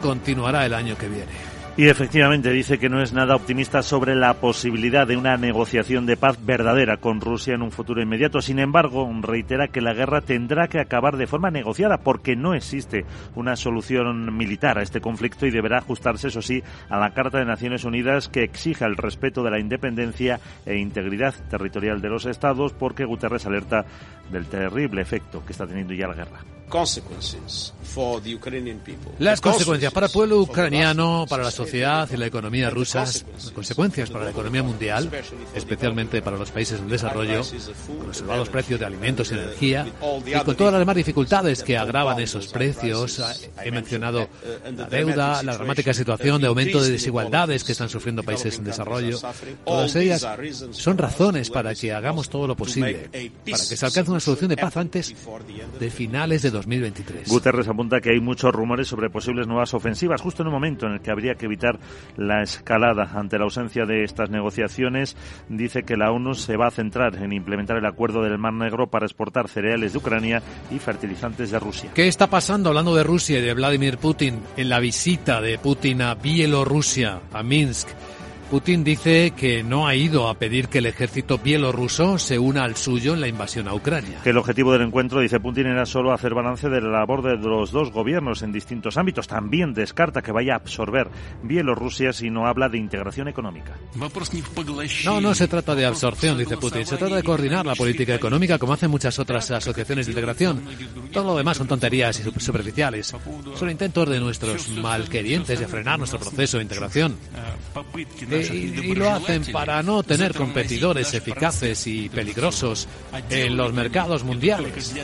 continuará 0.02 0.66
el 0.66 0.74
año 0.74 0.98
que 0.98 1.08
viene. 1.08 1.49
Y 1.76 1.88
efectivamente 1.88 2.50
dice 2.50 2.78
que 2.78 2.90
no 2.90 3.00
es 3.00 3.12
nada 3.12 3.34
optimista 3.34 3.82
sobre 3.82 4.14
la 4.14 4.34
posibilidad 4.34 5.06
de 5.06 5.16
una 5.16 5.36
negociación 5.36 6.04
de 6.04 6.16
paz 6.16 6.36
verdadera 6.44 6.98
con 6.98 7.20
Rusia 7.20 7.54
en 7.54 7.62
un 7.62 7.70
futuro 7.70 8.02
inmediato. 8.02 8.42
Sin 8.42 8.58
embargo, 8.58 9.08
reitera 9.22 9.68
que 9.68 9.80
la 9.80 9.94
guerra 9.94 10.20
tendrá 10.20 10.68
que 10.68 10.80
acabar 10.80 11.16
de 11.16 11.26
forma 11.26 11.50
negociada 11.50 11.98
porque 11.98 12.36
no 12.36 12.54
existe 12.54 13.06
una 13.34 13.56
solución 13.56 14.36
militar 14.36 14.78
a 14.78 14.82
este 14.82 15.00
conflicto 15.00 15.46
y 15.46 15.50
deberá 15.50 15.78
ajustarse, 15.78 16.28
eso 16.28 16.42
sí, 16.42 16.62
a 16.90 16.98
la 16.98 17.14
Carta 17.14 17.38
de 17.38 17.46
Naciones 17.46 17.84
Unidas 17.84 18.28
que 18.28 18.42
exija 18.42 18.84
el 18.84 18.96
respeto 18.96 19.42
de 19.42 19.50
la 19.50 19.60
independencia 19.60 20.40
e 20.66 20.76
integridad 20.76 21.34
territorial 21.48 22.02
de 22.02 22.10
los 22.10 22.26
estados 22.26 22.72
porque 22.72 23.04
Guterres 23.04 23.46
alerta 23.46 23.86
del 24.30 24.46
terrible 24.46 25.00
efecto 25.00 25.42
que 25.46 25.52
está 25.52 25.66
teniendo 25.66 25.94
ya 25.94 26.08
la 26.08 26.14
guerra. 26.14 26.59
Las 29.18 29.40
consecuencias 29.40 29.92
para 29.92 30.06
el 30.06 30.12
pueblo 30.12 30.40
ucraniano, 30.40 31.26
para 31.28 31.42
la 31.42 31.50
sociedad 31.50 32.08
y 32.12 32.16
la 32.16 32.26
economía 32.26 32.70
rusa, 32.70 33.04
consecuencias 33.54 34.10
para 34.10 34.24
la 34.24 34.30
economía 34.30 34.62
mundial, 34.62 35.10
especialmente 35.54 36.22
para 36.22 36.36
los 36.36 36.50
países 36.50 36.78
en 36.78 36.88
desarrollo, 36.88 37.42
con 37.98 38.06
los 38.06 38.18
elevados 38.18 38.48
precios 38.48 38.78
de 38.78 38.86
alimentos 38.86 39.30
y 39.30 39.34
energía, 39.34 39.86
y 40.24 40.32
con 40.44 40.56
todas 40.56 40.72
las 40.72 40.80
demás 40.80 40.96
dificultades 40.96 41.62
que 41.62 41.76
agravan 41.76 42.20
esos 42.20 42.46
precios. 42.48 43.20
He 43.62 43.70
mencionado 43.70 44.28
la 44.76 44.86
deuda, 44.86 45.42
la 45.42 45.54
dramática 45.54 45.92
situación 45.92 46.40
de 46.40 46.46
aumento 46.46 46.80
de 46.82 46.90
desigualdades 46.90 47.64
que 47.64 47.72
están 47.72 47.88
sufriendo 47.88 48.22
países 48.22 48.58
en 48.58 48.64
desarrollo. 48.64 49.18
Todas 49.64 49.96
ellas 49.96 50.26
son 50.70 50.96
razones 50.96 51.50
para 51.50 51.74
que 51.74 51.92
hagamos 51.92 52.30
todo 52.30 52.46
lo 52.46 52.56
posible, 52.56 53.10
para 53.50 53.64
que 53.68 53.76
se 53.76 53.84
alcance 53.84 54.10
una 54.10 54.20
solución 54.20 54.48
de 54.48 54.56
paz 54.56 54.76
antes 54.76 55.14
de 55.78 55.90
finales 55.90 56.42
de 56.42 56.50
2023. 56.66 57.28
Guterres 57.28 57.68
apunta 57.68 58.00
que 58.00 58.10
hay 58.10 58.20
muchos 58.20 58.52
rumores 58.52 58.88
sobre 58.88 59.10
posibles 59.10 59.46
nuevas 59.46 59.72
ofensivas, 59.74 60.20
justo 60.20 60.42
en 60.42 60.48
un 60.48 60.54
momento 60.54 60.86
en 60.86 60.92
el 60.92 61.00
que 61.00 61.10
habría 61.10 61.34
que 61.34 61.46
evitar 61.46 61.78
la 62.16 62.42
escalada. 62.42 63.10
Ante 63.14 63.38
la 63.38 63.44
ausencia 63.44 63.86
de 63.86 64.04
estas 64.04 64.30
negociaciones, 64.30 65.16
dice 65.48 65.82
que 65.82 65.96
la 65.96 66.10
ONU 66.12 66.34
se 66.34 66.56
va 66.56 66.68
a 66.68 66.70
centrar 66.70 67.16
en 67.16 67.32
implementar 67.32 67.76
el 67.76 67.86
acuerdo 67.86 68.22
del 68.22 68.38
Mar 68.38 68.52
Negro 68.52 68.88
para 68.88 69.06
exportar 69.06 69.48
cereales 69.48 69.92
de 69.92 69.98
Ucrania 69.98 70.42
y 70.70 70.78
fertilizantes 70.78 71.50
de 71.50 71.58
Rusia. 71.58 71.90
¿Qué 71.94 72.08
está 72.08 72.28
pasando, 72.28 72.68
hablando 72.68 72.94
de 72.94 73.04
Rusia 73.04 73.38
y 73.38 73.42
de 73.42 73.54
Vladimir 73.54 73.98
Putin, 73.98 74.40
en 74.56 74.68
la 74.68 74.80
visita 74.80 75.40
de 75.40 75.58
Putin 75.58 76.02
a 76.02 76.14
Bielorrusia, 76.14 77.20
a 77.32 77.42
Minsk? 77.42 77.88
Putin 78.50 78.82
dice 78.82 79.30
que 79.30 79.62
no 79.62 79.86
ha 79.86 79.94
ido 79.94 80.28
a 80.28 80.34
pedir 80.34 80.66
que 80.66 80.78
el 80.78 80.86
ejército 80.86 81.38
bielorruso 81.38 82.18
se 82.18 82.36
una 82.36 82.64
al 82.64 82.74
suyo 82.74 83.14
en 83.14 83.20
la 83.20 83.28
invasión 83.28 83.68
a 83.68 83.74
Ucrania. 83.74 84.18
Que 84.24 84.30
el 84.30 84.38
objetivo 84.38 84.72
del 84.72 84.82
encuentro, 84.82 85.20
dice 85.20 85.38
Putin, 85.38 85.66
era 85.66 85.86
solo 85.86 86.12
hacer 86.12 86.34
balance 86.34 86.68
de 86.68 86.80
la 86.80 86.90
labor 86.90 87.22
de 87.22 87.36
los 87.36 87.70
dos 87.70 87.92
gobiernos 87.92 88.42
en 88.42 88.50
distintos 88.50 88.96
ámbitos. 88.96 89.28
También 89.28 89.72
descarta 89.72 90.20
que 90.20 90.32
vaya 90.32 90.54
a 90.54 90.56
absorber 90.56 91.08
Bielorrusia 91.44 92.12
si 92.12 92.28
no 92.28 92.48
habla 92.48 92.68
de 92.68 92.78
integración 92.78 93.28
económica. 93.28 93.78
No, 95.04 95.20
no 95.20 95.32
se 95.32 95.46
trata 95.46 95.76
de 95.76 95.86
absorción, 95.86 96.36
dice 96.36 96.56
Putin. 96.56 96.84
Se 96.84 96.96
trata 96.96 97.14
de 97.14 97.22
coordinar 97.22 97.64
la 97.64 97.76
política 97.76 98.16
económica 98.16 98.58
como 98.58 98.72
hacen 98.72 98.90
muchas 98.90 99.16
otras 99.20 99.48
asociaciones 99.52 100.06
de 100.06 100.10
integración. 100.10 100.64
Todo 101.12 101.26
lo 101.26 101.36
demás 101.36 101.56
son 101.56 101.68
tonterías 101.68 102.18
y 102.18 102.40
superficiales. 102.40 103.14
Son 103.54 103.70
intentos 103.70 104.08
de 104.08 104.18
nuestros 104.18 104.70
malquerientes 104.70 105.60
de 105.60 105.68
frenar 105.68 106.00
nuestro 106.00 106.18
proceso 106.18 106.56
de 106.56 106.64
integración 106.64 107.16
y, 108.40 108.94
lo 108.94 109.10
hacen 109.10 109.42
para 109.52 109.82
no 109.82 110.02
tener 110.02 110.34
competidores 110.34 111.14
eficaces 111.14 111.86
y 111.86 112.08
peligrosos 112.08 112.88
en 113.30 113.56
los 113.56 113.72
mercados 113.72 114.24
mundiales. 114.24 114.94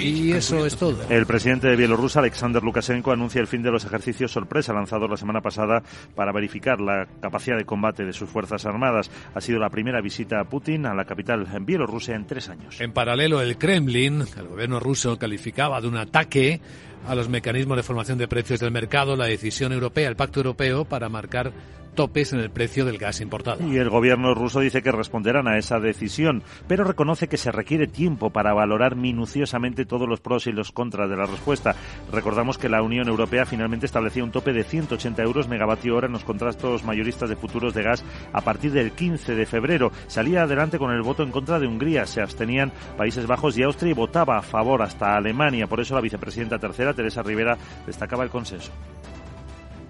Y 0.00 0.32
eso 0.32 0.66
es 0.66 0.76
todo. 0.76 0.98
El 1.08 1.26
presidente 1.26 1.68
de 1.68 1.76
Bielorrusia, 1.76 2.20
Alexander 2.20 2.62
Lukashenko, 2.62 3.12
anuncia 3.12 3.40
el 3.40 3.46
fin 3.46 3.62
de 3.62 3.70
los 3.70 3.84
ejercicios 3.84 4.32
sorpresa 4.32 4.72
lanzados 4.72 5.10
la 5.10 5.16
semana 5.16 5.40
pasada 5.40 5.82
para 6.14 6.32
verificar 6.32 6.80
la 6.80 7.06
capacidad 7.20 7.56
de 7.56 7.64
combate 7.64 8.04
de 8.04 8.12
sus 8.12 8.28
fuerzas 8.28 8.64
armadas. 8.66 9.10
Ha 9.34 9.40
sido 9.40 9.58
la 9.58 9.70
primera 9.70 10.00
visita 10.00 10.40
a 10.40 10.44
Putin 10.44 10.86
a 10.86 10.94
la 10.94 11.04
capital 11.04 11.46
en 11.52 11.66
Bielorrusia 11.66 12.14
en 12.14 12.26
tres 12.26 12.48
años. 12.48 12.80
En 12.80 12.92
paralelo, 12.92 13.40
el 13.40 13.58
Kremlin, 13.58 14.24
el 14.36 14.48
gobierno 14.48 14.80
ruso, 14.80 15.18
calificaba 15.18 15.80
de 15.80 15.88
un 15.88 15.96
ataque 15.96 16.60
a 17.06 17.14
los 17.14 17.28
mecanismos 17.28 17.76
de 17.76 17.82
formación 17.82 18.18
de 18.18 18.28
precios 18.28 18.60
del 18.60 18.70
mercado 18.70 19.16
la 19.16 19.26
decisión 19.26 19.72
europea, 19.72 20.08
el 20.08 20.16
Pacto 20.16 20.40
Europeo, 20.40 20.84
para 20.84 21.08
marcar 21.08 21.52
topes 21.98 22.32
en 22.32 22.38
el 22.38 22.50
precio 22.50 22.84
del 22.84 22.96
gas 22.96 23.20
importado. 23.20 23.68
Y 23.68 23.76
el 23.76 23.90
gobierno 23.90 24.32
ruso 24.32 24.60
dice 24.60 24.82
que 24.82 24.92
responderán 24.92 25.48
a 25.48 25.58
esa 25.58 25.80
decisión, 25.80 26.44
pero 26.68 26.84
reconoce 26.84 27.26
que 27.26 27.36
se 27.36 27.50
requiere 27.50 27.88
tiempo 27.88 28.30
para 28.30 28.54
valorar 28.54 28.94
minuciosamente 28.94 29.84
todos 29.84 30.08
los 30.08 30.20
pros 30.20 30.46
y 30.46 30.52
los 30.52 30.70
contras 30.70 31.10
de 31.10 31.16
la 31.16 31.26
respuesta. 31.26 31.74
Recordamos 32.12 32.56
que 32.56 32.68
la 32.68 32.82
Unión 32.82 33.08
Europea 33.08 33.46
finalmente 33.46 33.86
establecía 33.86 34.22
un 34.22 34.30
tope 34.30 34.52
de 34.52 34.62
180 34.62 35.20
euros 35.24 35.48
megavatio 35.48 35.96
hora 35.96 36.06
en 36.06 36.12
los 36.12 36.22
contratos 36.22 36.84
mayoristas 36.84 37.30
de 37.30 37.34
futuros 37.34 37.74
de 37.74 37.82
gas 37.82 38.04
a 38.32 38.42
partir 38.42 38.70
del 38.70 38.92
15 38.92 39.34
de 39.34 39.46
febrero. 39.46 39.90
Salía 40.06 40.44
adelante 40.44 40.78
con 40.78 40.92
el 40.92 41.02
voto 41.02 41.24
en 41.24 41.32
contra 41.32 41.58
de 41.58 41.66
Hungría, 41.66 42.06
se 42.06 42.22
abstenían 42.22 42.70
Países 42.96 43.26
Bajos 43.26 43.58
y 43.58 43.64
Austria 43.64 43.90
y 43.90 43.94
votaba 43.94 44.38
a 44.38 44.42
favor 44.42 44.82
hasta 44.82 45.16
Alemania. 45.16 45.66
Por 45.66 45.80
eso 45.80 45.96
la 45.96 46.00
vicepresidenta 46.00 46.60
tercera, 46.60 46.94
Teresa 46.94 47.24
Rivera, 47.24 47.58
destacaba 47.84 48.22
el 48.22 48.30
consenso. 48.30 48.70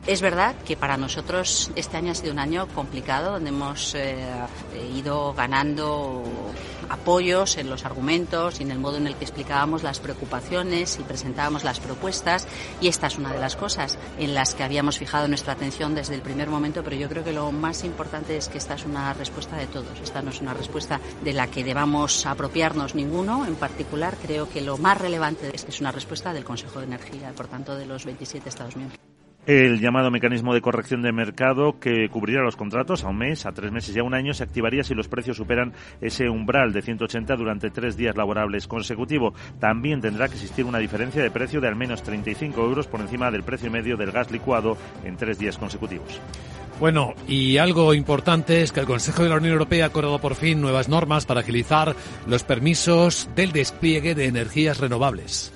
Es 0.08 0.22
verdad 0.22 0.56
que 0.64 0.74
para 0.74 0.96
nosotros 0.96 1.70
este 1.76 1.98
año 1.98 2.12
ha 2.12 2.14
sido 2.14 2.32
un 2.32 2.38
año 2.38 2.66
complicado, 2.68 3.32
donde 3.32 3.50
hemos 3.50 3.94
eh, 3.94 4.16
ido 4.96 5.34
ganando 5.34 6.24
apoyos 6.88 7.58
en 7.58 7.68
los 7.68 7.84
argumentos 7.84 8.58
y 8.58 8.62
en 8.62 8.70
el 8.70 8.78
modo 8.78 8.96
en 8.96 9.06
el 9.06 9.16
que 9.16 9.26
explicábamos 9.26 9.82
las 9.82 10.00
preocupaciones 10.00 10.98
y 10.98 11.02
presentábamos 11.02 11.62
las 11.62 11.78
propuestas. 11.78 12.48
Y 12.80 12.88
esta 12.88 13.08
es 13.08 13.18
una 13.18 13.34
de 13.34 13.38
las 13.38 13.54
cosas 13.54 13.98
en 14.18 14.32
las 14.32 14.54
que 14.54 14.62
habíamos 14.62 14.96
fijado 14.96 15.28
nuestra 15.28 15.52
atención 15.52 15.94
desde 15.94 16.14
el 16.14 16.22
primer 16.22 16.48
momento, 16.48 16.82
pero 16.82 16.96
yo 16.96 17.10
creo 17.10 17.22
que 17.22 17.34
lo 17.34 17.52
más 17.52 17.84
importante 17.84 18.38
es 18.38 18.48
que 18.48 18.56
esta 18.56 18.76
es 18.76 18.86
una 18.86 19.12
respuesta 19.12 19.56
de 19.58 19.66
todos. 19.66 20.00
Esta 20.02 20.22
no 20.22 20.30
es 20.30 20.40
una 20.40 20.54
respuesta 20.54 21.02
de 21.22 21.34
la 21.34 21.48
que 21.48 21.64
debamos 21.64 22.24
apropiarnos 22.24 22.94
ninguno 22.94 23.44
en 23.44 23.56
particular. 23.56 24.16
Creo 24.22 24.48
que 24.48 24.62
lo 24.62 24.78
más 24.78 24.96
relevante 24.96 25.50
es 25.54 25.64
que 25.64 25.70
es 25.70 25.82
una 25.82 25.92
respuesta 25.92 26.32
del 26.32 26.44
Consejo 26.44 26.78
de 26.78 26.86
Energía, 26.86 27.30
por 27.36 27.48
tanto, 27.48 27.76
de 27.76 27.84
los 27.84 28.06
27 28.06 28.48
Estados 28.48 28.74
miembros 28.74 29.17
el 29.48 29.80
llamado 29.80 30.10
mecanismo 30.10 30.52
de 30.52 30.60
corrección 30.60 31.00
de 31.00 31.10
mercado 31.10 31.80
que 31.80 32.10
cubrirá 32.10 32.42
los 32.42 32.54
contratos 32.54 33.02
a 33.02 33.08
un 33.08 33.16
mes, 33.16 33.46
a 33.46 33.52
tres 33.52 33.72
meses 33.72 33.96
y 33.96 33.98
a 33.98 34.02
un 34.02 34.12
año 34.12 34.34
se 34.34 34.42
activaría 34.42 34.84
si 34.84 34.94
los 34.94 35.08
precios 35.08 35.38
superan 35.38 35.72
ese 36.02 36.28
umbral 36.28 36.74
de 36.74 36.82
180 36.82 37.34
durante 37.34 37.70
tres 37.70 37.96
días 37.96 38.14
laborables 38.14 38.68
consecutivos. 38.68 39.32
También 39.58 40.02
tendrá 40.02 40.28
que 40.28 40.34
existir 40.34 40.66
una 40.66 40.76
diferencia 40.76 41.22
de 41.22 41.30
precio 41.30 41.62
de 41.62 41.68
al 41.68 41.76
menos 41.76 42.02
35 42.02 42.60
euros 42.62 42.88
por 42.88 43.00
encima 43.00 43.30
del 43.30 43.42
precio 43.42 43.70
medio 43.70 43.96
del 43.96 44.12
gas 44.12 44.30
licuado 44.30 44.76
en 45.02 45.16
tres 45.16 45.38
días 45.38 45.56
consecutivos. 45.56 46.20
Bueno, 46.78 47.14
y 47.26 47.56
algo 47.56 47.94
importante 47.94 48.60
es 48.60 48.70
que 48.70 48.80
el 48.80 48.86
Consejo 48.86 49.22
de 49.22 49.30
la 49.30 49.36
Unión 49.36 49.54
Europea 49.54 49.86
ha 49.86 49.88
acordado 49.88 50.18
por 50.18 50.34
fin 50.34 50.60
nuevas 50.60 50.90
normas 50.90 51.24
para 51.24 51.40
agilizar 51.40 51.96
los 52.26 52.44
permisos 52.44 53.30
del 53.34 53.52
despliegue 53.52 54.14
de 54.14 54.26
energías 54.26 54.78
renovables 54.78 55.54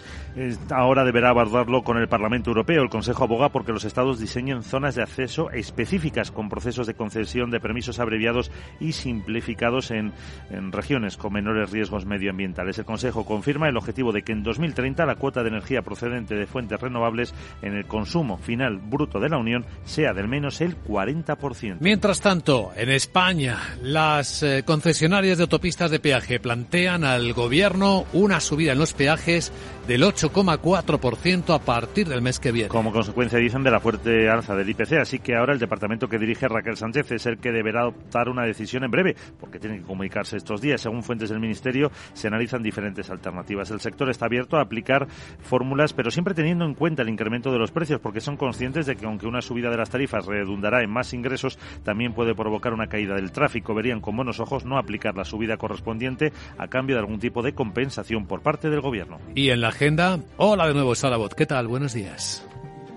ahora 0.71 1.05
deberá 1.05 1.31
abordarlo 1.31 1.83
con 1.83 1.99
el 1.99 2.09
Parlamento 2.09 2.51
Europeo. 2.51 2.83
El 2.83 2.89
Consejo 2.89 3.25
aboga 3.25 3.51
porque 3.51 3.73
los 3.73 3.85
Estados 3.85 4.19
diseñen 4.19 4.63
zonas 4.63 4.95
de 4.95 5.03
acceso 5.03 5.51
específicas 5.51 6.31
con 6.31 6.49
procesos 6.49 6.87
de 6.87 6.95
concesión 6.95 7.51
de 7.51 7.61
permisos 7.61 7.99
abreviados 7.99 8.51
y 8.81 8.93
simplificados 8.93 9.91
en, 9.91 10.13
regiones 10.73 11.17
con 11.17 11.33
menores 11.33 11.71
riesgos 11.71 12.07
medioambientales. 12.07 12.79
El 12.79 12.85
Consejo 12.85 13.25
confirma 13.25 13.69
el 13.69 13.77
objetivo 13.77 14.13
de 14.13 14.23
que 14.23 14.33
en 14.33 14.43
2030 14.43 15.05
la 15.07 15.17
cuota 15.17 15.43
de 15.43 15.49
energía 15.49 15.83
procedente 15.83 16.35
de 16.35 16.47
fuentes 16.47 16.81
renovables 16.81 17.35
en 17.61 17.75
el 17.77 17.87
consumo 17.87 18.39
final 18.39 18.79
bruto 18.79 19.21
de 19.21 19.29
la 19.29 19.39
Unión 19.39 19.67
sea 19.85 20.13
del 20.13 20.29
menos 20.29 20.61
el 20.61 20.77
40%. 20.83 21.79
Mientras 21.81 22.21
tanto, 22.21 22.73
en 22.77 22.91
España, 22.91 23.59
las 23.83 24.43
eh, 24.43 24.63
concesionarias 24.65 25.39
de 25.39 25.45
autopistas 25.45 25.91
de 25.91 26.01
peaje 26.01 26.41
plantean 26.41 27.05
al 27.05 27.33
Gobierno 27.33 28.05
una 28.13 28.41
subida 28.41 28.73
en 28.73 28.79
los 28.79 28.95
peajes 28.95 29.53
del 29.87 30.03
8,4% 30.03 31.55
a 31.55 31.59
partir 31.59 32.09
del 32.09 32.23
mes 32.23 32.39
que 32.39 32.53
viene. 32.53 32.69
Como 32.69 32.93
consecuencia, 32.93 33.39
dicen, 33.39 33.63
de 33.63 33.71
la 33.71 33.81
fuerte 33.81 34.29
alza 34.29 34.55
del 34.55 34.69
IPC. 34.71 34.95
Así 35.01 35.19
que 35.19 35.37
ahora 35.37 35.53
el 35.53 35.59
departamento 35.59 36.09
que 36.09 36.19
dirige 36.19 36.49
Raquel 36.49 36.77
Sánchez 36.77 37.11
es 37.13 37.27
el 37.27 37.39
que 37.39 37.53
deberá 37.53 37.83
adoptar 37.83 38.29
una 38.29 38.45
decisión 38.45 38.85
en 38.85 38.91
breve, 38.91 39.17
porque 39.41 39.59
tiene 39.59 39.79
que 39.79 39.85
comunicarse 39.85 40.37
estos 40.37 40.61
días. 40.61 40.81
Según 40.81 41.03
fuentes 41.03 41.31
del 41.31 41.41
Ministerio, 41.41 41.91
se 42.13 42.29
analizan 42.29 42.63
diferentes 42.63 43.11
alternativas. 43.11 43.71
El 43.71 43.81
sector 43.81 44.09
está 44.11 44.27
abierto 44.27 44.57
a 44.57 44.63
aplicar 44.63 45.09
fórmulas, 45.41 45.93
pero 45.93 46.11
siempre 46.11 46.35
teniendo 46.35 46.65
en 46.65 46.75
cuenta 46.75 47.03
el 47.03 47.09
incremento 47.09 47.51
de 47.51 47.59
los 47.59 47.73
precios, 47.73 48.01
porque 48.01 48.21
son 48.21 48.37
conscientes 48.37 48.87
de 48.87 48.97
que 48.97 49.07
aunque 49.07 49.27
una 49.27 49.43
subida 49.43 49.71
de 49.71 49.77
las 49.77 49.91
tarifas 49.91 50.27
redundará 50.27 50.83
en 50.83 50.91
más 50.91 51.13
ingresos, 51.13 51.59
también 51.83 52.13
puede 52.13 52.35
provocar 52.35 52.73
una 52.73 52.87
caída 52.87 53.15
del 53.15 53.33
tráfico. 53.33 53.75
Verían 53.75 54.01
con 54.01 54.17
buenos 54.17 54.41
ojos 54.41 54.65
no 54.65 54.79
aplicar 54.79 55.17
la 55.17 55.25
subida 55.25 55.57
correspondiente 55.57 56.33
a 56.59 56.69
cambio 56.69 56.97
de 56.97 57.01
algún 57.01 57.19
tipo 57.19 57.43
de 57.43 57.55
compensación 57.55 58.27
por 58.27 58.43
parte 58.43 58.71
del 58.71 58.81
Gobierno. 58.81 59.19
Y 59.35 59.51
en 59.51 59.61
la 59.61 59.72
agenda, 59.73 60.21
hola 60.37 60.69
de 60.69 60.75
nuevo, 60.75 60.95
Salabot. 60.95 61.33
¿Qué 61.35 61.47
tal? 61.47 61.67
Buenos 61.67 61.95
días. 61.95 62.45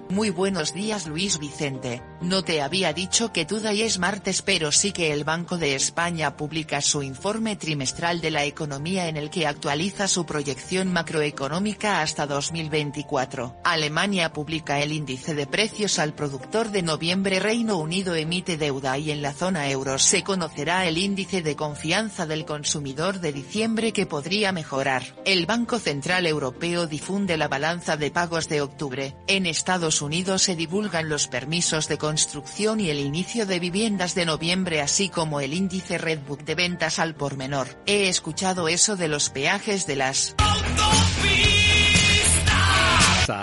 Muy 0.10 0.30
buenos 0.30 0.72
días 0.72 1.08
Luis 1.08 1.40
Vicente, 1.40 2.04
no 2.22 2.44
te 2.44 2.62
había 2.62 2.94
dicho 2.94 3.34
que 3.34 3.48
y 3.74 3.82
es 3.82 3.98
martes 3.98 4.44
pero 4.44 4.72
sí 4.72 4.92
que 4.92 5.12
el 5.12 5.24
Banco 5.24 5.58
de 5.58 5.74
España 5.74 6.38
publica 6.38 6.80
su 6.82 7.02
informe 7.02 7.56
trimestral 7.56 8.22
de 8.22 8.30
la 8.30 8.46
economía 8.46 9.08
en 9.08 9.18
el 9.18 9.32
que 9.32 9.48
actualiza 9.48 10.08
su 10.08 10.26
proyección 10.28 10.94
macroeconómica 10.94 12.02
hasta 12.02 12.28
2024. 12.28 13.58
Alemania 13.64 14.32
publica 14.32 14.80
el 14.80 14.92
índice 14.92 15.34
de 15.34 15.48
precios 15.48 15.98
al 15.98 16.14
productor 16.14 16.70
de 16.70 16.84
noviembre 16.84 17.40
Reino 17.40 17.78
Unido 17.78 18.14
emite 18.14 18.58
deuda 18.58 19.00
y 19.00 19.10
en 19.10 19.24
la 19.24 19.34
zona 19.34 19.70
euro 19.72 19.98
se 19.98 20.24
conocerá 20.24 20.86
el 20.86 21.00
índice 21.00 21.42
de 21.42 21.56
confianza 21.56 22.28
del 22.28 22.46
consumidor 22.46 23.20
de 23.22 23.34
diciembre 23.34 23.92
que 23.92 24.06
podría 24.06 24.52
mejorar. 24.52 25.04
El 25.26 25.48
Banco 25.48 25.80
Central 25.80 26.28
Europeo 26.28 26.86
difunde 26.86 27.38
la 27.38 27.48
balanza 27.48 27.98
de 27.98 28.12
pagos 28.12 28.48
de 28.50 28.62
octubre. 28.62 29.16
En 29.28 29.48
Estados 29.48 29.95
Unidos 30.02 30.44
se 30.44 30.56
divulgan 30.56 31.10
los 31.10 31.28
permisos 31.28 31.88
de 31.88 31.98
construcción 31.98 32.80
y 32.80 32.90
el 32.90 33.00
inicio 33.00 33.46
de 33.46 33.60
viviendas 33.60 34.16
de 34.16 34.26
noviembre 34.26 34.82
así 34.82 35.10
como 35.10 35.40
el 35.40 35.54
índice 35.54 35.98
Redbook 35.98 36.44
de 36.44 36.56
ventas 36.56 37.00
al 37.00 37.16
por 37.16 37.38
menor. 37.38 37.68
He 37.86 38.10
escuchado 38.10 38.68
eso 38.68 38.96
de 38.96 39.08
los 39.08 39.30
peajes 39.30 39.88
de 39.88 39.96
las... 39.96 40.36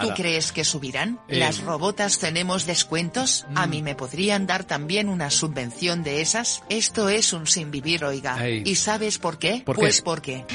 ¿Tú 0.01 0.11
crees 0.15 0.53
que 0.53 0.65
subirán? 0.65 1.21
Eh. 1.29 1.39
¿Las 1.39 1.61
robotas 1.61 2.19
tenemos 2.19 2.67
descuentos? 2.67 3.47
¿A 3.55 3.67
mí 3.67 3.83
mm. 3.83 3.85
me 3.85 3.95
podrían 3.95 4.47
dar 4.47 4.65
también 4.65 5.09
una 5.09 5.31
subvención 5.31 6.05
de 6.05 6.21
esas? 6.21 6.63
Esto 6.69 7.09
es 7.09 7.33
un 7.33 7.47
sin 7.47 7.71
vivir, 7.71 8.05
oiga. 8.05 8.49
¿Y 8.49 8.77
sabes 8.77 9.19
por 9.19 9.39
qué? 9.39 9.63
pues 9.65 10.01
porque... 10.01 10.47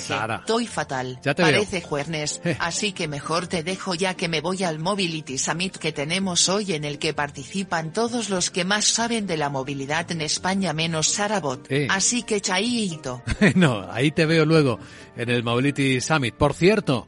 Jeje, 0.00 0.14
estoy 0.40 0.66
fatal. 0.66 1.20
Parece 1.36 1.82
juernes, 1.82 2.40
eh. 2.44 2.56
así 2.60 2.92
que 2.92 3.08
mejor 3.08 3.46
te 3.46 3.62
dejo 3.62 3.94
ya 3.94 4.14
que 4.14 4.28
me 4.28 4.40
voy 4.40 4.62
al 4.62 4.78
Mobility 4.78 5.38
Summit 5.38 5.76
que 5.76 5.92
tenemos 5.92 6.48
hoy 6.48 6.72
en 6.72 6.84
el 6.84 6.98
que 6.98 7.12
participan 7.12 7.92
todos 7.92 8.30
los 8.30 8.50
que 8.50 8.64
más 8.64 8.86
saben 8.86 9.26
de 9.26 9.36
la 9.36 9.50
movilidad 9.50 10.10
en 10.10 10.22
España 10.22 10.72
menos 10.72 11.08
Sarabot. 11.08 11.70
Eh. 11.70 11.88
Así 11.90 12.22
que 12.22 12.40
chaito. 12.40 13.22
no, 13.54 13.86
ahí 13.90 14.10
te 14.10 14.26
veo 14.26 14.44
luego 14.44 14.78
en 15.16 15.28
el 15.28 15.42
Mobility 15.42 16.00
Summit. 16.00 16.34
Por 16.34 16.54
cierto, 16.54 17.06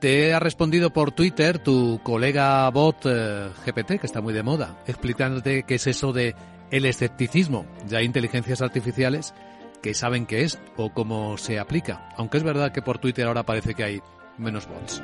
te 0.00 0.32
ha 0.32 0.38
respondido 0.38 0.92
por 0.92 1.12
Twitter 1.12 1.58
tu 1.58 2.00
colega 2.02 2.68
bot 2.70 3.04
eh, 3.04 3.50
GPT, 3.66 4.00
que 4.00 4.06
está 4.06 4.20
muy 4.20 4.32
de 4.32 4.42
moda, 4.42 4.82
explicándote 4.86 5.64
qué 5.64 5.74
es 5.74 5.86
eso 5.86 6.12
de 6.12 6.34
el 6.70 6.84
escepticismo. 6.84 7.66
Ya 7.86 7.98
hay 7.98 8.06
inteligencias 8.06 8.62
artificiales 8.62 9.34
que 9.82 9.94
saben 9.94 10.26
qué 10.26 10.42
es 10.42 10.58
o 10.76 10.92
cómo 10.92 11.36
se 11.38 11.58
aplica. 11.58 12.08
Aunque 12.16 12.38
es 12.38 12.44
verdad 12.44 12.72
que 12.72 12.82
por 12.82 12.98
Twitter 12.98 13.26
ahora 13.26 13.44
parece 13.44 13.74
que 13.74 13.84
hay 13.84 14.02
menos 14.38 14.66
bots. 14.66 15.02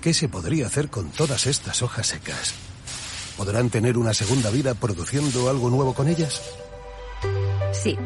¿Qué 0.00 0.14
se 0.14 0.28
podría 0.28 0.66
hacer 0.66 0.88
con 0.88 1.10
todas 1.10 1.46
estas 1.46 1.82
hojas 1.82 2.06
secas? 2.06 2.54
¿Podrán 3.36 3.70
tener 3.70 3.98
una 3.98 4.14
segunda 4.14 4.50
vida 4.50 4.74
produciendo 4.74 5.50
algo 5.50 5.68
nuevo 5.68 5.94
con 5.94 6.08
ellas? 6.08 6.42
Sí, 7.72 7.98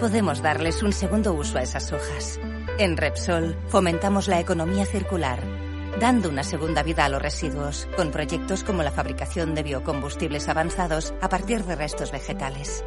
podemos 0.00 0.42
darles 0.42 0.82
un 0.82 0.92
segundo 0.92 1.34
uso 1.34 1.58
a 1.58 1.62
esas 1.62 1.92
hojas. 1.92 2.40
En 2.78 2.96
Repsol 2.96 3.56
fomentamos 3.68 4.26
la 4.26 4.40
economía 4.40 4.86
circular 4.86 5.53
dando 6.00 6.28
una 6.28 6.42
segunda 6.42 6.82
vida 6.82 7.04
a 7.04 7.08
los 7.08 7.22
residuos, 7.22 7.88
con 7.96 8.10
proyectos 8.10 8.64
como 8.64 8.82
la 8.82 8.90
fabricación 8.90 9.54
de 9.54 9.62
biocombustibles 9.62 10.48
avanzados 10.48 11.14
a 11.20 11.28
partir 11.28 11.64
de 11.64 11.76
restos 11.76 12.12
vegetales. 12.12 12.84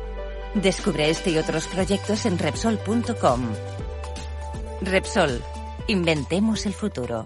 Descubre 0.54 1.10
este 1.10 1.32
y 1.32 1.38
otros 1.38 1.68
proyectos 1.68 2.26
en 2.26 2.38
Repsol.com. 2.38 3.50
Repsol, 4.82 5.42
inventemos 5.88 6.66
el 6.66 6.74
futuro. 6.74 7.26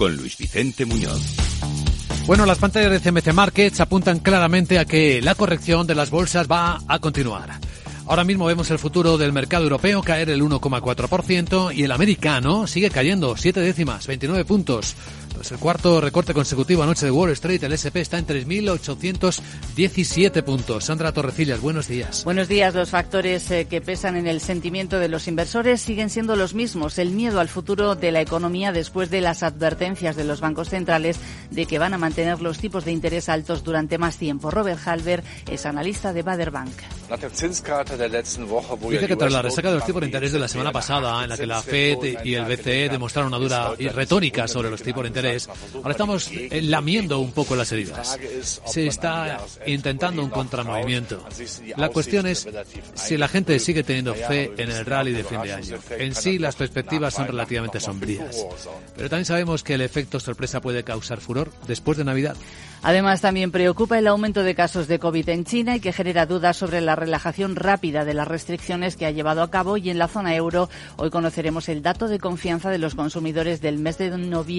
con 0.00 0.16
Luis 0.16 0.38
Vicente 0.38 0.86
Muñoz. 0.86 1.20
Bueno, 2.24 2.46
las 2.46 2.56
pantallas 2.56 2.90
de 2.90 3.00
CMC 3.00 3.34
Markets 3.34 3.80
apuntan 3.80 4.18
claramente 4.20 4.78
a 4.78 4.86
que 4.86 5.20
la 5.20 5.34
corrección 5.34 5.86
de 5.86 5.94
las 5.94 6.08
bolsas 6.08 6.50
va 6.50 6.78
a 6.88 6.98
continuar. 7.00 7.60
Ahora 8.06 8.24
mismo 8.24 8.46
vemos 8.46 8.70
el 8.70 8.78
futuro 8.78 9.18
del 9.18 9.34
mercado 9.34 9.64
europeo 9.64 10.00
caer 10.00 10.30
el 10.30 10.40
1,4% 10.40 11.76
y 11.76 11.82
el 11.82 11.92
americano 11.92 12.66
sigue 12.66 12.88
cayendo 12.88 13.36
7 13.36 13.60
décimas, 13.60 14.06
29 14.06 14.46
puntos. 14.46 14.96
Es 15.40 15.52
el 15.52 15.58
cuarto 15.58 16.02
recorte 16.02 16.34
consecutivo 16.34 16.82
anoche 16.82 17.06
de 17.06 17.12
Wall 17.12 17.30
Street. 17.30 17.64
El 17.64 17.72
SP 17.72 18.04
está 18.04 18.18
en 18.18 18.26
3.817 18.26 20.42
puntos. 20.42 20.84
Sandra 20.84 21.12
Torrecillas, 21.12 21.60
buenos 21.60 21.88
días. 21.88 22.24
Buenos 22.24 22.46
días. 22.46 22.74
Los 22.74 22.90
factores 22.90 23.50
eh, 23.50 23.66
que 23.66 23.80
pesan 23.80 24.16
en 24.16 24.26
el 24.26 24.42
sentimiento 24.42 24.98
de 24.98 25.08
los 25.08 25.28
inversores 25.28 25.80
siguen 25.80 26.10
siendo 26.10 26.36
los 26.36 26.52
mismos. 26.52 26.98
El 26.98 27.12
miedo 27.12 27.40
al 27.40 27.48
futuro 27.48 27.94
de 27.94 28.12
la 28.12 28.20
economía 28.20 28.72
después 28.72 29.08
de 29.08 29.22
las 29.22 29.42
advertencias 29.42 30.14
de 30.14 30.24
los 30.24 30.40
bancos 30.40 30.68
centrales 30.68 31.18
de 31.50 31.64
que 31.64 31.78
van 31.78 31.94
a 31.94 31.98
mantener 31.98 32.42
los 32.42 32.58
tipos 32.58 32.84
de 32.84 32.92
interés 32.92 33.30
altos 33.30 33.64
durante 33.64 33.96
más 33.96 34.18
tiempo. 34.18 34.50
Robert 34.50 34.86
Halver 34.86 35.24
es 35.50 35.64
analista 35.64 36.12
de 36.12 36.22
Bader 36.22 36.50
Bank. 36.50 36.74
Dice 38.88 39.08
que 39.08 39.16
tras 39.16 39.32
la 39.32 39.42
resaca 39.42 39.68
de 39.68 39.74
los 39.74 39.84
tipos 39.84 40.00
de 40.00 40.06
interés 40.06 40.32
de 40.32 40.38
la 40.38 40.48
semana 40.48 40.70
pasada, 40.70 41.22
en 41.22 41.28
la 41.28 41.36
que 41.36 41.46
la 41.46 41.60
FED 41.60 42.24
y 42.24 42.34
el 42.34 42.44
BCE 42.44 42.88
demostraron 42.88 43.32
una 43.32 43.38
dura 43.38 43.72
retórica 43.92 44.46
sobre 44.46 44.70
los 44.70 44.80
tipos 44.80 45.02
de 45.02 45.08
interés, 45.08 45.29
Ahora 45.74 45.90
estamos 45.90 46.30
eh, 46.32 46.60
lamiendo 46.62 47.18
un 47.18 47.32
poco 47.32 47.56
las 47.56 47.70
heridas. 47.72 48.18
Se 48.66 48.86
está 48.86 49.40
intentando 49.66 50.22
un 50.22 50.30
contramovimiento. 50.30 51.24
La 51.76 51.88
cuestión 51.88 52.26
es 52.26 52.48
si 52.94 53.16
la 53.16 53.28
gente 53.28 53.58
sigue 53.58 53.82
teniendo 53.82 54.14
fe 54.14 54.52
en 54.56 54.70
el 54.70 54.84
rally 54.84 55.12
de 55.12 55.24
fin 55.24 55.42
de 55.42 55.52
año. 55.52 55.78
En 55.90 56.14
sí, 56.14 56.38
las 56.38 56.56
perspectivas 56.56 57.14
son 57.14 57.26
relativamente 57.26 57.80
sombrías. 57.80 58.44
Pero 58.96 59.08
también 59.08 59.26
sabemos 59.26 59.62
que 59.62 59.74
el 59.74 59.80
efecto 59.80 60.20
sorpresa 60.20 60.60
puede 60.60 60.84
causar 60.84 61.20
furor 61.20 61.50
después 61.66 61.98
de 61.98 62.04
Navidad. 62.04 62.36
Además, 62.82 63.20
también 63.20 63.50
preocupa 63.50 63.98
el 63.98 64.06
aumento 64.06 64.42
de 64.42 64.54
casos 64.54 64.88
de 64.88 64.98
COVID 64.98 65.28
en 65.28 65.44
China 65.44 65.76
y 65.76 65.80
que 65.80 65.92
genera 65.92 66.24
dudas 66.24 66.56
sobre 66.56 66.80
la 66.80 66.96
relajación 66.96 67.54
rápida 67.56 68.06
de 68.06 68.14
las 68.14 68.26
restricciones 68.26 68.96
que 68.96 69.04
ha 69.04 69.10
llevado 69.10 69.42
a 69.42 69.50
cabo. 69.50 69.76
Y 69.76 69.90
en 69.90 69.98
la 69.98 70.08
zona 70.08 70.34
euro, 70.34 70.70
hoy 70.96 71.10
conoceremos 71.10 71.68
el 71.68 71.82
dato 71.82 72.08
de 72.08 72.18
confianza 72.18 72.70
de 72.70 72.78
los 72.78 72.94
consumidores 72.94 73.60
del 73.60 73.78
mes 73.78 73.98
de, 73.98 74.10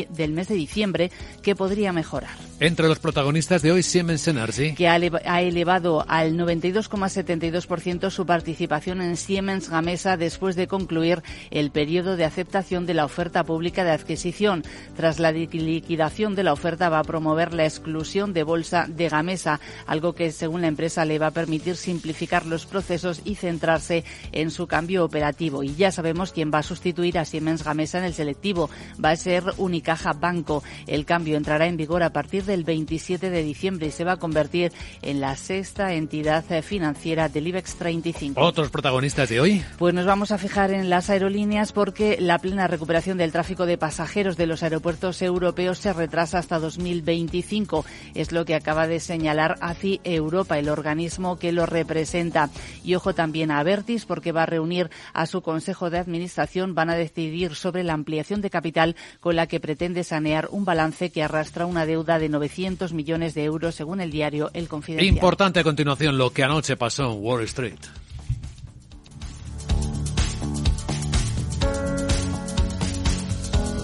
del 0.09 0.32
mes 0.34 0.47
de 0.49 0.55
diciembre, 0.55 1.11
que 1.41 1.55
podría 1.55 1.93
mejorar. 1.93 2.30
Entre 2.59 2.88
los 2.88 2.99
protagonistas 2.99 3.63
de 3.63 3.72
hoy, 3.72 3.82
Siemens 3.82 4.28
Energy. 4.28 4.76
Que 4.76 4.88
ha 4.88 5.41
elevado 5.41 6.05
al 6.07 6.38
92,72% 6.38 8.11
su 8.11 8.28
participación 8.28 9.01
en 9.01 9.17
Siemens 9.17 9.69
Gamesa 9.69 10.15
después 10.15 10.55
de 10.55 10.67
concluir 10.67 11.24
el 11.49 11.72
periodo 11.72 12.17
de 12.17 12.26
aceptación 12.26 12.86
de 12.86 12.93
la 12.93 13.05
oferta 13.05 13.43
pública 13.43 13.84
de 13.84 13.91
adquisición. 13.91 14.63
Tras 14.95 15.19
la 15.19 15.32
liquidación 15.32 16.36
de 16.36 16.43
la 16.43 16.53
oferta, 16.53 16.89
va 16.89 16.99
a 16.99 17.03
promover 17.03 17.53
la 17.53 17.63
exclusión 17.63 18.11
de 18.12 18.43
bolsa 18.43 18.88
de 18.89 19.07
Gamesa, 19.07 19.62
algo 19.88 20.14
que 20.14 20.34
según 20.34 20.62
la 20.62 20.68
empresa 20.68 21.05
le 21.05 21.18
va 21.18 21.28
a 21.28 21.32
permitir 21.32 21.78
simplificar 21.78 22.45
los 22.45 22.66
procesos 22.66 23.22
y 23.24 23.36
centrarse 23.36 24.03
en 24.34 24.51
su 24.51 24.68
cambio 24.68 25.05
operativo. 25.05 25.64
Y 25.64 25.76
ya 25.76 25.91
sabemos 25.93 26.34
quién 26.34 26.51
va 26.53 26.59
a 26.59 26.64
sustituir 26.64 27.18
a 27.18 27.24
Siemens 27.24 27.64
Gamesa 27.64 27.99
en 27.99 28.03
el 28.03 28.14
selectivo. 28.14 28.70
Va 29.03 29.12
a 29.12 29.16
ser 29.16 29.45
Unicaja 29.57 30.12
Banco. 30.12 30.62
El 30.88 31.05
cambio 31.05 31.38
entrará 31.38 31.68
en 31.68 31.78
vigor 31.78 32.03
a 32.03 32.12
partir 32.12 32.43
del 32.43 32.66
27 32.66 33.30
de 33.30 33.43
diciembre 33.43 33.88
y 33.88 33.91
se 33.91 34.03
va 34.03 34.14
a 34.14 34.18
convertir 34.18 34.74
en 35.01 35.22
la 35.22 35.38
sexta 35.38 35.93
entidad 35.93 36.43
financiera 36.62 37.30
del 37.30 37.47
IBEX 37.47 37.76
35. 37.76 38.41
¿Otros 38.41 38.70
protagonistas 38.70 39.30
de 39.30 39.39
hoy? 39.39 39.64
Pues 39.78 39.93
nos 39.93 40.05
vamos 40.05 40.32
a 40.32 40.38
fijar 40.38 40.72
en 40.72 40.89
las 40.89 41.09
aerolíneas 41.09 41.72
porque 41.72 42.18
la 42.20 42.39
plena 42.39 42.68
recuperación 42.68 43.18
del 43.18 43.32
tráfico 43.32 43.66
de 43.66 43.78
pasajeros 43.78 44.36
de 44.36 44.47
los 44.47 44.64
aeropuertos 44.64 45.22
europeos 45.22 45.78
se 45.78 45.93
retrasa 45.93 46.39
hasta 46.39 46.59
2025 46.59 47.86
es 48.16 48.32
lo 48.32 48.45
que 48.45 48.56
acaba 48.56 48.88
de 48.88 48.99
señalar 48.99 49.58
ACI 49.62 50.02
Europa, 50.04 50.60
el 50.60 50.70
organismo 50.70 51.38
que 51.38 51.52
lo 51.52 51.66
representa. 51.66 52.49
Y 52.84 52.95
ojo 52.95 53.14
también 53.14 53.52
a 53.52 53.60
Avertis 53.60 54.06
porque 54.06 54.32
va 54.32 54.43
a 54.43 54.47
reunir 54.47 54.89
a 55.14 55.26
su 55.26 55.41
Consejo 55.41 55.89
de 55.89 55.99
Administración, 55.99 56.76
van 56.76 56.89
a 56.89 56.95
decidir 56.95 57.56
sobre 57.56 57.84
la 57.84 57.93
ampliación 57.93 58.41
de 58.41 58.49
capital 58.49 58.95
con 59.20 59.36
la 59.36 59.47
que 59.47 59.60
pretende 59.60 60.04
sanear 60.04 60.47
un 60.52 60.66
balance 60.66 61.12
que 61.12 61.24
arrastra 61.24 61.66
una 61.66 61.86
deuda 61.86 62.20
de 62.20 62.30
900 62.30 62.93
millones 62.93 63.34
de 63.34 63.43
euros 63.43 63.76
según 63.76 64.02
el 64.02 64.12
diario 64.12 64.52
El 64.54 64.68
Confidencial. 64.68 65.14
Importante 65.14 65.60
a 65.60 65.64
continuación 65.64 66.18
lo 66.18 66.32
que 66.32 66.43
anoche 66.43 66.78
pasó 66.78 67.12
en 67.12 67.24
Wall 67.24 67.43
Street. 67.43 67.80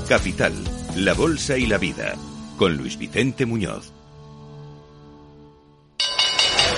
Capital, 0.08 0.54
la 0.96 1.14
Bolsa 1.14 1.58
y 1.58 1.66
la 1.66 1.78
Vida, 1.78 2.16
con 2.58 2.78
Luis 2.78 2.98
Vicente 2.98 3.46
Muñoz. 3.46 3.97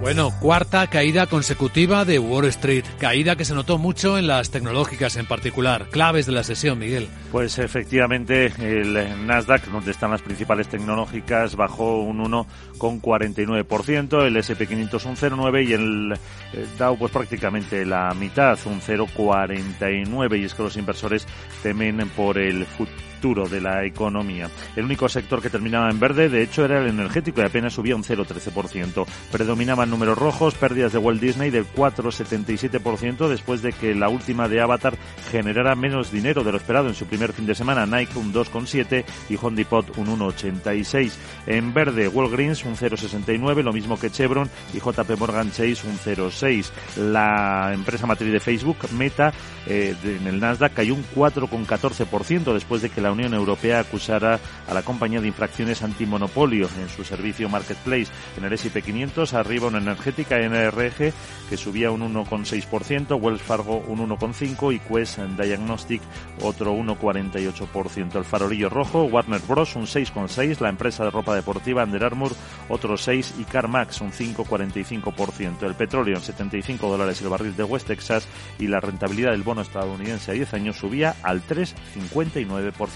Bueno, 0.00 0.30
cuarta 0.40 0.86
caída 0.86 1.26
consecutiva 1.26 2.04
de 2.04 2.18
Wall 2.18 2.44
Street, 2.46 2.84
caída 3.00 3.34
que 3.34 3.44
se 3.44 3.54
notó 3.54 3.78
mucho 3.78 4.18
en 4.18 4.26
las 4.26 4.50
tecnológicas 4.50 5.16
en 5.16 5.26
particular. 5.26 5.88
Claves 5.90 6.26
de 6.26 6.32
la 6.32 6.44
sesión, 6.44 6.78
Miguel. 6.78 7.08
Pues 7.32 7.58
efectivamente, 7.58 8.52
el 8.60 9.26
Nasdaq, 9.26 9.64
donde 9.66 9.90
están 9.90 10.10
las 10.10 10.22
principales 10.22 10.68
tecnológicas, 10.68 11.56
bajó 11.56 12.02
un 12.02 12.18
1,49%, 12.18 14.26
el 14.26 14.36
SP500 14.36 15.06
un 15.06 15.16
0,9% 15.16 15.66
y 15.66 15.72
el 15.72 16.18
Dow 16.78 16.98
pues 16.98 17.10
prácticamente 17.10 17.84
la 17.84 18.12
mitad, 18.14 18.58
un 18.66 18.80
0,49%. 18.80 20.38
Y 20.38 20.44
es 20.44 20.54
que 20.54 20.62
los 20.62 20.76
inversores 20.76 21.26
temen 21.62 22.08
por 22.10 22.38
el 22.38 22.66
futuro 22.66 23.05
de 23.26 23.60
la 23.60 23.84
economía. 23.84 24.48
El 24.76 24.84
único 24.84 25.08
sector 25.08 25.42
que 25.42 25.50
terminaba 25.50 25.90
en 25.90 25.98
verde, 25.98 26.28
de 26.28 26.42
hecho, 26.42 26.64
era 26.64 26.78
el 26.80 26.86
energético 26.86 27.40
y 27.40 27.44
apenas 27.44 27.72
subía 27.72 27.96
un 27.96 28.04
0,13%. 28.04 29.04
Predominaban 29.32 29.90
números 29.90 30.16
rojos, 30.16 30.54
pérdidas 30.54 30.92
de 30.92 30.98
Walt 30.98 31.20
Disney 31.20 31.50
del 31.50 31.66
4,77% 31.66 33.28
después 33.28 33.62
de 33.62 33.72
que 33.72 33.96
la 33.96 34.08
última 34.08 34.48
de 34.48 34.60
Avatar 34.60 34.96
generara 35.32 35.74
menos 35.74 36.12
dinero 36.12 36.44
de 36.44 36.52
lo 36.52 36.58
esperado 36.58 36.86
en 36.86 36.94
su 36.94 37.06
primer 37.06 37.32
fin 37.32 37.46
de 37.46 37.56
semana. 37.56 37.84
Nike 37.84 38.16
un 38.16 38.32
2,7 38.32 39.04
y 39.28 39.36
Home 39.42 39.56
Depot 39.56 39.98
un 39.98 40.06
1,86. 40.06 41.12
En 41.48 41.74
verde, 41.74 42.06
Walgreens 42.06 42.64
un 42.64 42.76
0,69, 42.76 43.64
lo 43.64 43.72
mismo 43.72 43.98
que 43.98 44.10
Chevron 44.10 44.48
y 44.72 44.78
JP 44.78 45.18
Morgan 45.18 45.50
Chase 45.50 45.88
un 45.88 45.98
0,6. 45.98 46.70
La 46.96 47.72
empresa 47.74 48.06
matriz 48.06 48.30
de 48.30 48.40
Facebook, 48.40 48.76
Meta, 48.92 49.32
eh, 49.66 49.96
en 50.04 50.28
el 50.28 50.38
Nasdaq 50.38 50.74
cayó 50.74 50.94
un 50.94 51.04
4,14% 51.14 52.54
después 52.54 52.82
de 52.82 52.90
que 52.90 53.00
la 53.00 53.05
Unión 53.12 53.34
Europea 53.34 53.80
acusará 53.80 54.40
a 54.68 54.74
la 54.74 54.82
compañía 54.82 55.20
de 55.20 55.28
infracciones 55.28 55.82
antimonopolio 55.82 56.68
en 56.80 56.88
su 56.88 57.04
servicio 57.04 57.48
Marketplace. 57.48 58.06
En 58.36 58.44
el 58.44 58.52
S&P 58.52 58.82
500 58.82 59.34
arriba 59.34 59.68
una 59.68 59.78
energética 59.78 60.38
NRG 60.38 61.12
que 61.48 61.56
subía 61.56 61.90
un 61.90 62.02
1,6%, 62.14 63.20
Wells 63.20 63.42
Fargo 63.42 63.78
un 63.78 64.08
1,5% 64.08 64.74
y 64.74 64.78
Quest 64.78 65.18
Diagnostic 65.18 66.02
otro 66.42 66.74
1,48%. 66.74 68.16
El 68.16 68.24
farolillo 68.24 68.68
rojo, 68.68 69.04
Warner 69.04 69.40
Bros. 69.46 69.76
un 69.76 69.86
6,6%, 69.86 70.60
la 70.60 70.68
empresa 70.68 71.04
de 71.04 71.10
ropa 71.10 71.34
deportiva 71.34 71.84
Under 71.84 72.04
Armour 72.04 72.32
otro 72.68 72.94
6% 72.94 73.34
y 73.38 73.44
CarMax 73.44 74.00
un 74.00 74.12
5,45%. 74.12 75.62
El 75.62 75.74
petróleo 75.74 76.16
en 76.16 76.22
75 76.22 76.88
dólares 76.88 77.20
el 77.22 77.28
barril 77.28 77.56
de 77.56 77.64
West 77.64 77.86
Texas 77.86 78.26
y 78.58 78.66
la 78.66 78.80
rentabilidad 78.80 79.32
del 79.32 79.42
bono 79.42 79.62
estadounidense 79.62 80.30
a 80.30 80.34
10 80.34 80.54
años 80.54 80.76
subía 80.76 81.16
al 81.22 81.42
3,59%. 81.46 82.95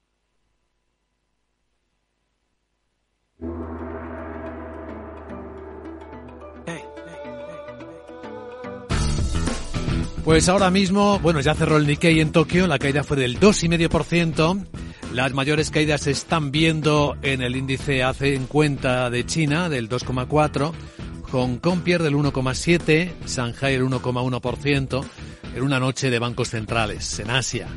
Pues 10.23 10.47
ahora 10.49 10.69
mismo, 10.69 11.17
bueno, 11.19 11.41
ya 11.41 11.55
cerró 11.55 11.77
el 11.77 11.87
Nikkei 11.87 12.19
en 12.19 12.31
Tokio, 12.31 12.67
la 12.67 12.77
caída 12.77 13.03
fue 13.03 13.17
del 13.17 13.39
2,5%. 13.39 14.65
Las 15.13 15.33
mayores 15.33 15.71
caídas 15.71 16.01
se 16.01 16.11
están 16.11 16.51
viendo 16.51 17.17
en 17.23 17.41
el 17.41 17.55
índice 17.55 18.03
hace 18.03 18.35
en 18.35 18.45
cuenta 18.45 19.09
de 19.09 19.25
China 19.25 19.67
del 19.67 19.89
2,4, 19.89 20.71
Hong 21.31 21.57
Kong 21.57 21.81
pierde 21.81 22.09
el 22.09 22.15
1,7, 22.15 23.11
Shanghai 23.25 23.73
el 23.73 23.83
1,1% 23.83 25.05
en 25.55 25.63
una 25.63 25.79
noche 25.79 26.09
de 26.09 26.19
bancos 26.19 26.49
centrales 26.49 27.19
en 27.19 27.31
Asia. 27.31 27.67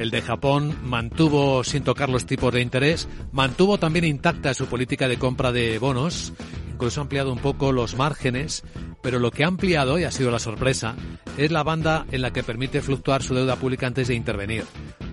El 0.00 0.10
de 0.10 0.22
Japón 0.22 0.74
mantuvo, 0.82 1.62
sin 1.62 1.84
tocar 1.84 2.08
los 2.08 2.24
tipos 2.24 2.54
de 2.54 2.62
interés, 2.62 3.06
mantuvo 3.32 3.76
también 3.76 4.06
intacta 4.06 4.54
su 4.54 4.64
política 4.64 5.08
de 5.08 5.18
compra 5.18 5.52
de 5.52 5.78
bonos, 5.78 6.32
incluso 6.72 7.00
ha 7.00 7.02
ampliado 7.02 7.30
un 7.30 7.38
poco 7.38 7.70
los 7.70 7.96
márgenes, 7.96 8.64
pero 9.02 9.18
lo 9.18 9.30
que 9.30 9.44
ha 9.44 9.48
ampliado, 9.48 9.98
y 9.98 10.04
ha 10.04 10.10
sido 10.10 10.30
la 10.30 10.38
sorpresa, 10.38 10.94
es 11.36 11.50
la 11.50 11.64
banda 11.64 12.06
en 12.12 12.22
la 12.22 12.32
que 12.32 12.42
permite 12.42 12.80
fluctuar 12.80 13.22
su 13.22 13.34
deuda 13.34 13.56
pública 13.56 13.88
antes 13.88 14.08
de 14.08 14.14
intervenir. 14.14 14.64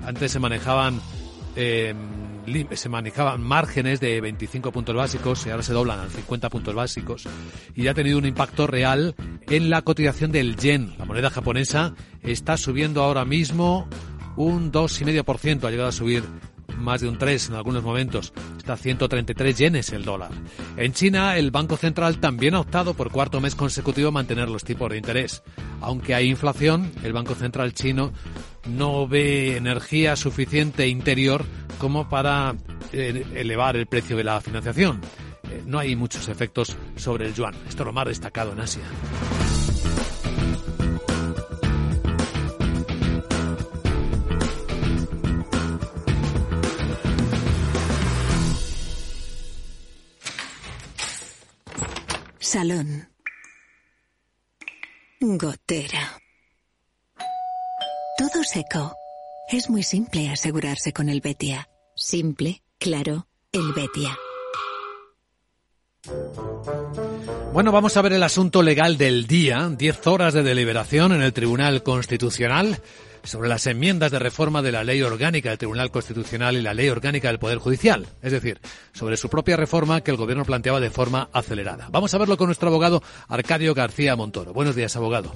Antes 0.06 0.32
se 0.32 0.40
manejaban 0.40 1.02
eh, 1.58 1.94
se 2.72 2.88
manejaban 2.88 3.42
márgenes 3.42 4.00
de 4.00 4.22
25 4.22 4.72
puntos 4.72 4.96
básicos 4.96 5.46
y 5.46 5.50
ahora 5.50 5.64
se 5.64 5.74
doblan 5.74 6.00
a 6.00 6.08
50 6.08 6.50
puntos 6.50 6.74
básicos 6.74 7.28
y 7.76 7.88
ha 7.88 7.94
tenido 7.94 8.18
un 8.18 8.26
impacto 8.26 8.68
real 8.68 9.16
en 9.50 9.70
la 9.70 9.82
cotización 9.82 10.32
del 10.32 10.56
yen. 10.56 10.96
La 10.98 11.04
moneda 11.04 11.30
japonesa 11.30 11.94
está 12.24 12.56
subiendo 12.56 13.04
ahora 13.04 13.26
mismo 13.26 13.90
un 14.38 14.72
2,5%, 14.72 15.66
ha 15.66 15.72
llegado 15.72 15.90
a 15.90 15.92
subir 15.92 16.24
más 16.78 17.02
de 17.02 17.10
un 17.10 17.18
3 17.18 17.50
en 17.50 17.56
algunos 17.56 17.84
momentos. 17.84 18.34
Está 18.58 18.74
a 18.74 18.78
133 18.78 19.58
yenes 19.58 19.92
el 19.92 20.06
dólar. 20.06 20.32
En 20.78 20.94
China, 20.94 21.38
el 21.38 21.52
Banco 21.52 21.78
Central 21.78 22.20
también 22.20 22.56
ha 22.56 22.62
optado 22.62 22.94
por 22.94 23.12
cuarto 23.12 23.42
mes 23.42 23.56
consecutivo 23.56 24.12
mantener 24.12 24.50
los 24.50 24.64
tipos 24.64 24.90
de 24.90 24.98
interés. 24.98 25.44
Aunque 25.82 26.16
hay 26.16 26.30
inflación, 26.30 26.92
el 27.04 27.14
Banco 27.14 27.36
Central 27.36 27.74
chino 27.74 28.12
no 28.68 29.08
ve 29.08 29.58
energía 29.58 30.16
suficiente 30.16 30.88
interior 30.88 31.46
como 31.80 32.10
para 32.10 32.56
eh, 32.92 33.26
elevar 33.36 33.76
el 33.76 33.88
precio 33.88 34.16
de 34.18 34.24
la 34.24 34.42
financiación. 34.42 35.02
Eh, 35.50 35.64
no 35.66 35.80
hay 35.80 35.96
muchos 35.96 36.28
efectos 36.28 36.76
sobre 36.96 37.28
el 37.28 37.34
yuan. 37.34 37.56
Esto 37.68 37.84
es 37.84 37.88
lo 37.88 37.94
más 37.94 38.08
destacado 38.08 38.54
en 38.54 38.60
Asia. 38.60 38.84
Salón. 52.50 53.10
Gotera. 55.20 56.18
Todo 58.18 58.42
seco. 58.42 58.96
Es 59.52 59.70
muy 59.70 59.84
simple 59.84 60.30
asegurarse 60.30 60.94
con 60.94 61.10
el 61.10 61.20
Betia. 61.20 61.68
Simple, 61.94 62.64
claro, 62.80 63.28
el 63.52 63.74
Betia. 63.74 64.18
Bueno, 67.52 67.74
vamos 67.74 67.98
a 67.98 68.02
ver 68.02 68.14
el 68.14 68.24
asunto 68.24 68.64
legal 68.64 68.98
del 68.98 69.28
día. 69.28 69.70
Diez 69.78 70.08
horas 70.08 70.34
de 70.34 70.44
deliberación 70.44 71.12
en 71.12 71.24
el 71.24 71.34
Tribunal 71.34 71.84
Constitucional 71.84 72.82
sobre 73.28 73.50
las 73.50 73.68
enmiendas 73.68 74.12
de 74.12 74.20
reforma 74.20 74.62
de 74.62 74.72
la 74.72 74.84
Ley 74.84 75.02
Orgánica 75.02 75.50
del 75.50 75.58
Tribunal 75.58 75.92
Constitucional 75.92 76.56
y 76.56 76.62
la 76.62 76.74
Ley 76.74 76.90
Orgánica 76.90 77.28
del 77.28 77.40
Poder 77.40 77.58
Judicial, 77.58 78.08
es 78.22 78.32
decir, 78.32 78.60
sobre 78.94 79.18
su 79.18 79.30
propia 79.30 79.58
reforma 79.58 80.02
que 80.02 80.12
el 80.12 80.18
Gobierno 80.18 80.46
planteaba 80.46 80.80
de 80.80 80.90
forma 80.90 81.30
acelerada. 81.34 81.88
Vamos 81.92 82.14
a 82.14 82.18
verlo 82.18 82.38
con 82.38 82.48
nuestro 82.48 82.70
abogado 82.70 83.04
Arcadio 83.28 83.74
García 83.74 84.16
Montoro. 84.16 84.54
Buenos 84.54 84.76
días, 84.76 84.96
abogado. 84.96 85.36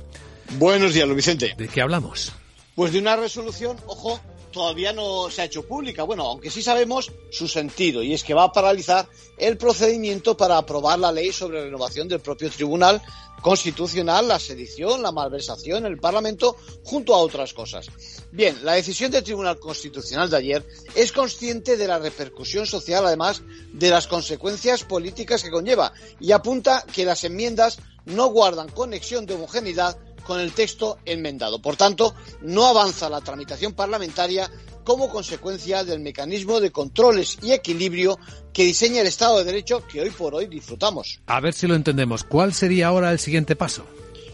Buenos 0.57 0.93
días, 0.93 1.05
Luis 1.05 1.17
Vicente. 1.17 1.53
¿De 1.57 1.67
qué 1.67 1.81
hablamos? 1.81 2.33
Pues 2.75 2.93
de 2.93 2.99
una 2.99 3.15
resolución, 3.15 3.77
ojo, 3.85 4.19
todavía 4.51 4.93
no 4.93 5.29
se 5.29 5.41
ha 5.41 5.45
hecho 5.45 5.65
pública. 5.65 6.03
Bueno, 6.03 6.23
aunque 6.27 6.51
sí 6.51 6.61
sabemos 6.61 7.11
su 7.31 7.47
sentido, 7.47 8.03
y 8.03 8.13
es 8.13 8.23
que 8.23 8.33
va 8.33 8.43
a 8.43 8.51
paralizar 8.51 9.07
el 9.37 9.57
procedimiento 9.57 10.37
para 10.37 10.57
aprobar 10.57 10.99
la 10.99 11.11
ley 11.11 11.31
sobre 11.31 11.63
renovación 11.63 12.07
del 12.07 12.19
propio 12.19 12.49
Tribunal 12.49 13.01
Constitucional, 13.41 14.27
la 14.27 14.39
sedición, 14.39 15.01
la 15.01 15.11
malversación 15.11 15.85
el 15.85 15.97
Parlamento, 15.97 16.57
junto 16.83 17.15
a 17.15 17.17
otras 17.17 17.53
cosas. 17.53 17.87
Bien, 18.31 18.63
la 18.63 18.73
decisión 18.73 19.09
del 19.09 19.23
Tribunal 19.23 19.59
Constitucional 19.59 20.29
de 20.29 20.37
ayer 20.37 20.67
es 20.95 21.11
consciente 21.11 21.75
de 21.75 21.87
la 21.87 21.97
repercusión 21.97 22.67
social, 22.67 23.05
además 23.05 23.41
de 23.73 23.89
las 23.89 24.07
consecuencias 24.07 24.83
políticas 24.83 25.41
que 25.41 25.49
conlleva, 25.49 25.91
y 26.19 26.31
apunta 26.31 26.85
que 26.93 27.05
las 27.05 27.23
enmiendas 27.23 27.79
no 28.05 28.27
guardan 28.27 28.69
conexión 28.69 29.25
de 29.25 29.33
homogeneidad 29.33 29.97
con 30.31 30.39
el 30.39 30.53
texto 30.53 30.97
enmendado. 31.03 31.61
Por 31.61 31.75
tanto, 31.75 32.15
no 32.39 32.65
avanza 32.65 33.09
la 33.09 33.19
tramitación 33.19 33.73
parlamentaria 33.73 34.49
como 34.85 35.09
consecuencia 35.09 35.83
del 35.83 35.99
mecanismo 35.99 36.61
de 36.61 36.71
controles 36.71 37.37
y 37.41 37.51
equilibrio 37.51 38.17
que 38.53 38.63
diseña 38.63 39.01
el 39.01 39.07
Estado 39.07 39.39
de 39.39 39.43
Derecho 39.43 39.85
que 39.85 39.99
hoy 39.99 40.09
por 40.09 40.33
hoy 40.33 40.45
disfrutamos. 40.45 41.19
A 41.25 41.41
ver 41.41 41.53
si 41.53 41.67
lo 41.67 41.75
entendemos. 41.75 42.23
¿Cuál 42.23 42.53
sería 42.53 42.87
ahora 42.87 43.11
el 43.11 43.19
siguiente 43.19 43.57
paso? 43.57 43.83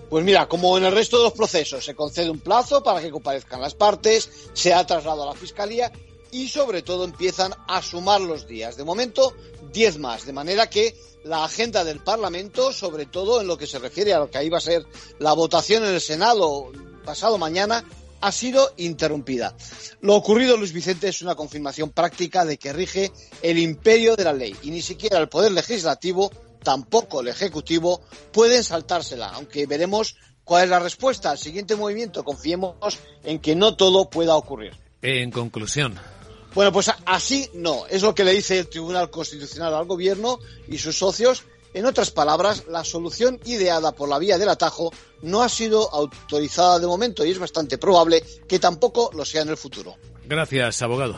Pues 0.07 0.23
mira, 0.23 0.47
como 0.47 0.77
en 0.77 0.85
el 0.85 0.93
resto 0.93 1.17
de 1.17 1.23
los 1.23 1.33
procesos, 1.33 1.83
se 1.83 1.95
concede 1.95 2.29
un 2.29 2.41
plazo 2.41 2.83
para 2.83 3.01
que 3.01 3.09
comparezcan 3.09 3.59
las 3.59 3.73
partes, 3.73 4.29
se 4.53 4.75
ha 4.75 4.85
trasladado 4.85 5.23
a 5.23 5.33
la 5.33 5.39
Fiscalía 5.39 5.91
y 6.31 6.47
sobre 6.47 6.83
todo 6.83 7.05
empiezan 7.05 7.55
a 7.67 7.81
sumar 7.81 8.21
los 8.21 8.47
días. 8.47 8.77
De 8.77 8.83
momento, 8.83 9.33
10 9.73 9.97
más, 9.97 10.27
de 10.27 10.33
manera 10.33 10.69
que 10.69 10.95
la 11.28 11.43
agenda 11.43 11.84
del 11.84 11.99
Parlamento, 11.99 12.73
sobre 12.73 13.05
todo 13.05 13.41
en 13.41 13.47
lo 13.47 13.57
que 13.57 13.67
se 13.67 13.80
refiere 13.80 14.13
a 14.13 14.19
lo 14.19 14.30
que 14.30 14.38
ahí 14.38 14.49
va 14.49 14.57
a 14.57 14.61
ser 14.61 14.86
la 15.19 15.34
votación 15.34 15.84
en 15.84 15.93
el 15.93 16.01
Senado 16.01 16.71
pasado 17.05 17.38
mañana, 17.38 17.84
ha 18.21 18.32
sido 18.32 18.71
interrumpida. 18.78 19.55
Lo 20.01 20.15
ocurrido, 20.15 20.57
Luis 20.57 20.73
Vicente, 20.73 21.07
es 21.07 21.21
una 21.21 21.36
confirmación 21.36 21.91
práctica 21.91 22.45
de 22.45 22.57
que 22.57 22.73
rige 22.73 23.11
el 23.41 23.57
imperio 23.57 24.15
de 24.15 24.23
la 24.23 24.34
ley 24.34 24.55
y 24.63 24.71
ni 24.71 24.82
siquiera 24.82 25.19
el 25.19 25.30
Poder 25.30 25.51
Legislativo, 25.51 26.32
tampoco 26.63 27.21
el 27.21 27.28
Ejecutivo, 27.28 28.01
pueden 28.32 28.63
saltársela, 28.63 29.30
aunque 29.30 29.65
veremos 29.65 30.15
cuál 30.43 30.63
es 30.63 30.69
la 30.69 30.80
respuesta 30.80 31.32
al 31.32 31.38
siguiente 31.38 31.75
movimiento. 31.75 32.23
Confiemos 32.23 32.97
en 33.23 33.39
que 33.39 33.55
no 33.55 33.75
todo 33.75 34.09
pueda 34.09 34.36
ocurrir. 34.36 34.73
En 35.01 35.30
conclusión, 35.30 35.99
bueno, 36.53 36.71
pues 36.71 36.91
así 37.05 37.49
no. 37.53 37.85
Es 37.87 38.01
lo 38.01 38.15
que 38.15 38.23
le 38.23 38.33
dice 38.33 38.59
el 38.59 38.67
Tribunal 38.67 39.09
Constitucional 39.09 39.73
al 39.73 39.85
Gobierno 39.85 40.39
y 40.67 40.77
sus 40.77 40.97
socios. 40.97 41.43
En 41.73 41.85
otras 41.85 42.11
palabras, 42.11 42.63
la 42.67 42.83
solución 42.83 43.39
ideada 43.45 43.91
por 43.91 44.09
la 44.09 44.17
vía 44.17 44.37
del 44.37 44.49
atajo 44.49 44.91
no 45.21 45.43
ha 45.43 45.49
sido 45.49 45.93
autorizada 45.93 46.79
de 46.79 46.87
momento 46.87 47.25
y 47.25 47.31
es 47.31 47.39
bastante 47.39 47.77
probable 47.77 48.23
que 48.47 48.57
tampoco 48.57 49.11
lo 49.13 49.25
sea 49.25 49.43
en 49.43 49.49
el 49.49 49.57
futuro. 49.57 49.95
Gracias, 50.25 50.81
abogado. 50.81 51.17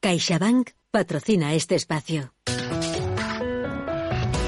CaixaBank 0.00 0.70
patrocina 0.90 1.52
este 1.52 1.74
espacio. 1.74 2.32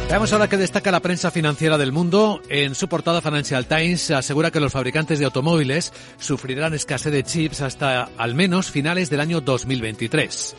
Veamos 0.09 0.32
ahora 0.32 0.48
qué 0.48 0.57
destaca 0.57 0.90
la 0.90 1.00
prensa 1.00 1.30
financiera 1.30 1.76
del 1.76 1.92
mundo. 1.92 2.40
En 2.48 2.74
su 2.74 2.88
portada 2.88 3.20
Financial 3.20 3.66
Times 3.66 4.11
asegura 4.11 4.50
que 4.50 4.61
los 4.61 4.72
fabricantes 4.72 5.18
de 5.18 5.26
automóviles 5.26 5.92
sufrirán 6.18 6.72
escasez 6.72 7.12
de 7.12 7.22
chips 7.22 7.61
hasta 7.61 8.05
al 8.16 8.34
menos 8.34 8.70
finales 8.70 9.11
del 9.11 9.20
año 9.20 9.42
2023. 9.42 10.57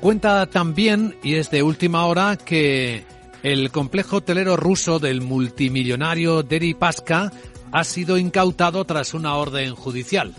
Cuenta 0.00 0.46
también, 0.46 1.16
y 1.24 1.34
es 1.34 1.50
de 1.50 1.62
última 1.64 2.06
hora, 2.06 2.36
que 2.36 3.04
el 3.42 3.72
complejo 3.72 4.18
hotelero 4.18 4.56
ruso 4.56 5.00
del 5.00 5.22
multimillonario 5.22 6.44
Deripaska 6.44 7.32
ha 7.72 7.84
sido 7.84 8.16
incautado 8.16 8.84
tras 8.84 9.12
una 9.12 9.34
orden 9.34 9.74
judicial. 9.74 10.34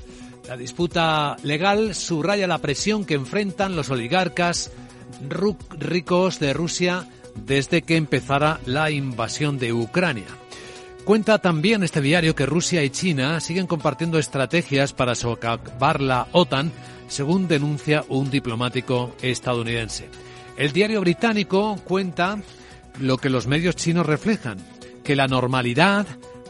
La 0.47 0.55
disputa 0.55 1.35
legal 1.43 1.93
subraya 1.93 2.47
la 2.47 2.59
presión 2.59 3.03
que 3.03 3.15
enfrentan 3.15 3.75
los 3.75 3.89
oligarcas 3.89 4.71
ricos 5.77 6.39
de 6.39 6.53
Rusia 6.53 7.05
desde 7.45 7.81
que 7.81 7.97
empezara 7.97 8.61
la 8.65 8.89
invasión 8.89 9.59
de 9.59 9.73
Ucrania. 9.73 10.27
Cuenta 11.03 11.39
también 11.39 11.83
este 11.83 11.99
diario 11.99 12.33
que 12.33 12.45
Rusia 12.45 12.81
y 12.83 12.89
China 12.89 13.41
siguen 13.41 13.67
compartiendo 13.67 14.19
estrategias 14.19 14.93
para 14.93 15.15
socavar 15.15 15.99
la 15.99 16.27
OTAN, 16.31 16.71
según 17.09 17.49
denuncia 17.49 18.05
un 18.07 18.29
diplomático 18.29 19.15
estadounidense. 19.21 20.09
El 20.57 20.71
diario 20.71 21.01
británico 21.01 21.75
cuenta 21.83 22.39
lo 22.99 23.17
que 23.17 23.29
los 23.29 23.47
medios 23.47 23.75
chinos 23.75 24.05
reflejan, 24.05 24.57
que 25.03 25.15
la 25.15 25.27
normalidad 25.27 26.07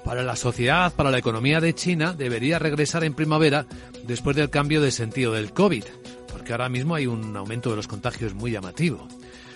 para 0.07 0.23
la 0.23 0.37
sociedad, 0.37 0.93
para 0.93 1.11
la 1.11 1.17
economía 1.17 1.59
de 1.59 1.75
China, 1.75 2.13
debería 2.13 2.59
regresar 2.59 3.03
en 3.03 3.13
primavera 3.13 3.65
después 4.05 4.37
del 4.37 4.49
cambio 4.49 4.79
de 4.79 4.91
sentido 4.91 5.33
del 5.33 5.51
COVID, 5.51 5.83
porque 6.31 6.53
ahora 6.53 6.69
mismo 6.69 6.95
hay 6.95 7.07
un 7.07 7.35
aumento 7.35 7.69
de 7.69 7.75
los 7.75 7.89
contagios 7.89 8.33
muy 8.33 8.51
llamativo. 8.51 9.05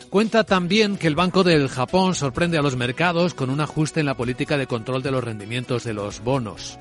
Cuenta 0.09 0.43
también 0.43 0.97
que 0.97 1.07
el 1.07 1.15
Banco 1.15 1.45
del 1.45 1.69
Japón 1.69 2.15
sorprende 2.15 2.57
a 2.57 2.61
los 2.61 2.75
mercados 2.75 3.33
con 3.33 3.49
un 3.49 3.61
ajuste 3.61 4.01
en 4.01 4.07
la 4.07 4.17
política 4.17 4.57
de 4.57 4.67
control 4.67 5.01
de 5.01 5.11
los 5.11 5.23
rendimientos 5.23 5.85
de 5.85 5.93
los 5.93 6.21
bonos 6.21 6.77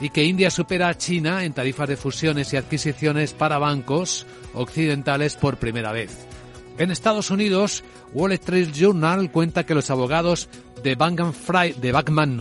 y 0.00 0.10
que 0.10 0.24
India 0.24 0.50
supera 0.50 0.88
a 0.88 0.98
China 0.98 1.44
en 1.44 1.52
tarifas 1.52 1.88
de 1.88 1.96
fusiones 1.96 2.52
y 2.52 2.56
adquisiciones 2.56 3.34
para 3.34 3.58
bancos 3.58 4.26
occidentales 4.52 5.36
por 5.36 5.58
primera 5.58 5.92
vez. 5.92 6.26
En 6.78 6.90
Estados 6.90 7.30
Unidos, 7.30 7.84
Wall 8.14 8.32
Street 8.32 8.70
Journal 8.72 9.30
cuenta 9.30 9.64
que 9.64 9.74
los 9.74 9.90
abogados 9.90 10.48
de 10.82 10.94
Bankman 10.94 11.34
Fried, 11.34 11.76
de 11.76 11.92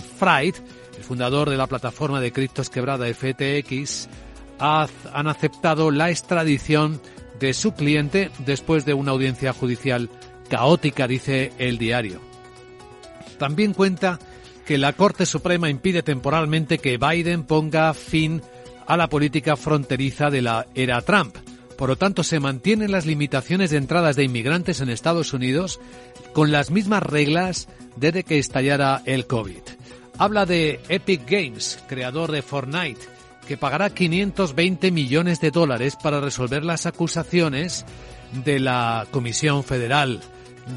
Fried 0.02 0.56
el 0.98 1.04
fundador 1.04 1.50
de 1.50 1.58
la 1.58 1.68
plataforma 1.68 2.22
de 2.22 2.32
criptos 2.32 2.70
quebrada 2.70 3.08
FTX, 3.12 4.08
han 4.60 5.28
aceptado 5.28 5.92
la 5.92 6.12
extradición 6.12 7.02
de 7.40 7.54
su 7.54 7.74
cliente 7.74 8.30
después 8.46 8.86
de 8.86 8.94
una 8.94 9.12
audiencia 9.12 9.52
judicial 9.52 10.10
caótica, 10.50 11.08
dice 11.08 11.52
el 11.58 11.78
diario. 11.78 12.22
También 13.40 13.74
cuenta 13.74 14.20
que 14.66 14.78
la 14.78 14.94
Corte 14.94 15.26
Suprema 15.26 15.70
impide 15.70 16.04
temporalmente 16.04 16.78
que 16.78 16.98
Biden 16.98 17.44
ponga 17.44 17.94
fin 17.94 18.42
a 18.86 18.96
la 18.96 19.08
política 19.08 19.56
fronteriza 19.56 20.30
de 20.30 20.44
la 20.44 20.68
era 20.76 21.02
Trump. 21.02 21.36
Por 21.82 21.90
lo 21.90 21.96
tanto, 21.96 22.24
se 22.24 22.40
mantienen 22.40 22.92
las 22.92 23.08
limitaciones 23.08 23.72
de 23.72 23.78
entradas 23.78 24.16
de 24.16 24.24
inmigrantes 24.24 24.82
en 24.82 24.90
Estados 24.92 25.34
Unidos 25.34 25.80
con 26.32 26.52
las 26.52 26.70
mismas 26.70 27.02
reglas 27.02 27.68
desde 27.96 28.22
que 28.24 28.38
estallara 28.38 29.02
el 29.08 29.26
COVID. 29.26 29.64
Habla 30.20 30.46
de 30.46 30.80
Epic 30.90 31.28
Games, 31.28 31.84
creador 31.88 32.32
de 32.32 32.44
Fortnite, 32.44 33.02
que 33.48 33.58
pagará 33.58 33.90
520 33.90 34.92
millones 34.92 35.42
de 35.42 35.50
dólares 35.50 35.96
para 35.96 36.22
resolver 36.22 36.64
las 36.64 36.86
acusaciones 36.86 37.84
de 38.46 38.60
la 38.60 39.08
Comisión 39.10 39.64
Federal 39.64 40.22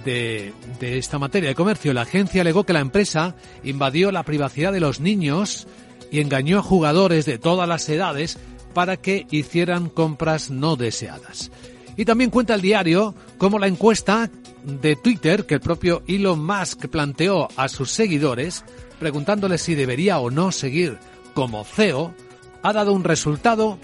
de, 0.06 0.54
esta 0.80 1.18
materia 1.18 1.50
de 1.50 1.54
comercio. 1.54 1.92
La 1.92 2.00
agencia 2.00 2.40
alegó 2.40 2.64
que 2.64 2.72
la 2.72 2.80
empresa 2.80 3.34
invadió 3.62 4.10
la 4.10 4.22
privacidad 4.22 4.72
de 4.72 4.80
los 4.80 5.00
niños 5.00 5.66
y 6.10 6.20
engañó 6.20 6.60
a 6.60 6.62
jugadores 6.62 7.26
de 7.26 7.36
todas 7.36 7.68
las 7.68 7.86
edades 7.90 8.38
para 8.74 8.96
que 8.96 9.26
hicieran 9.30 9.88
compras 9.88 10.50
no 10.50 10.76
deseadas. 10.76 11.50
Y 11.96 12.04
también 12.04 12.30
cuenta 12.30 12.54
el 12.54 12.60
diario 12.60 13.14
cómo 13.38 13.58
la 13.58 13.68
encuesta 13.68 14.30
de 14.64 14.96
Twitter 14.96 15.46
que 15.46 15.54
el 15.54 15.60
propio 15.60 16.02
Elon 16.06 16.44
Musk 16.44 16.88
planteó 16.88 17.48
a 17.56 17.68
sus 17.68 17.90
seguidores, 17.90 18.64
preguntándoles 18.98 19.62
si 19.62 19.74
debería 19.74 20.18
o 20.18 20.30
no 20.30 20.52
seguir 20.52 20.98
como 21.34 21.64
CEO, 21.64 22.14
ha 22.62 22.72
dado 22.72 22.92
un 22.92 23.04
resultado 23.04 23.78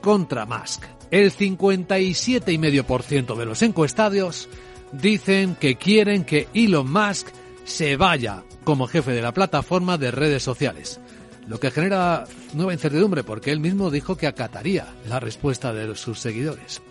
contra 0.00 0.46
Musk. 0.46 0.84
El 1.10 1.32
57,5% 1.32 3.34
de 3.34 3.46
los 3.46 3.62
encuestados 3.62 4.48
dicen 4.92 5.54
que 5.54 5.76
quieren 5.76 6.24
que 6.24 6.48
Elon 6.52 6.92
Musk 6.92 7.28
se 7.64 7.96
vaya 7.96 8.44
como 8.64 8.86
jefe 8.86 9.12
de 9.12 9.22
la 9.22 9.32
plataforma 9.32 9.96
de 9.98 10.10
redes 10.10 10.42
sociales, 10.42 11.00
lo 11.48 11.58
que 11.58 11.70
genera 11.70 12.24
nueva 12.52 12.74
incertidumbre 12.74 13.24
porque 13.24 13.50
él 13.50 13.60
mismo 13.60 13.90
dijo 13.90 14.16
que 14.16 14.26
acataría 14.26 14.86
la 15.08 15.18
respuesta 15.18 15.72
de 15.72 15.96
sus 15.96 16.20
seguidores. 16.20 16.82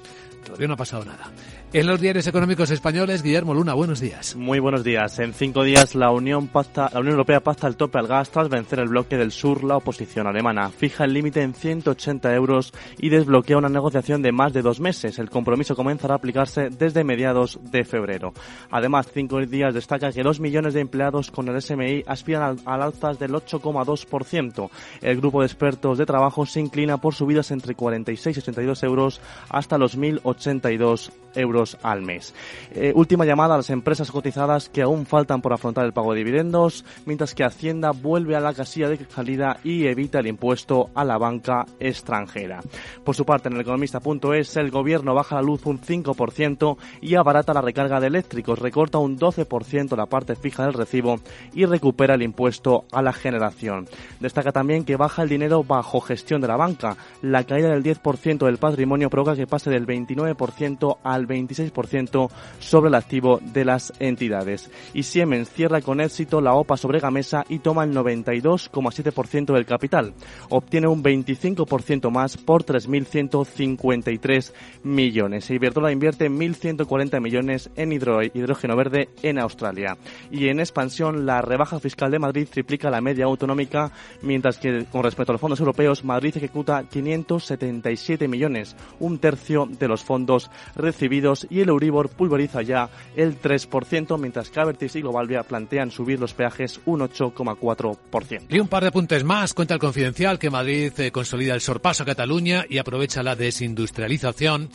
Todavía 0.44 0.68
no 0.68 0.74
ha 0.74 0.78
pasado 0.78 1.06
nada. 1.06 1.32
En 1.74 1.86
los 1.86 2.00
diarios 2.00 2.26
económicos 2.28 2.72
españoles, 2.72 3.22
Guillermo 3.22 3.54
Luna, 3.54 3.74
buenos 3.74 4.00
días. 4.00 4.38
Muy 4.38 4.60
buenos 4.60 4.86
días. 4.86 5.20
En 5.20 5.34
cinco 5.34 5.64
días, 5.64 5.96
la 5.96 6.12
Unión, 6.12 6.48
pacta, 6.48 6.90
la 6.94 7.02
Unión 7.02 7.16
Europea 7.16 7.42
pacta 7.42 7.68
el 7.68 7.76
tope 7.76 8.00
al 8.00 8.08
gas 8.08 8.30
tras 8.30 8.48
vencer 8.48 8.80
el 8.80 8.88
bloque 8.88 9.18
del 9.18 9.34
sur, 9.34 9.66
la 9.66 9.76
oposición 9.76 10.28
alemana. 10.28 10.70
Fija 10.70 11.04
el 11.04 11.12
límite 11.12 11.42
en 11.42 11.54
180 11.54 12.34
euros 12.34 12.74
y 13.00 13.10
desbloquea 13.10 13.58
una 13.58 13.68
negociación 13.68 14.22
de 14.22 14.32
más 14.32 14.54
de 14.54 14.62
dos 14.62 14.80
meses. 14.80 15.20
El 15.20 15.30
compromiso 15.30 15.76
comenzará 15.76 16.14
a 16.14 16.18
aplicarse 16.18 16.70
desde 16.70 17.04
mediados 17.04 17.60
de 17.70 17.84
febrero. 17.84 18.34
Además, 18.72 19.10
cinco 19.14 19.46
días 19.46 19.74
destaca 19.74 20.14
que 20.14 20.24
dos 20.24 20.40
millones 20.40 20.74
de 20.74 20.80
empleados 20.80 21.32
con 21.32 21.50
el 21.50 21.62
SMI 21.62 22.06
aspiran 22.08 22.44
al, 22.44 22.60
al 22.64 22.82
alzas 22.82 23.20
del 23.20 23.34
8,2%. 23.34 24.70
El 25.02 25.18
grupo 25.18 25.42
de 25.42 25.48
expertos 25.48 25.98
de 25.98 26.06
trabajo 26.06 26.46
se 26.46 26.62
inclina 26.62 26.96
por 26.96 27.14
subidas 27.14 27.52
entre 27.52 27.76
46 27.76 28.38
y 28.38 28.40
82 28.40 28.84
euros 28.84 29.22
hasta 29.50 29.78
los 29.78 29.98
1.082 29.98 31.12
euros 31.36 31.57
al 31.82 32.02
mes. 32.02 32.34
Eh, 32.72 32.92
última 32.96 33.26
llamada 33.26 33.56
a 33.56 33.58
las 33.58 33.70
empresas 33.70 34.12
cotizadas 34.12 34.70
que 34.70 34.82
aún 34.82 35.06
faltan 35.06 35.42
por 35.42 35.54
afrontar 35.54 35.86
el 35.86 35.94
pago 35.94 36.14
de 36.14 36.20
dividendos, 36.20 36.86
mientras 37.06 37.34
que 37.34 37.44
Hacienda 37.44 37.92
vuelve 37.92 38.36
a 38.36 38.40
la 38.40 38.54
casilla 38.54 38.90
de 38.90 39.06
salida 39.10 39.60
y 39.64 39.88
evita 39.88 40.20
el 40.20 40.28
impuesto 40.28 40.90
a 40.94 41.04
la 41.04 41.18
banca 41.18 41.66
extranjera. 41.80 42.62
Por 43.04 43.16
su 43.16 43.26
parte, 43.26 43.50
en 43.50 43.56
el 43.56 43.62
economista.es, 43.62 44.58
el 44.58 44.72
gobierno 44.72 45.14
baja 45.14 45.36
la 45.36 45.42
luz 45.42 45.66
un 45.66 45.80
5% 45.80 46.78
y 47.02 47.16
abarata 47.16 47.54
la 47.54 47.62
recarga 47.62 48.00
de 48.00 48.08
eléctricos, 48.08 48.60
recorta 48.60 48.98
un 48.98 49.18
12% 49.18 49.96
la 49.96 50.06
parte 50.06 50.36
fija 50.36 50.66
del 50.66 50.74
recibo 50.74 51.20
y 51.54 51.66
recupera 51.66 52.16
el 52.16 52.22
impuesto 52.22 52.86
a 52.92 53.02
la 53.02 53.14
generación. 53.14 53.88
Destaca 54.20 54.52
también 54.52 54.86
que 54.86 54.96
baja 54.96 55.24
el 55.24 55.30
dinero 55.30 55.64
bajo 55.64 56.02
gestión 56.02 56.42
de 56.42 56.48
la 56.48 56.58
banca. 56.58 56.98
La 57.22 57.44
caída 57.44 57.70
del 57.70 57.84
10% 57.84 58.46
del 58.46 58.58
patrimonio 58.58 59.10
provoca 59.10 59.36
que 59.36 59.48
pase 59.48 59.70
del 59.70 59.88
29% 59.88 60.98
al 61.04 61.28
25% 61.48 62.30
sobre 62.60 62.90
el 62.90 62.96
activo 62.96 63.40
de 63.42 63.66
las 63.66 63.94
entidades. 64.00 64.70
Y 64.94 65.04
Siemens 65.04 65.50
cierra 65.50 65.82
con 65.82 66.02
éxito 66.02 66.42
la 66.42 66.54
OPA 66.54 66.78
sobre 66.78 67.00
Gamesa 67.00 67.46
y 67.50 67.60
toma 67.60 67.84
el 67.84 67.94
92,7% 67.94 69.54
del 69.54 69.66
capital. 69.66 70.14
Obtiene 70.50 70.88
un 70.88 71.04
25% 71.04 72.10
más 72.12 72.38
por 72.38 72.64
3.153 72.66 74.52
millones. 74.84 75.50
E 75.50 75.56
invierte 75.56 76.30
1.140 76.30 77.22
millones 77.22 77.70
en 77.76 77.92
hidrógeno 77.92 78.76
verde 78.76 79.10
en 79.24 79.40
Australia. 79.40 79.98
Y 80.32 80.48
en 80.48 80.60
expansión, 80.60 81.26
la 81.26 81.42
rebaja 81.42 81.80
fiscal 81.80 82.12
de 82.12 82.20
Madrid 82.20 82.48
triplica 82.50 82.90
la 82.90 83.02
media 83.02 83.26
autonómica, 83.26 83.92
mientras 84.22 84.58
que 84.58 84.86
con 84.92 85.04
respecto 85.04 85.32
a 85.32 85.36
los 85.36 85.42
fondos 85.42 85.60
europeos, 85.60 86.04
Madrid 86.04 86.36
ejecuta 86.36 86.84
577 86.84 88.28
millones, 88.28 88.76
un 89.00 89.20
tercio 89.20 89.68
de 89.68 89.88
los 89.88 90.04
fondos 90.04 90.50
recibidos 90.76 91.37
y 91.50 91.60
el 91.60 91.70
Euribor 91.70 92.10
pulveriza 92.10 92.62
ya 92.62 92.90
el 93.16 93.40
3%, 93.40 94.18
mientras 94.18 94.50
que 94.50 94.60
Avertis 94.60 94.96
y 94.96 95.02
Globalvia 95.02 95.44
plantean 95.44 95.92
subir 95.92 96.20
los 96.20 96.34
peajes 96.34 96.80
un 96.86 97.02
8,4%. 97.02 98.46
Y 98.50 98.60
un 98.60 98.68
par 98.68 98.84
de 98.84 98.92
puntos 98.92 99.24
más. 99.24 99.54
Cuenta 99.54 99.74
el 99.74 99.80
confidencial 99.80 100.40
que 100.40 100.50
Madrid 100.50 100.92
eh, 100.98 101.12
consolida 101.12 101.54
el 101.54 101.62
sorpaso 101.62 102.04
a 102.04 102.06
Cataluña 102.06 102.66
y 102.70 102.78
aprovecha 102.78 103.24
la 103.24 103.36
desindustrialización 103.36 104.70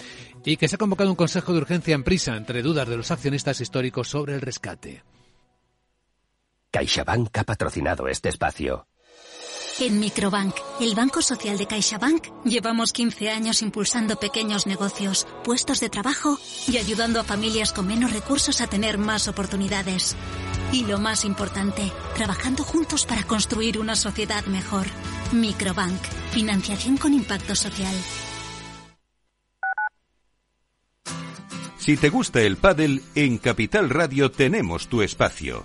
y 0.44 0.56
que 0.56 0.68
se 0.68 0.76
ha 0.76 0.78
convocado 0.78 1.10
un 1.10 1.16
consejo 1.16 1.52
de 1.52 1.58
urgencia 1.58 1.94
en 1.94 2.04
prisa 2.04 2.36
entre 2.36 2.62
dudas 2.62 2.88
de 2.88 2.96
los 2.96 3.10
accionistas 3.10 3.60
históricos 3.60 4.08
sobre 4.08 4.34
el 4.34 4.40
rescate. 4.40 5.02
CaixaBank 6.70 7.36
ha 7.38 7.44
patrocinado 7.44 8.08
este 8.08 8.30
espacio. 8.30 8.86
En 9.80 9.98
Microbank, 9.98 10.54
el 10.80 10.94
Banco 10.94 11.22
Social 11.22 11.56
de 11.56 11.66
CaixaBank, 11.66 12.44
llevamos 12.44 12.92
15 12.92 13.30
años 13.30 13.62
impulsando 13.62 14.16
pequeños 14.16 14.66
negocios, 14.66 15.26
puestos 15.44 15.80
de 15.80 15.88
trabajo 15.88 16.38
y 16.68 16.76
ayudando 16.76 17.18
a 17.20 17.24
familias 17.24 17.72
con 17.72 17.86
menos 17.86 18.12
recursos 18.12 18.60
a 18.60 18.66
tener 18.66 18.98
más 18.98 19.28
oportunidades. 19.28 20.14
Y 20.72 20.84
lo 20.84 20.98
más 20.98 21.24
importante, 21.24 21.90
trabajando 22.14 22.64
juntos 22.64 23.06
para 23.06 23.24
construir 23.24 23.78
una 23.78 23.96
sociedad 23.96 24.44
mejor. 24.44 24.86
Microbank, 25.32 26.00
financiación 26.32 26.98
con 26.98 27.14
impacto 27.14 27.56
social. 27.56 27.94
Si 31.78 31.96
te 31.96 32.10
gusta 32.10 32.40
el 32.42 32.58
pádel, 32.58 33.02
en 33.16 33.38
Capital 33.38 33.90
Radio 33.90 34.30
tenemos 34.30 34.86
tu 34.86 35.02
espacio. 35.02 35.64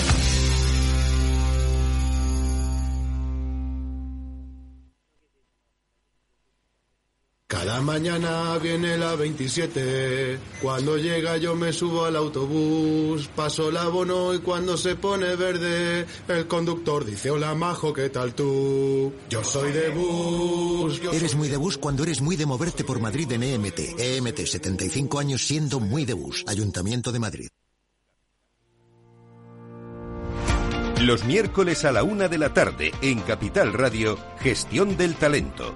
Cada 7.51 7.81
mañana 7.81 8.57
viene 8.59 8.97
la 8.97 9.17
27. 9.17 10.39
Cuando 10.61 10.95
llega 10.95 11.35
yo 11.35 11.53
me 11.53 11.73
subo 11.73 12.05
al 12.05 12.15
autobús. 12.15 13.27
Paso 13.35 13.67
el 13.67 13.75
abono 13.75 14.33
y 14.33 14.39
cuando 14.39 14.77
se 14.77 14.95
pone 14.95 15.35
verde, 15.35 16.05
el 16.29 16.47
conductor 16.47 17.03
dice: 17.03 17.29
Hola, 17.29 17.53
majo, 17.53 17.91
¿qué 17.91 18.09
tal 18.09 18.33
tú? 18.33 19.11
Yo 19.29 19.43
soy 19.43 19.73
de 19.73 19.89
bus. 19.89 21.01
Eres 21.11 21.35
muy 21.35 21.49
de 21.49 21.57
bus 21.57 21.77
cuando 21.77 22.03
eres 22.03 22.21
muy 22.21 22.37
de 22.37 22.45
moverte 22.45 22.85
por 22.85 23.01
Madrid 23.01 23.29
en 23.33 23.43
EMT. 23.43 23.79
EMT, 23.99 24.39
75 24.45 25.19
años 25.19 25.45
siendo 25.45 25.81
muy 25.81 26.05
de 26.05 26.13
bus. 26.13 26.45
Ayuntamiento 26.47 27.11
de 27.11 27.19
Madrid. 27.19 27.47
Los 31.01 31.25
miércoles 31.25 31.83
a 31.83 31.91
la 31.91 32.03
una 32.03 32.29
de 32.29 32.37
la 32.37 32.53
tarde 32.53 32.93
en 33.01 33.19
Capital 33.19 33.73
Radio, 33.73 34.17
Gestión 34.39 34.95
del 34.95 35.15
Talento. 35.15 35.75